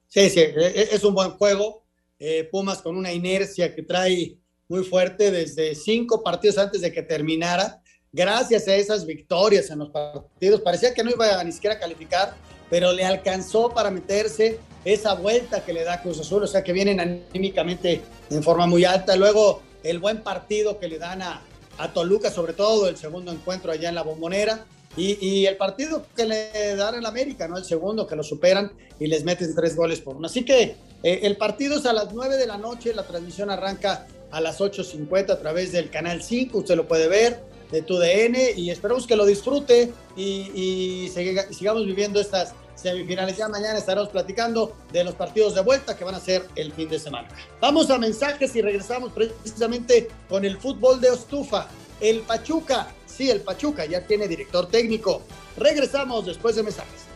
Sí, 0.07 0.31
sí, 0.31 0.41
es 0.41 1.05
un 1.05 1.12
buen 1.12 1.33
juego. 1.33 1.85
Eh, 2.18 2.49
Pumas 2.51 2.81
con 2.81 2.97
una 2.97 3.12
inercia 3.12 3.74
que 3.74 3.83
trae 3.83 4.39
muy 4.66 4.85
fuerte 4.85 5.31
desde 5.31 5.74
cinco 5.74 6.22
partidos 6.22 6.57
antes 6.57 6.81
de 6.81 6.91
que 6.91 7.03
terminara. 7.03 7.83
Gracias 8.13 8.67
a 8.69 8.75
esas 8.75 9.05
victorias 9.05 9.69
en 9.71 9.81
los 9.81 9.91
partidos, 9.91 10.61
parecía 10.63 10.95
que 10.95 11.05
no 11.05 11.11
iba 11.11 11.39
a 11.39 11.45
ni 11.45 11.53
siquiera 11.53 11.77
a 11.77 11.79
calificar, 11.79 12.35
pero 12.71 12.93
le 12.93 13.05
alcanzó 13.05 13.71
para 13.71 13.91
meterse 13.91 14.59
esa 14.85 15.15
vuelta 15.15 15.65
que 15.65 15.73
le 15.73 15.85
da 15.85 16.01
Cruz 16.01 16.19
Azul, 16.21 16.43
o 16.43 16.47
sea 16.47 16.65
que 16.65 16.73
vienen 16.73 17.01
anímicamente 17.01 18.01
en 18.31 18.43
forma 18.43 18.67
muy 18.67 18.85
alta. 18.85 19.15
Luego 19.17 19.63
el 19.83 19.99
buen 19.99 20.23
partido 20.23 20.79
que 20.79 20.89
le 20.89 20.99
dan 20.99 21.21
a, 21.23 21.43
a 21.79 21.93
Toluca, 21.93 22.31
sobre 22.31 22.55
todo 22.55 22.89
el 22.89 22.97
segundo 22.97 23.31
encuentro 23.31 23.73
allá 23.73 23.89
en 23.89 23.95
la 23.95 24.03
bombonera. 24.03 24.65
Y, 24.97 25.47
el 25.47 25.57
partido 25.57 26.05
que 26.17 26.25
le 26.25 26.75
dan 26.75 26.97
en 26.97 27.07
América, 27.07 27.47
¿no? 27.47 27.57
El 27.57 27.65
segundo, 27.65 28.05
que 28.05 28.17
lo 28.17 28.25
superan 28.25 28.73
y 28.99 29.07
les 29.07 29.23
meten 29.23 29.55
tres 29.55 29.77
goles 29.77 30.01
por 30.01 30.17
uno. 30.17 30.27
Así 30.27 30.45
que 30.45 30.75
eh, 31.05 31.21
el 31.23 31.37
partido 31.37 31.79
es 31.79 31.87
a 31.87 31.93
las 31.93 32.13
9 32.13 32.37
de 32.37 32.47
la 32.49 32.59
noche, 32.59 32.93
la 32.93 33.05
transmisión 33.05 33.49
arranca 33.49 34.09
a 34.33 34.41
las 34.41 34.59
8.50 34.59 35.31
a 35.31 35.39
través 35.39 35.71
del 35.71 35.91
canal 35.91 36.23
5, 36.23 36.59
usted 36.59 36.75
lo 36.75 36.89
puede 36.89 37.07
ver, 37.07 37.41
de 37.71 37.83
tu 37.83 37.99
DN, 37.99 38.53
y 38.57 38.71
esperamos 38.71 39.07
que 39.07 39.16
lo 39.16 39.27
disfrute 39.27 39.93
y, 40.16 40.51
y 40.55 41.09
siga, 41.09 41.53
sigamos 41.53 41.85
viviendo 41.87 42.21
estas 42.21 42.55
semifinales. 42.75 43.37
Ya 43.37 43.49
mañana 43.49 43.79
estaremos 43.79 44.09
platicando 44.09 44.75
de 44.93 45.05
los 45.05 45.14
partidos 45.14 45.55
de 45.55 45.62
vuelta 45.62 45.97
que 45.97 46.05
van 46.05 46.14
a 46.14 46.21
ser 46.21 46.47
el 46.57 46.73
fin 46.73 46.89
de 46.89 46.99
semana. 46.99 47.29
Vamos 47.61 47.91
a 47.91 47.99
mensajes 47.99 48.55
y 48.57 48.62
regresamos 48.62 49.12
precisamente 49.12 50.09
con 50.29 50.45
el 50.45 50.59
fútbol 50.59 51.01
de 51.01 51.11
Ostufa. 51.11 51.69
El 52.01 52.21
Pachuca 52.21 52.93
sí, 53.19 53.29
el 53.31 53.41
Pachuca 53.41 53.85
ya 53.85 54.07
tiene 54.07 54.29
director 54.29 54.69
técnico. 54.69 55.23
Regresamos 55.57 56.25
después 56.25 56.55
de 56.55 56.62
mensajes. 56.62 57.08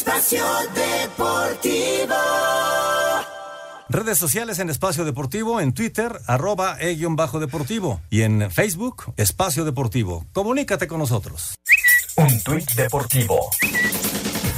Espacio 0.00 0.42
Deportivo. 0.74 2.14
Redes 3.90 4.16
sociales 4.16 4.58
en 4.58 4.70
Espacio 4.70 5.04
Deportivo, 5.04 5.60
en 5.60 5.74
Twitter, 5.74 6.18
arroba 6.26 6.78
e-deportivo 6.80 8.00
y 8.08 8.22
en 8.22 8.50
Facebook, 8.50 9.12
Espacio 9.18 9.66
Deportivo. 9.66 10.24
Comunícate 10.32 10.86
con 10.88 11.00
nosotros. 11.00 11.54
Un 12.16 12.40
tuit 12.40 12.70
deportivo. 12.76 13.50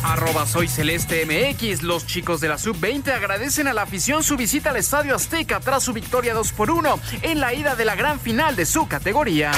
Arroba 0.05 0.47
soy 0.47 0.69
Celeste 0.69 1.27
MX. 1.27 1.83
Los 1.83 2.07
chicos 2.07 2.41
de 2.41 2.47
la 2.47 2.57
Sub-20 2.57 3.09
agradecen 3.09 3.67
a 3.67 3.73
la 3.73 3.83
afición 3.83 4.23
su 4.23 4.37
visita 4.37 4.71
al 4.71 4.77
Estadio 4.77 5.17
Azteca 5.17 5.59
tras 5.59 5.83
su 5.83 5.93
victoria 5.93 6.35
2 6.35 6.53
por 6.53 6.71
1 6.71 7.01
en 7.23 7.41
la 7.41 7.53
ida 7.53 7.75
de 7.75 7.85
la 7.85 7.97
gran 7.97 8.21
final 8.21 8.55
de 8.55 8.65
su 8.65 8.87
categoría. 8.87 9.51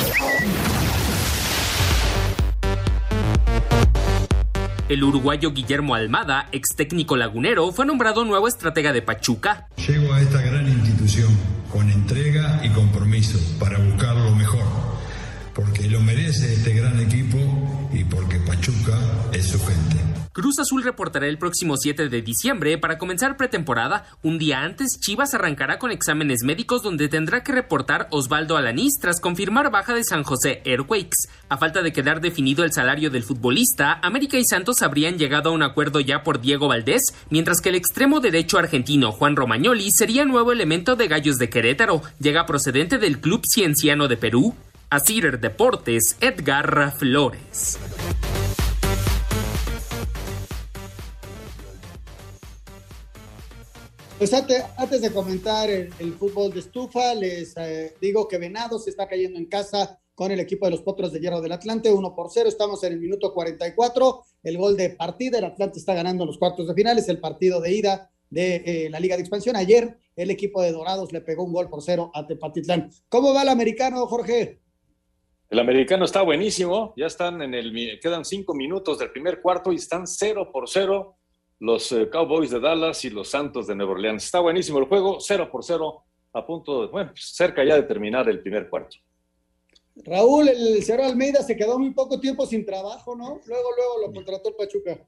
El 4.87 5.03
uruguayo 5.03 5.53
Guillermo 5.53 5.95
Almada, 5.95 6.51
ex 6.53 6.77
técnico 6.77 7.17
lagunero, 7.17 7.73
fue 7.73 7.87
nombrado 7.87 8.23
nuevo 8.27 8.47
estratega 8.47 8.93
de 8.93 9.01
Pachuca. 9.01 9.67
A 9.79 10.21
esta 10.21 10.43
gran 10.43 10.54
Cruz 20.35 20.59
Azul 20.59 20.83
reportará 20.83 21.29
el 21.29 21.39
próximo 21.39 21.77
7 21.77 22.09
de 22.09 22.21
diciembre 22.21 22.77
para 22.77 22.99
comenzar 22.99 23.37
pretemporada. 23.37 24.07
Un 24.21 24.37
día 24.37 24.63
antes, 24.63 24.99
Chivas 24.99 25.33
arrancará 25.33 25.79
con 25.79 25.93
exámenes 25.93 26.43
médicos 26.43 26.83
donde 26.83 27.09
tendrá 27.09 27.45
que 27.45 27.53
reportar 27.53 28.09
Osvaldo 28.11 28.57
Alanís 28.57 28.99
tras 29.01 29.21
confirmar 29.21 29.71
baja 29.71 29.95
de 29.95 30.03
San 30.03 30.25
José 30.25 30.61
Airquakes. 30.65 31.29
A 31.49 31.57
falta 31.57 31.83
de 31.83 31.93
quedar 31.93 32.21
definido 32.21 32.65
el 32.65 32.73
salario 32.73 33.11
del 33.11 33.23
futbolista, 33.23 34.01
América 34.03 34.37
y 34.37 34.45
Santos 34.45 34.83
habrían 34.83 35.19
llegado 35.19 35.51
a 35.51 35.53
un 35.53 35.63
acuerdo 35.63 36.01
ya 36.01 36.25
por 36.25 36.41
Diego 36.41 36.67
Valdés, 36.67 37.15
mientras 37.31 37.61
que 37.61 37.69
el 37.69 37.77
extremo 37.77 38.19
derecho 38.19 38.59
argentino 38.59 39.13
Juan 39.13 39.37
Romagnoli 39.37 39.93
sería 39.93 40.25
nuevo 40.25 40.51
elemento 40.51 40.97
de 40.97 41.07
Gallos 41.07 41.37
de 41.37 41.49
Querétaro. 41.49 42.03
Llega 42.19 42.45
procedente 42.45 42.99
del 42.99 43.21
Club 43.21 43.43
Cienciano 43.47 44.09
de 44.09 44.17
Perú. 44.17 44.57
Asir 44.91 45.39
Deportes, 45.39 46.17
Edgar 46.21 46.93
Flores. 46.99 47.79
Pues 54.19 54.33
antes, 54.33 55.01
de 55.01 55.13
comentar 55.13 55.69
el, 55.69 55.91
fútbol 56.15 56.53
de 56.53 56.61
estufa, 56.61 57.15
les 57.15 57.57
eh, 57.57 57.95
digo 58.01 58.29
que 58.29 58.39
Venados 58.39 58.85
se 58.85 58.91
está 58.91 59.09
cayendo 59.09 59.39
en 59.39 59.47
casa 59.47 59.99
con 60.15 60.31
el 60.31 60.39
equipo 60.39 60.67
de 60.67 60.71
los 60.71 60.83
Potros 60.83 61.13
de 61.13 61.19
Hierro 61.19 61.41
del 61.41 61.51
Atlante, 61.51 61.91
1 61.93 62.15
por 62.15 62.29
0, 62.31 62.49
estamos 62.49 62.85
en 62.85 62.93
el 62.93 63.01
minuto 63.01 63.35
44, 63.35 64.23
el 64.45 64.57
gol 64.57 64.77
de 64.77 64.91
partida, 64.91 65.39
el 65.39 65.47
Atlante 65.47 65.81
está 65.81 65.95
ganando 65.95 66.25
los 66.25 66.39
cuartos 66.39 66.69
de 66.69 66.75
finales, 66.75 67.09
el 67.09 67.19
partido 67.19 67.61
de 67.61 67.73
ida 67.73 68.13
de 68.31 68.63
eh, 68.65 68.91
la 68.91 69.01
Liga 69.01 69.17
de 69.17 69.23
Expansión. 69.23 69.57
Ayer 69.57 69.99
el 70.15 70.31
equipo 70.31 70.63
de 70.63 70.71
Dorados 70.71 71.13
le 71.13 71.21
pegó 71.21 71.43
un 71.43 71.53
gol 71.53 71.69
por 71.69 71.83
cero 71.83 72.13
a 72.15 72.25
Tepatitlán. 72.25 72.91
¿Cómo 73.09 73.35
va 73.35 73.43
el 73.43 73.49
americano, 73.49 74.07
Jorge? 74.07 74.61
El 75.51 75.59
americano 75.59 76.05
está 76.05 76.23
buenísimo, 76.23 76.95
ya 76.97 77.07
están 77.07 77.43
en 77.43 77.53
el, 77.53 77.99
quedan 78.01 78.25
cinco 78.25 78.55
minutos 78.55 79.01
del 79.01 79.11
primer 79.11 79.43
cuarto 79.43 79.73
y 79.73 79.77
están 79.77 80.07
cero 80.07 80.51
por 80.53 80.69
cero 80.69 81.17
los 81.61 81.93
eh, 81.93 82.09
Cowboys 82.11 82.51
de 82.51 82.61
Dallas 82.61 83.05
y 83.05 83.11
los 83.11 83.29
Santos 83.29 83.67
de 83.67 83.75
Nueva 83.75 83.93
Orleans. 83.93 84.25
Está 84.25 84.41
buenísimo 84.41 84.79
el 84.79 84.87
juego, 84.87 85.19
cero 85.21 85.49
por 85.51 85.65
cero, 85.65 86.05
a 86.33 86.45
punto, 86.45 86.83
de, 86.83 86.89
bueno, 86.89 87.13
cerca 87.17 87.65
ya 87.65 87.77
de 87.77 87.85
terminar 87.85 88.29
el 88.29 88.41
primer 88.41 88.69
cuarto. 88.69 88.97
Raúl, 89.97 90.49
el 90.49 90.83
Cerro 90.83 91.05
Almeida 91.05 91.43
se 91.43 91.57
quedó 91.57 91.79
muy 91.79 91.93
poco 91.93 92.19
tiempo 92.19 92.47
sin 92.47 92.67
trabajo, 92.67 93.15
¿no? 93.15 93.41
Luego, 93.47 93.69
luego 93.77 94.07
lo 94.07 94.13
contrató 94.13 94.49
el 94.49 94.57
Pachuca. 94.57 95.07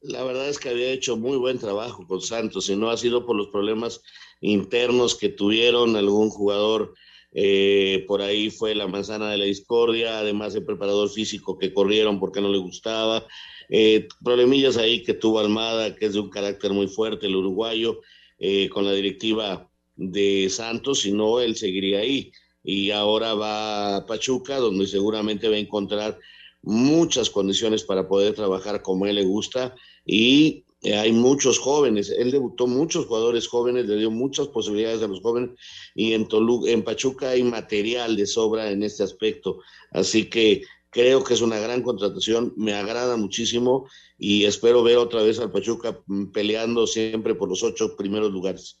La 0.00 0.24
verdad 0.24 0.48
es 0.48 0.58
que 0.58 0.70
había 0.70 0.90
hecho 0.90 1.16
muy 1.16 1.38
buen 1.38 1.58
trabajo 1.58 2.06
con 2.06 2.20
Santos 2.20 2.68
y 2.68 2.76
no 2.76 2.90
ha 2.90 2.96
sido 2.96 3.24
por 3.24 3.36
los 3.36 3.48
problemas 3.48 4.02
internos 4.40 5.16
que 5.16 5.28
tuvieron 5.28 5.96
algún 5.96 6.30
jugador. 6.30 6.94
Eh, 7.34 8.04
por 8.06 8.22
ahí 8.22 8.48
fue 8.48 8.74
la 8.76 8.86
manzana 8.86 9.30
de 9.30 9.38
la 9.38 9.44
discordia, 9.44 10.18
además 10.18 10.54
el 10.54 10.64
preparador 10.64 11.10
físico 11.10 11.58
que 11.58 11.74
corrieron 11.74 12.20
porque 12.20 12.40
no 12.40 12.48
le 12.48 12.58
gustaba. 12.58 13.26
Eh, 13.68 14.06
problemillas 14.22 14.76
ahí 14.76 15.02
que 15.02 15.14
tuvo 15.14 15.40
Almada, 15.40 15.96
que 15.96 16.06
es 16.06 16.12
de 16.12 16.20
un 16.20 16.30
carácter 16.30 16.72
muy 16.72 16.86
fuerte, 16.86 17.26
el 17.26 17.36
uruguayo, 17.36 18.00
eh, 18.38 18.68
con 18.68 18.84
la 18.84 18.92
directiva 18.92 19.68
de 19.96 20.48
Santos, 20.48 21.04
y 21.06 21.12
no, 21.12 21.40
él 21.40 21.56
seguiría 21.56 21.98
ahí. 22.00 22.32
Y 22.62 22.92
ahora 22.92 23.34
va 23.34 23.96
a 23.96 24.06
Pachuca, 24.06 24.56
donde 24.58 24.86
seguramente 24.86 25.48
va 25.48 25.56
a 25.56 25.58
encontrar 25.58 26.18
muchas 26.62 27.28
condiciones 27.28 27.82
para 27.84 28.08
poder 28.08 28.34
trabajar 28.34 28.80
como 28.80 29.06
él 29.06 29.16
le 29.16 29.24
gusta 29.24 29.74
y 30.06 30.63
eh, 30.84 30.94
hay 30.94 31.12
muchos 31.12 31.58
jóvenes, 31.58 32.10
él 32.10 32.30
debutó 32.30 32.66
muchos 32.66 33.06
jugadores 33.06 33.48
jóvenes, 33.48 33.86
le 33.86 33.96
dio 33.96 34.10
muchas 34.10 34.48
posibilidades 34.48 35.02
a 35.02 35.08
los 35.08 35.20
jóvenes 35.20 35.50
y 35.94 36.12
en, 36.12 36.28
en 36.66 36.82
Pachuca 36.84 37.30
hay 37.30 37.42
material 37.42 38.16
de 38.16 38.26
sobra 38.26 38.70
en 38.70 38.82
este 38.82 39.02
aspecto, 39.02 39.60
así 39.92 40.28
que 40.28 40.62
creo 40.90 41.24
que 41.24 41.34
es 41.34 41.40
una 41.40 41.58
gran 41.58 41.82
contratación, 41.82 42.52
me 42.56 42.74
agrada 42.74 43.16
muchísimo 43.16 43.88
y 44.18 44.44
espero 44.44 44.82
ver 44.82 44.98
otra 44.98 45.22
vez 45.22 45.40
al 45.40 45.50
Pachuca 45.50 45.98
mm, 46.06 46.26
peleando 46.26 46.86
siempre 46.86 47.34
por 47.34 47.48
los 47.48 47.62
ocho 47.62 47.96
primeros 47.96 48.30
lugares. 48.30 48.80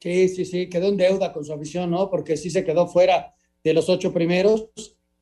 Sí, 0.00 0.28
sí, 0.28 0.44
sí, 0.44 0.68
quedó 0.68 0.88
en 0.88 0.98
deuda 0.98 1.32
con 1.32 1.44
su 1.44 1.52
afición, 1.52 1.90
¿no? 1.90 2.10
Porque 2.10 2.36
sí 2.36 2.50
se 2.50 2.64
quedó 2.64 2.86
fuera 2.88 3.32
de 3.62 3.72
los 3.72 3.88
ocho 3.88 4.12
primeros, 4.12 4.68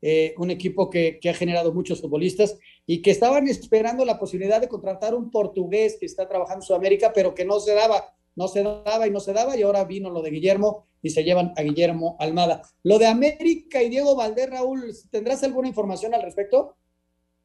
eh, 0.03 0.35
un 0.37 0.51
equipo 0.51 0.91
que, 0.91 1.19
que, 1.21 1.31
ha 1.31 1.35
generado 1.35 1.73
muchos 1.73 2.01
futbolistas 2.01 2.59
y 2.87 3.01
que 3.01 3.11
estaban 3.11 3.49
esperando 3.49 4.05
la 4.05 4.19
posibilidad 4.19 4.61
de 4.61 4.69
contratar 4.69 5.15
un 5.15 5.31
portugués 5.31 5.97
que 5.99 6.07
está 6.07 6.29
trabajando 6.29 6.63
en 6.63 6.67
Sudamérica, 6.67 7.13
pero 7.15 7.35
que 7.35 7.45
no 7.45 7.61
se 7.61 7.73
daba, 7.75 8.15
no 8.35 8.49
se 8.49 8.63
daba 8.63 9.07
y 9.07 9.11
no 9.11 9.21
se 9.21 9.33
daba, 9.33 9.57
y 9.57 9.63
ahora 9.63 9.85
vino 9.85 10.11
lo 10.11 10.21
de 10.21 10.31
Guillermo 10.31 10.87
y 11.01 11.11
se 11.11 11.25
llevan 11.25 11.53
a 11.57 11.63
Guillermo 11.63 12.17
Almada. 12.19 12.63
Lo 12.83 12.99
de 12.99 13.07
América 13.07 13.83
y 13.83 13.89
Diego 13.89 14.15
Valdés, 14.15 14.51
Raúl, 14.51 14.95
¿tendrás 15.11 15.43
alguna 15.45 15.69
información 15.69 16.15
al 16.15 16.23
respecto? 16.23 16.77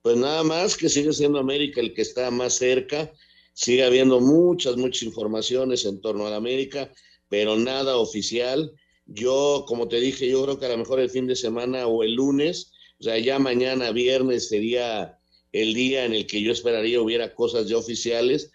Pues 0.01 0.17
nada 0.17 0.43
más 0.43 0.75
que 0.75 0.89
sigue 0.89 1.13
siendo 1.13 1.39
América 1.39 1.79
el 1.79 1.93
que 1.93 2.01
está 2.01 2.31
más 2.31 2.53
cerca, 2.53 3.11
sigue 3.53 3.83
habiendo 3.83 4.19
muchas, 4.19 4.77
muchas 4.77 5.03
informaciones 5.03 5.85
en 5.85 6.01
torno 6.01 6.27
a 6.27 6.35
América 6.35 6.91
pero 7.29 7.55
nada 7.55 7.97
oficial. 7.97 8.73
Yo, 9.07 9.65
como 9.67 9.87
te 9.87 9.99
dije, 9.99 10.29
yo 10.29 10.43
creo 10.43 10.59
que 10.59 10.65
a 10.65 10.69
lo 10.69 10.77
mejor 10.77 10.99
el 10.99 11.09
fin 11.09 11.27
de 11.27 11.35
semana 11.35 11.87
o 11.87 12.03
el 12.03 12.13
lunes, 12.13 12.71
o 12.99 13.03
sea, 13.03 13.17
ya 13.17 13.39
mañana 13.39 13.91
viernes 13.91 14.49
sería 14.49 15.17
el 15.53 15.73
día 15.73 16.05
en 16.05 16.13
el 16.13 16.27
que 16.27 16.41
yo 16.41 16.51
esperaría 16.51 17.01
hubiera 17.01 17.33
cosas 17.33 17.67
ya 17.67 17.77
oficiales 17.77 18.51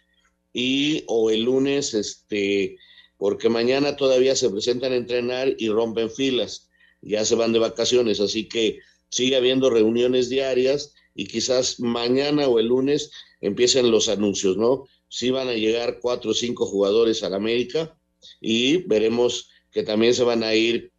y 0.53 1.05
o 1.07 1.31
el 1.31 1.43
lunes, 1.43 1.95
este, 1.95 2.77
porque 3.17 3.49
mañana 3.49 3.97
todavía 3.97 4.37
se 4.37 4.51
presentan 4.51 4.93
a 4.93 4.97
entrenar 4.97 5.55
y 5.59 5.69
rompen 5.69 6.11
filas, 6.11 6.69
ya 7.01 7.25
se 7.25 7.35
van 7.35 7.53
de 7.53 7.59
vacaciones, 7.59 8.21
así 8.21 8.49
que 8.49 8.79
sigue 9.09 9.37
habiendo 9.37 9.71
reuniones 9.71 10.29
diarias 10.29 10.93
y 11.15 11.27
quizás 11.27 11.81
mañana 11.81 12.47
o 12.47 12.59
el 12.59 12.67
lunes 12.67 13.11
empiecen 13.41 13.91
los 13.91 14.09
anuncios, 14.09 14.57
¿no? 14.57 14.87
Sí 15.09 15.31
van 15.31 15.49
a 15.49 15.55
llegar 15.55 15.99
cuatro 16.01 16.33
o 16.33 16.35
cinco 16.35 16.67
jugadores 16.67 17.23
a 17.23 17.31
la 17.31 17.37
América, 17.37 17.97
y 18.41 18.79
veremos 18.79 19.51
que 19.73 19.83
también 19.83 20.15
se 20.15 20.23
van 20.23 20.43
a 20.45 20.55
ir, 20.55 20.93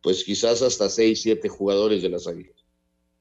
pues 0.00 0.24
quizás 0.24 0.62
hasta 0.62 0.88
seis, 0.88 1.20
siete 1.20 1.48
jugadores 1.48 2.00
de 2.00 2.08
las 2.08 2.26
Águilas. 2.26 2.54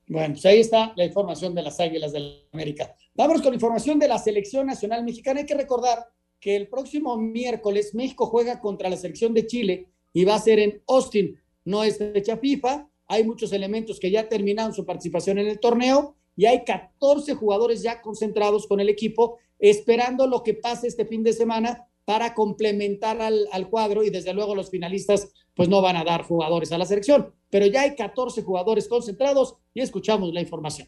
Bueno, 0.07 0.35
pues 0.35 0.45
ahí 0.45 0.59
está 0.59 0.93
la 0.95 1.05
información 1.05 1.53
de 1.53 1.63
las 1.63 1.79
Águilas 1.79 2.13
del 2.13 2.45
América. 2.51 2.95
Vamos 3.15 3.41
con 3.41 3.53
información 3.53 3.99
de 3.99 4.07
la 4.07 4.17
Selección 4.17 4.67
Nacional 4.67 5.03
Mexicana. 5.03 5.41
Hay 5.41 5.45
que 5.45 5.55
recordar 5.55 6.07
que 6.39 6.55
el 6.55 6.67
próximo 6.67 7.17
miércoles 7.17 7.93
México 7.93 8.25
juega 8.27 8.59
contra 8.61 8.89
la 8.89 8.97
selección 8.97 9.33
de 9.33 9.45
Chile 9.45 9.87
y 10.13 10.23
va 10.23 10.35
a 10.35 10.39
ser 10.39 10.59
en 10.59 10.81
Austin. 10.87 11.37
No 11.65 11.83
es 11.83 11.97
fecha 11.97 12.37
FIFA, 12.37 12.87
hay 13.07 13.23
muchos 13.23 13.51
elementos 13.51 13.99
que 13.99 14.11
ya 14.11 14.29
terminaron 14.29 14.73
su 14.73 14.85
participación 14.85 15.39
en 15.39 15.47
el 15.47 15.59
torneo 15.59 16.15
y 16.35 16.45
hay 16.45 16.63
14 16.63 17.33
jugadores 17.33 17.81
ya 17.81 18.01
concentrados 18.01 18.67
con 18.67 18.79
el 18.79 18.87
equipo 18.87 19.37
esperando 19.59 20.25
lo 20.25 20.41
que 20.41 20.53
pase 20.53 20.87
este 20.87 21.05
fin 21.05 21.23
de 21.23 21.33
semana 21.33 21.88
para 22.09 22.33
complementar 22.33 23.21
al, 23.21 23.47
al, 23.51 23.69
cuadro 23.69 24.03
y 24.03 24.09
desde 24.09 24.33
luego 24.33 24.55
los 24.55 24.71
finalistas 24.71 25.31
pues 25.53 25.69
no 25.69 25.79
van 25.79 25.95
a 25.95 26.03
dar 26.03 26.23
jugadores 26.23 26.71
a 26.71 26.79
la 26.79 26.85
selección, 26.85 27.35
pero 27.51 27.67
ya 27.67 27.81
hay 27.81 27.95
14 27.95 28.41
jugadores 28.41 28.87
concentrados 28.87 29.57
y 29.75 29.81
escuchamos 29.81 30.33
la 30.33 30.41
información. 30.41 30.87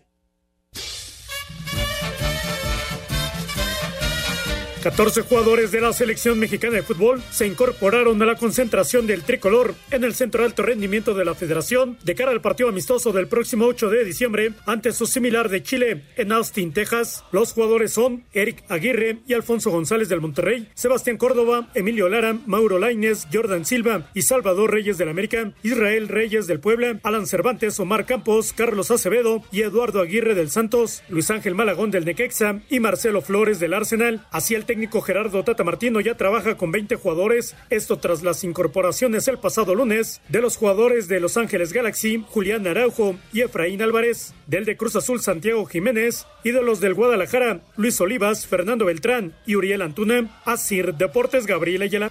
14 4.82 5.22
jugadores 5.22 5.72
de 5.72 5.80
la 5.80 5.94
selección 5.94 6.40
mexicana 6.40 6.78
de 6.78 6.82
fútbol 6.82 7.22
se 7.30 7.46
incorporaron 7.46 8.20
a 8.20 8.26
la 8.26 8.36
concentración 8.36 9.06
del 9.06 9.22
tricolor 9.22 9.76
en 9.92 10.04
el 10.04 10.16
centro 10.16 10.42
de 10.42 10.48
alto 10.48 10.64
rendimiento 10.64 11.14
de 11.14 11.24
la 11.24 11.36
federación 11.36 12.00
de 12.04 12.16
cara 12.16 12.32
al 12.32 12.42
partido 12.42 12.70
amistoso 12.70 13.12
del 13.12 13.28
próximo 13.28 13.66
8 13.66 13.90
de 13.92 14.04
diciembre 14.04 14.54
ante 14.66 14.92
su 14.92 15.06
similar 15.06 15.50
de 15.50 15.62
Chile 15.62 16.06
en 16.16 16.32
Austin, 16.32 16.74
Texas. 16.74 17.24
Los 17.32 17.54
jugadores 17.54 17.94
son 17.94 18.24
Eric 18.34 18.64
Aguirre 18.70 19.20
y 19.28 19.36
Alfonso 19.36 19.70
González 19.70 20.10
del 20.10 20.20
Monterrey, 20.20 20.68
Sebastián 20.74 21.18
Córdoba, 21.18 21.70
Emilio 21.76 22.10
Lara, 22.10 22.36
Mauro 22.48 22.80
Laines, 22.80 23.28
Jordan 23.32 23.66
Silva 23.66 24.10
y 24.16 24.24
Salvador 24.24 24.72
Reyes 24.72 24.98
del 24.98 25.10
América, 25.10 25.54
Israel 25.62 26.08
Reyes 26.08 26.48
del 26.48 26.60
Puebla, 26.60 27.00
Alan 27.04 27.28
Cervantes, 27.28 27.80
Omar 27.80 28.08
Campos, 28.08 28.52
Carlos 28.52 28.90
Acevedo 28.90 29.44
y 29.52 29.62
Eduardo 29.62 30.02
Aguirre 30.02 30.34
del 30.34 30.50
Santos, 30.50 31.04
Luis 31.08 31.30
Ángel 31.30 31.54
Malagón 31.54 31.92
del 31.92 32.06
Nequexa 32.06 32.62
y 32.68 32.80
Marcelo 32.80 33.22
Flores 33.22 33.60
del 33.60 33.76
Arsenal. 33.76 34.26
Así 34.32 34.56
el 34.56 34.66
técnico 34.72 35.02
Gerardo 35.02 35.44
Tata 35.44 35.66
Martino 35.66 36.00
ya 36.00 36.16
trabaja 36.16 36.56
con 36.56 36.72
20 36.72 36.96
jugadores, 36.96 37.58
esto 37.70 37.98
tras 37.98 38.24
las 38.24 38.46
incorporaciones 38.46 39.28
el 39.28 39.38
pasado 39.38 39.76
lunes 39.76 40.22
de 40.30 40.40
los 40.40 40.56
jugadores 40.56 41.10
de 41.10 41.20
Los 41.20 41.36
Ángeles 41.36 41.74
Galaxy, 41.74 42.24
Julián 42.30 42.66
Araujo 42.66 43.16
y 43.34 43.42
Efraín 43.42 43.82
Álvarez, 43.82 44.34
del 44.48 44.64
de 44.64 44.78
Cruz 44.78 44.96
Azul 44.96 45.20
Santiago 45.20 45.66
Jiménez 45.66 46.26
y 46.46 46.52
de 46.52 46.64
los 46.64 46.80
del 46.80 46.94
Guadalajara, 46.94 47.60
Luis 47.76 48.00
Olivas, 48.00 48.48
Fernando 48.48 48.86
Beltrán 48.86 49.36
y 49.46 49.58
Uriel 49.58 49.82
Antuna, 49.82 50.40
Asir 50.46 50.96
Deportes 50.96 51.48
Gabriel 51.48 51.82
Ayala. 51.82 52.10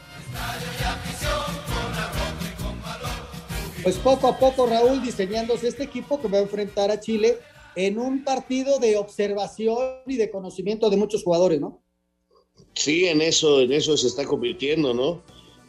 Pues 3.82 3.96
poco 3.96 4.28
a 4.28 4.38
poco, 4.38 4.66
Raúl, 4.66 5.00
diseñándose 5.00 5.66
este 5.66 5.84
equipo 5.84 6.20
que 6.20 6.28
va 6.28 6.36
a 6.36 6.42
enfrentar 6.42 6.90
a 6.90 7.00
Chile 7.00 7.38
en 7.74 7.98
un 7.98 8.22
partido 8.22 8.78
de 8.78 8.98
observación 8.98 10.02
y 10.06 10.18
de 10.18 10.30
conocimiento 10.30 10.90
de 10.90 10.98
muchos 10.98 11.24
jugadores, 11.24 11.58
¿no? 11.58 11.80
Sí, 12.74 13.06
en 13.06 13.20
eso, 13.20 13.60
en 13.60 13.72
eso 13.72 13.96
se 13.96 14.06
está 14.06 14.24
convirtiendo, 14.24 14.94
¿no? 14.94 15.22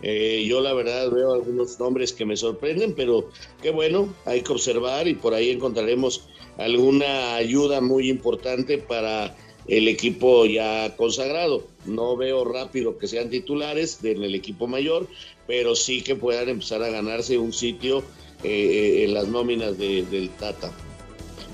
Eh, 0.04 0.45
yo 0.47 0.62
la 0.62 0.74
verdad 0.74 1.12
veo 1.12 1.34
algunos 1.34 1.80
nombres 1.80 2.12
que 2.12 2.26
me 2.26 2.36
sorprenden, 2.36 2.93
pero 2.95 3.30
qué 3.62 3.70
bueno, 3.70 4.14
hay 4.26 4.41
que 4.41 4.52
observar 4.52 5.08
y 5.08 5.14
por 5.14 5.34
ahí 5.34 5.52
encontraremos 5.52 6.28
alguna 6.58 7.36
ayuda 7.36 7.82
muy 7.82 8.10
importante 8.10 8.78
para 8.80 9.36
el 9.68 9.88
equipo 9.88 10.45
ya 10.45 10.95
consagrado. 10.95 11.64
No 11.86 12.18
veo 12.18 12.43
rápido 12.45 12.97
que 12.97 13.08
sean 13.08 13.30
titulares 13.30 14.04
en 14.04 14.24
el 14.24 14.34
equipo 14.34 14.68
mayor, 14.68 15.08
pero 15.47 15.76
sí 15.76 16.02
que 16.02 16.16
puedan 16.16 16.49
empezar 16.49 16.82
a 16.82 16.89
ganarse 16.89 17.38
un 17.38 17.54
sitio 17.54 18.04
eh, 18.43 19.04
en 19.06 19.14
las 19.14 19.28
nóminas 19.28 19.78
del 19.78 20.30
Tata. 20.39 20.72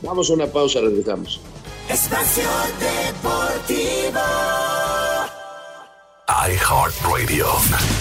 Vamos 0.02 0.30
a 0.30 0.34
una 0.34 0.48
pausa, 0.48 0.80
regresamos. 0.80 1.41
Espacio 1.89 2.49
Deportivo 2.79 4.19
iHeartRadio. 6.27 7.47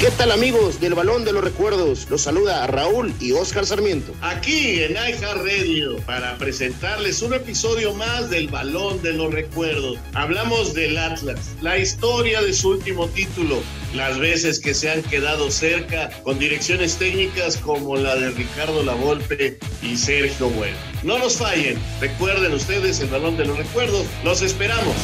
¿Qué 0.00 0.10
tal 0.10 0.30
amigos 0.30 0.80
del 0.80 0.94
Balón 0.94 1.24
de 1.24 1.32
los 1.32 1.42
Recuerdos? 1.42 2.08
Los 2.10 2.22
saluda 2.22 2.66
Raúl 2.66 3.14
y 3.20 3.32
Oscar 3.32 3.64
Sarmiento. 3.64 4.12
Aquí 4.20 4.82
en 4.82 4.92
iHeartRadio 4.92 5.98
para 6.06 6.36
presentarles 6.36 7.22
un 7.22 7.34
episodio 7.34 7.94
más 7.94 8.28
del 8.28 8.48
Balón 8.48 9.00
de 9.02 9.12
los 9.14 9.32
Recuerdos. 9.32 9.98
Hablamos 10.14 10.74
del 10.74 10.98
Atlas, 10.98 11.54
la 11.60 11.78
historia 11.78 12.42
de 12.42 12.52
su 12.52 12.70
último 12.70 13.08
título, 13.08 13.62
las 13.96 14.18
veces 14.18 14.60
que 14.60 14.74
se 14.74 14.90
han 14.90 15.02
quedado 15.02 15.50
cerca 15.50 16.10
con 16.22 16.38
direcciones 16.38 16.96
técnicas 16.96 17.56
como 17.56 17.96
la 17.96 18.14
de 18.16 18.30
Ricardo 18.30 18.82
Lavolpe 18.82 19.58
y 19.82 19.96
Sergio 19.96 20.48
Bueno. 20.50 20.76
No 21.02 21.18
nos 21.18 21.36
fallen, 21.36 21.78
recuerden 22.00 22.52
ustedes 22.52 23.00
el 23.00 23.08
Balón 23.08 23.36
de 23.36 23.46
los 23.46 23.56
Recuerdos, 23.56 24.06
los 24.24 24.42
esperamos. 24.42 24.94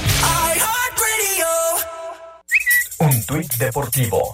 Un 2.99 3.26
tuit 3.26 3.53
deportivo. 3.55 4.32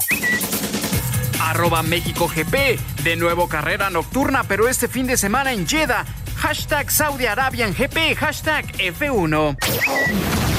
Arroba 1.41 1.83
México 1.83 2.29
GP. 2.29 2.79
De 3.03 3.17
nuevo 3.17 3.49
carrera 3.49 3.89
nocturna, 3.89 4.45
pero 4.45 4.69
este 4.69 4.89
fin 4.89 5.07
de 5.07 5.17
semana 5.17 5.53
en 5.53 5.67
Jeddah. 5.67 6.05
Hashtag 6.37 6.91
Saudi 6.91 7.27
Arabian 7.27 7.73
GP. 7.73 8.15
Hashtag 8.17 8.67
F1. 8.77 10.58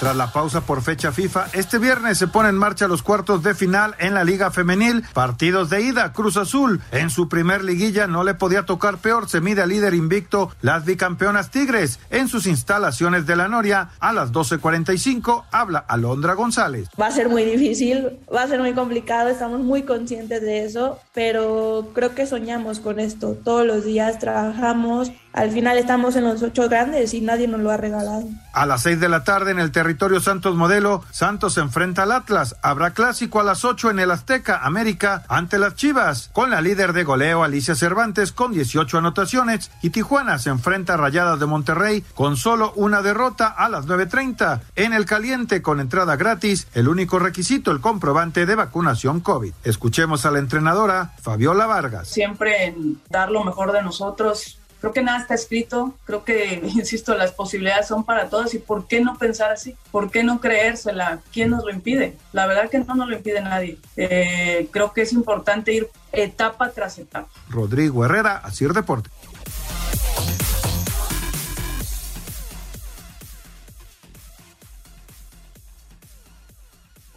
Tras 0.00 0.14
la 0.14 0.32
pausa 0.32 0.60
por 0.60 0.80
fecha 0.82 1.10
FIFA, 1.10 1.46
este 1.54 1.78
viernes 1.78 2.18
se 2.18 2.28
pone 2.28 2.50
en 2.50 2.54
marcha 2.54 2.86
los 2.86 3.02
cuartos 3.02 3.42
de 3.42 3.56
final 3.56 3.96
en 3.98 4.14
la 4.14 4.22
Liga 4.22 4.52
Femenil. 4.52 5.02
Partidos 5.12 5.70
de 5.70 5.82
ida, 5.82 6.12
Cruz 6.12 6.36
Azul. 6.36 6.80
En 6.92 7.10
su 7.10 7.28
primer 7.28 7.64
liguilla 7.64 8.06
no 8.06 8.22
le 8.22 8.34
podía 8.34 8.64
tocar 8.64 8.98
peor. 8.98 9.28
Se 9.28 9.40
mide 9.40 9.62
al 9.62 9.70
líder 9.70 9.94
invicto, 9.94 10.52
las 10.62 10.84
bicampeonas 10.84 11.50
Tigres. 11.50 11.98
En 12.10 12.28
sus 12.28 12.46
instalaciones 12.46 13.26
de 13.26 13.34
la 13.34 13.48
Noria, 13.48 13.90
a 13.98 14.12
las 14.12 14.30
12.45, 14.30 15.46
habla 15.50 15.80
Alondra 15.80 16.34
González. 16.34 16.88
Va 17.00 17.08
a 17.08 17.10
ser 17.10 17.28
muy 17.28 17.44
difícil, 17.44 18.20
va 18.32 18.42
a 18.42 18.46
ser 18.46 18.60
muy 18.60 18.74
complicado, 18.74 19.30
estamos 19.30 19.60
muy 19.60 19.82
conscientes 19.82 20.42
de 20.42 20.64
eso, 20.64 21.00
pero 21.12 21.88
creo 21.92 22.14
que 22.14 22.24
soñamos 22.24 22.78
con 22.78 23.00
esto. 23.00 23.36
Todos 23.42 23.66
los 23.66 23.84
días 23.84 24.20
trabajamos, 24.20 25.10
al 25.32 25.50
final 25.50 25.76
estamos 25.78 26.16
en 26.16 26.24
los 26.24 26.42
ocho 26.42 26.68
grandes 26.68 27.14
y 27.14 27.20
nadie 27.20 27.48
nos 27.48 27.60
lo 27.60 27.70
ha 27.70 27.76
regalado. 27.76 28.28
A 28.52 28.66
las 28.66 28.82
6 28.82 28.98
de 28.98 29.08
la 29.08 29.24
tarde 29.24 29.52
en 29.52 29.58
el 29.58 29.70
territorio 29.88 30.20
Santos 30.20 30.54
Modelo, 30.54 31.02
Santos 31.12 31.56
enfrenta 31.56 32.02
al 32.02 32.12
Atlas. 32.12 32.56
Habrá 32.60 32.90
clásico 32.90 33.40
a 33.40 33.42
las 33.42 33.64
8 33.64 33.90
en 33.90 34.00
el 34.00 34.10
Azteca, 34.10 34.60
América, 34.62 35.24
ante 35.28 35.58
las 35.58 35.76
Chivas, 35.76 36.28
con 36.34 36.50
la 36.50 36.60
líder 36.60 36.92
de 36.92 37.04
goleo 37.04 37.42
Alicia 37.42 37.74
Cervantes 37.74 38.32
con 38.32 38.52
18 38.52 38.98
anotaciones 38.98 39.70
y 39.80 39.88
Tijuana 39.88 40.38
se 40.38 40.50
enfrenta 40.50 40.92
a 40.92 40.96
Rayadas 40.98 41.40
de 41.40 41.46
Monterrey 41.46 42.04
con 42.14 42.36
solo 42.36 42.74
una 42.76 43.00
derrota 43.00 43.46
a 43.46 43.70
las 43.70 43.86
9.30. 43.86 44.60
En 44.76 44.92
el 44.92 45.06
caliente 45.06 45.62
con 45.62 45.80
entrada 45.80 46.16
gratis, 46.16 46.68
el 46.74 46.86
único 46.86 47.18
requisito 47.18 47.70
el 47.70 47.80
comprobante 47.80 48.44
de 48.44 48.56
vacunación 48.56 49.20
COVID. 49.20 49.54
Escuchemos 49.64 50.26
a 50.26 50.30
la 50.30 50.38
entrenadora 50.38 51.12
Fabiola 51.22 51.64
Vargas. 51.64 52.08
Siempre 52.08 52.74
dar 53.08 53.30
lo 53.30 53.42
mejor 53.42 53.72
de 53.72 53.82
nosotros, 53.82 54.57
Creo 54.80 54.92
que 54.92 55.02
nada 55.02 55.18
está 55.18 55.34
escrito, 55.34 55.94
creo 56.04 56.24
que, 56.24 56.60
insisto, 56.74 57.14
las 57.14 57.32
posibilidades 57.32 57.88
son 57.88 58.04
para 58.04 58.28
todos 58.28 58.54
y 58.54 58.58
¿por 58.58 58.86
qué 58.86 59.00
no 59.00 59.16
pensar 59.16 59.50
así? 59.50 59.76
¿Por 59.90 60.10
qué 60.10 60.22
no 60.22 60.40
creérsela? 60.40 61.20
¿Quién 61.32 61.50
nos 61.50 61.64
lo 61.64 61.70
impide? 61.70 62.16
La 62.32 62.46
verdad 62.46 62.70
que 62.70 62.78
no 62.78 62.94
nos 62.94 63.08
lo 63.08 63.16
impide 63.16 63.40
nadie. 63.40 63.78
Eh, 63.96 64.68
creo 64.70 64.92
que 64.92 65.02
es 65.02 65.12
importante 65.12 65.72
ir 65.72 65.88
etapa 66.12 66.70
tras 66.70 66.98
etapa. 66.98 67.28
Rodrigo 67.48 68.04
Herrera, 68.04 68.36
Asir 68.38 68.72
Deporte. 68.72 69.10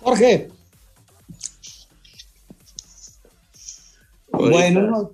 Jorge. 0.02 0.50
Bueno, 4.32 5.12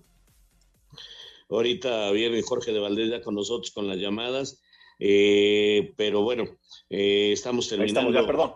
Ahorita 1.49 2.11
viene 2.11 2.41
Jorge 2.41 2.73
de 2.73 2.79
Valdés 2.79 3.09
ya 3.09 3.21
con 3.21 3.35
nosotros 3.35 3.71
con 3.71 3.87
las 3.87 3.97
llamadas, 3.97 4.61
eh, 4.99 5.93
pero 5.95 6.21
bueno, 6.21 6.43
eh, 6.89 7.31
estamos 7.31 7.69
terminando. 7.69 7.99
Ahí 7.99 8.07
estamos 8.07 8.21
ya, 8.21 8.27
perdón. 8.27 8.53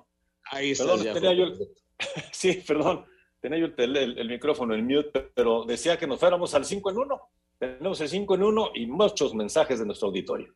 Ahí 0.52 0.72
está. 0.72 0.98
ya, 0.98 1.14
tenía 1.14 1.34
yo 1.34 1.44
el... 1.46 1.58
Sí, 2.32 2.64
perdón, 2.68 3.06
tenía 3.40 3.60
yo 3.60 3.68
el, 3.78 3.98
el, 3.98 4.18
el, 4.18 4.28
micrófono, 4.28 4.74
el 4.74 4.84
mute, 4.84 5.32
pero 5.34 5.64
decía 5.66 5.98
que 5.98 6.08
nos 6.08 6.20
fuéramos 6.20 6.54
al 6.54 6.66
5 6.66 6.90
en 6.92 6.98
1. 6.98 7.22
Tenemos 7.60 8.02
el 8.02 8.10
5 8.10 8.36
en 8.36 8.44
1 8.44 8.72
y 8.76 8.86
muchos 8.88 9.34
mensajes 9.36 9.80
de 9.80 9.86
nuestro 9.86 10.08
auditorio. 10.08 10.54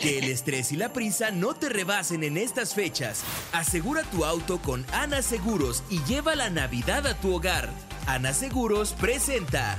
Que 0.00 0.18
el 0.18 0.24
estrés 0.24 0.72
y 0.72 0.76
la 0.76 0.92
prisa 0.92 1.30
no 1.30 1.54
te 1.54 1.68
rebasen 1.68 2.22
en 2.22 2.36
estas 2.36 2.74
fechas. 2.74 3.24
Asegura 3.52 4.02
tu 4.10 4.24
auto 4.24 4.58
con 4.58 4.84
Ana 4.92 5.22
Seguros 5.22 5.82
y 5.90 6.02
lleva 6.04 6.34
la 6.34 6.50
Navidad 6.50 7.06
a 7.06 7.20
tu 7.20 7.34
hogar. 7.34 7.70
Ana 8.06 8.32
Seguros 8.32 8.92
presenta. 8.92 9.78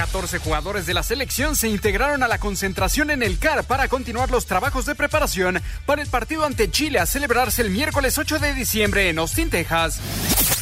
14 0.00 0.38
jugadores 0.38 0.86
de 0.86 0.94
la 0.94 1.02
selección 1.02 1.54
se 1.54 1.68
integraron 1.68 2.22
a 2.22 2.28
la 2.28 2.38
concentración 2.38 3.10
en 3.10 3.22
el 3.22 3.38
CAR 3.38 3.64
para 3.64 3.86
continuar 3.86 4.30
los 4.30 4.46
trabajos 4.46 4.86
de 4.86 4.94
preparación 4.94 5.60
para 5.84 6.00
el 6.00 6.08
partido 6.08 6.46
ante 6.46 6.70
Chile 6.70 6.98
a 6.98 7.04
celebrarse 7.04 7.60
el 7.60 7.68
miércoles 7.68 8.16
8 8.16 8.38
de 8.38 8.54
diciembre 8.54 9.10
en 9.10 9.18
Austin, 9.18 9.50
Texas. 9.50 10.00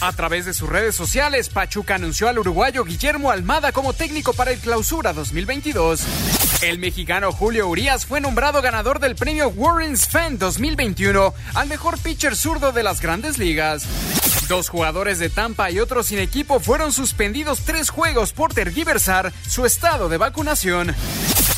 A 0.00 0.12
través 0.12 0.44
de 0.44 0.54
sus 0.54 0.68
redes 0.68 0.96
sociales, 0.96 1.50
Pachuca 1.50 1.94
anunció 1.94 2.28
al 2.28 2.40
uruguayo 2.40 2.84
Guillermo 2.84 3.30
Almada 3.30 3.70
como 3.70 3.92
técnico 3.92 4.32
para 4.32 4.50
el 4.50 4.58
Clausura 4.58 5.12
2022. 5.12 6.02
El 6.62 6.80
mexicano 6.80 7.30
Julio 7.30 7.68
Urias 7.68 8.06
fue 8.06 8.20
nombrado 8.20 8.60
ganador 8.60 8.98
del 8.98 9.14
premio 9.14 9.48
Warren's 9.50 10.08
Fan 10.08 10.38
2021 10.38 11.32
al 11.54 11.68
mejor 11.68 11.96
pitcher 11.98 12.34
zurdo 12.34 12.72
de 12.72 12.82
las 12.82 13.00
grandes 13.00 13.38
ligas. 13.38 13.86
Dos 14.48 14.68
jugadores 14.70 15.18
de 15.18 15.28
Tampa 15.28 15.70
y 15.70 15.78
otros 15.78 16.06
sin 16.06 16.18
equipo 16.18 16.58
fueron 16.58 16.92
suspendidos 16.92 17.60
tres 17.66 17.90
juegos 17.90 18.32
por 18.32 18.54
tergiversar 18.54 19.27
su 19.48 19.66
estado 19.66 20.08
de 20.08 20.16
vacunación. 20.16 20.94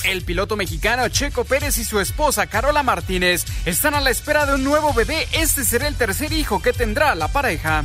El 0.05 0.23
piloto 0.23 0.57
mexicano 0.57 1.09
Checo 1.09 1.45
Pérez 1.45 1.77
y 1.79 1.85
su 1.85 2.01
esposa 2.01 2.47
Carola 2.47 2.83
Martínez 2.83 3.45
están 3.67 3.95
a 3.95 4.01
la 4.01 4.11
espera 4.11 4.47
de 4.47 4.55
un 4.55 4.65
nuevo 4.65 4.95
bebé. 4.95 5.29
Este 5.33 5.65
será 5.65 5.89
el 5.89 5.97
tercer 5.97 6.33
hijo 6.33 6.63
que 6.63 6.73
tendrá 6.73 7.15
la 7.15 7.29
pareja. 7.29 7.85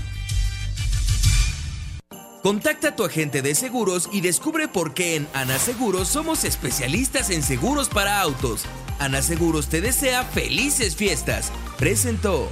Contacta 2.45 2.89
a 2.89 2.95
tu 2.95 3.03
agente 3.03 3.41
de 3.41 3.55
seguros 3.55 4.07
y 4.11 4.21
descubre 4.21 4.67
por 4.67 4.93
qué 4.93 5.15
en 5.15 5.27
Ana 5.33 5.57
Seguros 5.57 6.07
somos 6.07 6.43
especialistas 6.43 7.31
en 7.31 7.41
seguros 7.41 7.89
para 7.89 8.21
autos. 8.21 8.65
Ana 8.99 9.23
Seguros 9.23 9.67
te 9.67 9.81
desea 9.81 10.23
felices 10.23 10.95
fiestas. 10.95 11.51
Presentó. 11.77 12.47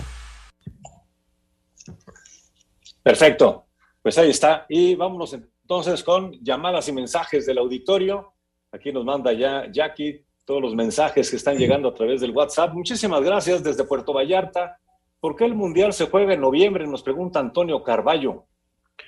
Perfecto, 3.04 3.68
pues 4.02 4.18
ahí 4.18 4.32
está. 4.32 4.66
Y 4.68 4.96
vámonos 4.96 5.38
entonces 5.64 6.04
con 6.04 6.34
llamadas 6.44 6.88
y 6.88 6.92
mensajes 6.92 7.46
del 7.46 7.58
auditorio. 7.58 8.34
Aquí 8.72 8.92
nos 8.92 9.06
manda 9.06 9.34
ya 9.34 9.72
Jackie 9.72 10.24
todos 10.46 10.62
los 10.62 10.76
mensajes 10.76 11.30
que 11.30 11.38
están 11.38 11.58
llegando 11.58 11.90
a 11.90 11.94
través 11.94 12.22
del 12.22 12.32
WhatsApp. 12.32 12.74
Muchísimas 12.74 13.22
gracias 13.24 13.64
desde 13.64 13.86
Puerto 13.86 14.14
Vallarta. 14.14 14.78
¿Por 15.20 15.36
qué 15.36 15.46
el 15.46 15.56
Mundial 15.56 15.94
se 15.94 16.08
juega 16.08 16.34
en 16.34 16.42
noviembre? 16.42 16.86
Nos 16.86 17.02
pregunta 17.02 17.40
Antonio 17.40 17.82
Carballo. 17.82 18.46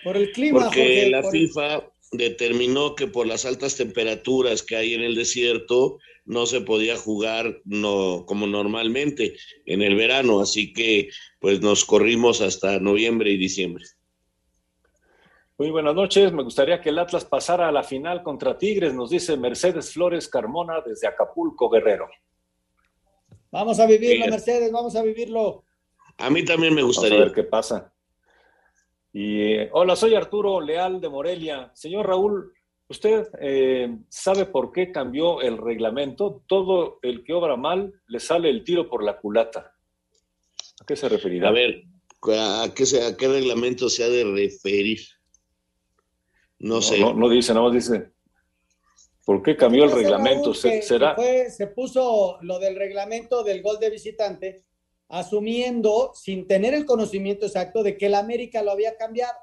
Por 0.03 0.15
el 0.15 0.31
clima. 0.31 0.61
Porque 0.61 0.79
Jorge, 0.79 1.09
la 1.09 1.21
por 1.21 1.31
FIFA 1.31 1.83
determinó 2.13 2.95
que 2.95 3.07
por 3.07 3.27
las 3.27 3.45
altas 3.45 3.75
temperaturas 3.75 4.63
que 4.63 4.77
hay 4.77 4.93
en 4.93 5.01
el 5.01 5.15
desierto 5.15 5.99
no 6.23 6.45
se 6.45 6.61
podía 6.61 6.95
jugar 6.95 7.61
no, 7.65 8.23
como 8.25 8.47
normalmente 8.47 9.35
en 9.65 9.81
el 9.81 9.95
verano, 9.95 10.39
así 10.39 10.73
que 10.73 11.09
pues 11.39 11.61
nos 11.61 11.85
corrimos 11.85 12.41
hasta 12.41 12.79
noviembre 12.79 13.31
y 13.31 13.37
diciembre. 13.37 13.83
Muy 15.57 15.69
buenas 15.69 15.95
noches. 15.95 16.33
Me 16.33 16.43
gustaría 16.43 16.81
que 16.81 16.89
el 16.89 16.99
Atlas 16.99 17.25
pasara 17.25 17.67
a 17.69 17.71
la 17.71 17.83
final 17.83 18.23
contra 18.23 18.57
Tigres, 18.57 18.93
nos 18.93 19.09
dice 19.09 19.37
Mercedes 19.37 19.93
Flores 19.93 20.27
Carmona 20.27 20.81
desde 20.85 21.07
Acapulco, 21.07 21.69
Guerrero. 21.69 22.07
Vamos 23.51 23.79
a 23.79 23.85
vivirlo, 23.85 24.25
Sí. 24.25 24.31
Mercedes, 24.31 24.71
vamos 24.71 24.95
a 24.95 25.01
vivirlo. 25.03 25.63
A 26.17 26.29
mí 26.29 26.43
también 26.43 26.73
me 26.73 26.81
Vamos 26.81 26.97
a 26.97 27.01
gustaría. 27.01 27.23
ver 27.25 27.33
qué 27.33 27.43
pasa. 27.43 27.93
Y 29.13 29.41
eh, 29.43 29.69
hola, 29.71 29.95
soy 29.95 30.13
Arturo 30.15 30.59
Leal 30.59 30.99
de 30.99 31.07
Morelia. 31.07 31.71
Señor 31.73 32.05
Raúl, 32.07 32.51
¿usted 32.89 33.29
eh, 33.39 33.97
sabe 34.09 34.45
por 34.45 34.73
qué 34.73 34.91
cambió 34.91 35.39
el 35.41 35.57
reglamento? 35.57 36.43
Todo 36.47 36.99
el 37.01 37.23
que 37.23 37.31
obra 37.33 37.55
mal 37.55 37.93
le 38.07 38.19
sale 38.19 38.49
el 38.49 38.65
tiro 38.65 38.89
por 38.89 39.03
la 39.05 39.17
culata. 39.21 39.73
¿A 40.81 40.85
qué 40.85 40.97
se 40.97 41.07
referirá? 41.07 41.47
A 41.47 41.51
ver, 41.53 41.83
¿a 42.27 42.67
qué, 42.75 42.85
se- 42.85 43.05
a 43.05 43.15
qué 43.15 43.29
reglamento 43.29 43.87
se 43.87 44.03
ha 44.03 44.09
de 44.09 44.25
referir? 44.25 44.99
No, 46.59 46.81
sé. 46.81 46.99
No, 46.99 47.13
no 47.13 47.29
dice, 47.29 47.53
nada 47.53 47.65
más 47.65 47.73
dice. 47.73 48.11
¿Por 49.25 49.41
qué 49.41 49.57
cambió 49.57 49.85
el 49.85 49.91
reglamento? 49.91 50.53
Se- 50.53 50.69
que- 50.69 50.81
¿Será? 50.81 51.15
que 51.15 51.21
fue- 51.21 51.49
se 51.49 51.67
puso 51.67 52.37
lo 52.41 52.59
del 52.59 52.75
reglamento 52.75 53.43
del 53.43 53.61
gol 53.63 53.79
de 53.79 53.89
visitante, 53.89 54.63
asumiendo, 55.09 56.11
sin 56.13 56.47
tener 56.47 56.73
el 56.73 56.85
conocimiento 56.85 57.45
exacto, 57.45 57.81
de 57.83 57.97
que 57.97 58.05
el 58.07 58.15
América 58.15 58.61
lo 58.61 58.71
había 58.71 58.95
cambiado. 58.97 59.33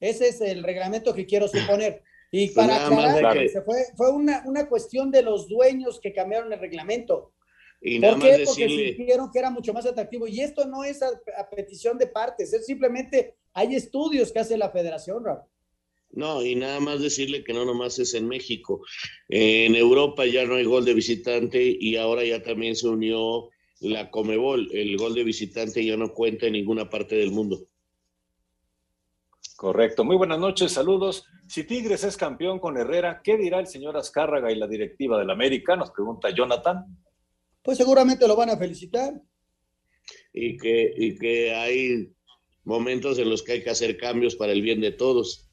Ese 0.00 0.28
es 0.28 0.40
el 0.40 0.62
reglamento 0.64 1.14
que 1.14 1.26
quiero 1.26 1.46
suponer. 1.48 2.02
Y 2.32 2.48
Pues 2.50 2.66
para 2.66 2.84
aclarar, 2.86 3.38
que- 3.38 3.48
se 3.48 3.62
fue, 3.62 3.84
fue 3.96 4.10
una, 4.10 4.42
una 4.46 4.68
cuestión 4.68 5.10
de 5.12 5.22
los 5.22 5.48
dueños 5.48 6.00
que 6.00 6.12
cambiaron 6.12 6.52
el 6.52 6.58
reglamento. 6.58 7.32
Y 7.80 8.00
¿Por 8.00 8.18
nada 8.18 8.22
qué? 8.22 8.38
más 8.38 8.48
Porque 8.48 8.62
decirle, 8.64 8.94
sintieron 8.94 9.30
que 9.30 9.38
era 9.38 9.50
mucho 9.50 9.72
más 9.72 9.86
atractivo. 9.86 10.26
Y 10.26 10.40
esto 10.40 10.64
no 10.66 10.82
es 10.82 11.00
a, 11.02 11.08
a 11.38 11.48
petición 11.50 11.98
de 11.98 12.08
partes, 12.08 12.52
es 12.52 12.66
simplemente 12.66 13.36
hay 13.52 13.76
estudios 13.76 14.32
que 14.32 14.40
hace 14.40 14.56
la 14.56 14.70
federación, 14.70 15.24
Raúl. 15.24 15.42
No, 16.16 16.44
y 16.44 16.54
nada 16.54 16.78
más 16.78 17.00
decirle 17.00 17.42
que 17.42 17.52
no 17.52 17.64
nomás 17.64 17.98
es 17.98 18.14
en 18.14 18.28
México. 18.28 18.82
En 19.28 19.74
Europa 19.74 20.24
ya 20.26 20.44
no 20.44 20.54
hay 20.54 20.64
gol 20.64 20.84
de 20.84 20.94
visitante 20.94 21.76
y 21.78 21.96
ahora 21.96 22.24
ya 22.24 22.40
también 22.42 22.76
se 22.76 22.86
unió 22.88 23.50
la 23.80 24.10
Comebol. 24.10 24.68
El 24.72 24.96
gol 24.96 25.14
de 25.14 25.24
visitante 25.24 25.84
ya 25.84 25.96
no 25.96 26.12
cuenta 26.12 26.46
en 26.46 26.52
ninguna 26.52 26.88
parte 26.88 27.16
del 27.16 27.32
mundo. 27.32 27.66
Correcto. 29.56 30.04
Muy 30.04 30.16
buenas 30.16 30.38
noches, 30.38 30.72
saludos. 30.72 31.24
Si 31.48 31.64
Tigres 31.64 32.04
es 32.04 32.16
campeón 32.16 32.60
con 32.60 32.76
Herrera, 32.76 33.20
¿qué 33.22 33.36
dirá 33.36 33.58
el 33.58 33.66
señor 33.66 33.96
Azcárraga 33.96 34.52
y 34.52 34.56
la 34.56 34.68
directiva 34.68 35.18
del 35.18 35.30
América? 35.30 35.74
Nos 35.74 35.90
pregunta 35.90 36.30
Jonathan. 36.30 36.84
Pues 37.60 37.78
seguramente 37.78 38.28
lo 38.28 38.36
van 38.36 38.50
a 38.50 38.56
felicitar. 38.56 39.14
Y 40.32 40.56
que, 40.58 40.92
y 40.96 41.16
que 41.16 41.54
hay 41.54 42.12
momentos 42.62 43.18
en 43.18 43.30
los 43.30 43.42
que 43.42 43.52
hay 43.52 43.64
que 43.64 43.70
hacer 43.70 43.96
cambios 43.96 44.36
para 44.36 44.52
el 44.52 44.62
bien 44.62 44.80
de 44.80 44.92
todos. 44.92 45.43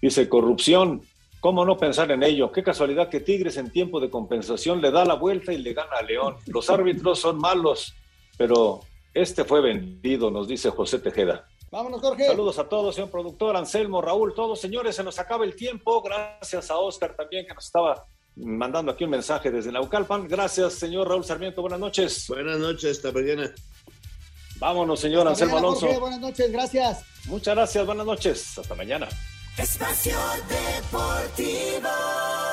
Dice 0.00 0.28
corrupción. 0.28 1.02
¿Cómo 1.40 1.64
no 1.64 1.76
pensar 1.76 2.10
en 2.10 2.24
ello? 2.24 2.50
Qué 2.50 2.64
casualidad 2.64 3.08
que 3.08 3.20
Tigres 3.20 3.56
en 3.58 3.70
tiempo 3.70 4.00
de 4.00 4.10
compensación 4.10 4.80
le 4.80 4.90
da 4.90 5.04
la 5.04 5.14
vuelta 5.14 5.52
y 5.52 5.58
le 5.58 5.72
gana 5.72 5.96
a 5.98 6.02
León. 6.02 6.36
Los 6.46 6.68
árbitros 6.68 7.20
son 7.20 7.38
malos, 7.38 7.94
pero 8.36 8.80
este 9.14 9.44
fue 9.44 9.60
vendido, 9.60 10.30
nos 10.30 10.48
dice 10.48 10.70
José 10.70 10.98
Tejeda. 10.98 11.46
Vámonos, 11.70 12.00
Jorge. 12.00 12.26
Saludos 12.26 12.58
a 12.58 12.68
todos, 12.68 12.94
señor 12.94 13.10
productor, 13.10 13.56
Anselmo, 13.56 14.00
Raúl, 14.00 14.34
todos, 14.34 14.60
señores, 14.60 14.96
se 14.96 15.04
nos 15.04 15.18
acaba 15.18 15.44
el 15.44 15.54
tiempo. 15.54 16.02
Gracias 16.02 16.70
a 16.70 16.78
Oscar 16.78 17.14
también 17.14 17.46
que 17.46 17.54
nos 17.54 17.66
estaba 17.66 18.06
mandando 18.36 18.92
aquí 18.92 19.04
un 19.04 19.10
mensaje 19.10 19.50
desde 19.50 19.70
Naucalpan. 19.70 20.26
Gracias, 20.26 20.74
señor 20.74 21.08
Raúl 21.08 21.24
Sarmiento, 21.24 21.60
buenas 21.60 21.78
noches. 21.80 22.26
Buenas 22.28 22.58
noches, 22.58 22.96
hasta 22.96 23.12
mañana. 23.12 23.52
Vámonos, 24.58 24.98
señor 24.98 25.28
Hasta 25.28 25.44
Anselmo 25.44 25.54
mañana, 25.54 25.68
Alonso. 25.68 25.86
Jorge, 25.86 26.00
buenas 26.00 26.20
noches, 26.20 26.50
gracias. 26.50 27.04
Muchas 27.26 27.54
gracias, 27.54 27.86
buenas 27.86 28.06
noches, 28.06 28.58
hasta 28.58 28.74
mañana. 28.74 29.08
Espacio 29.58 30.16
Deportivo. 30.48 32.47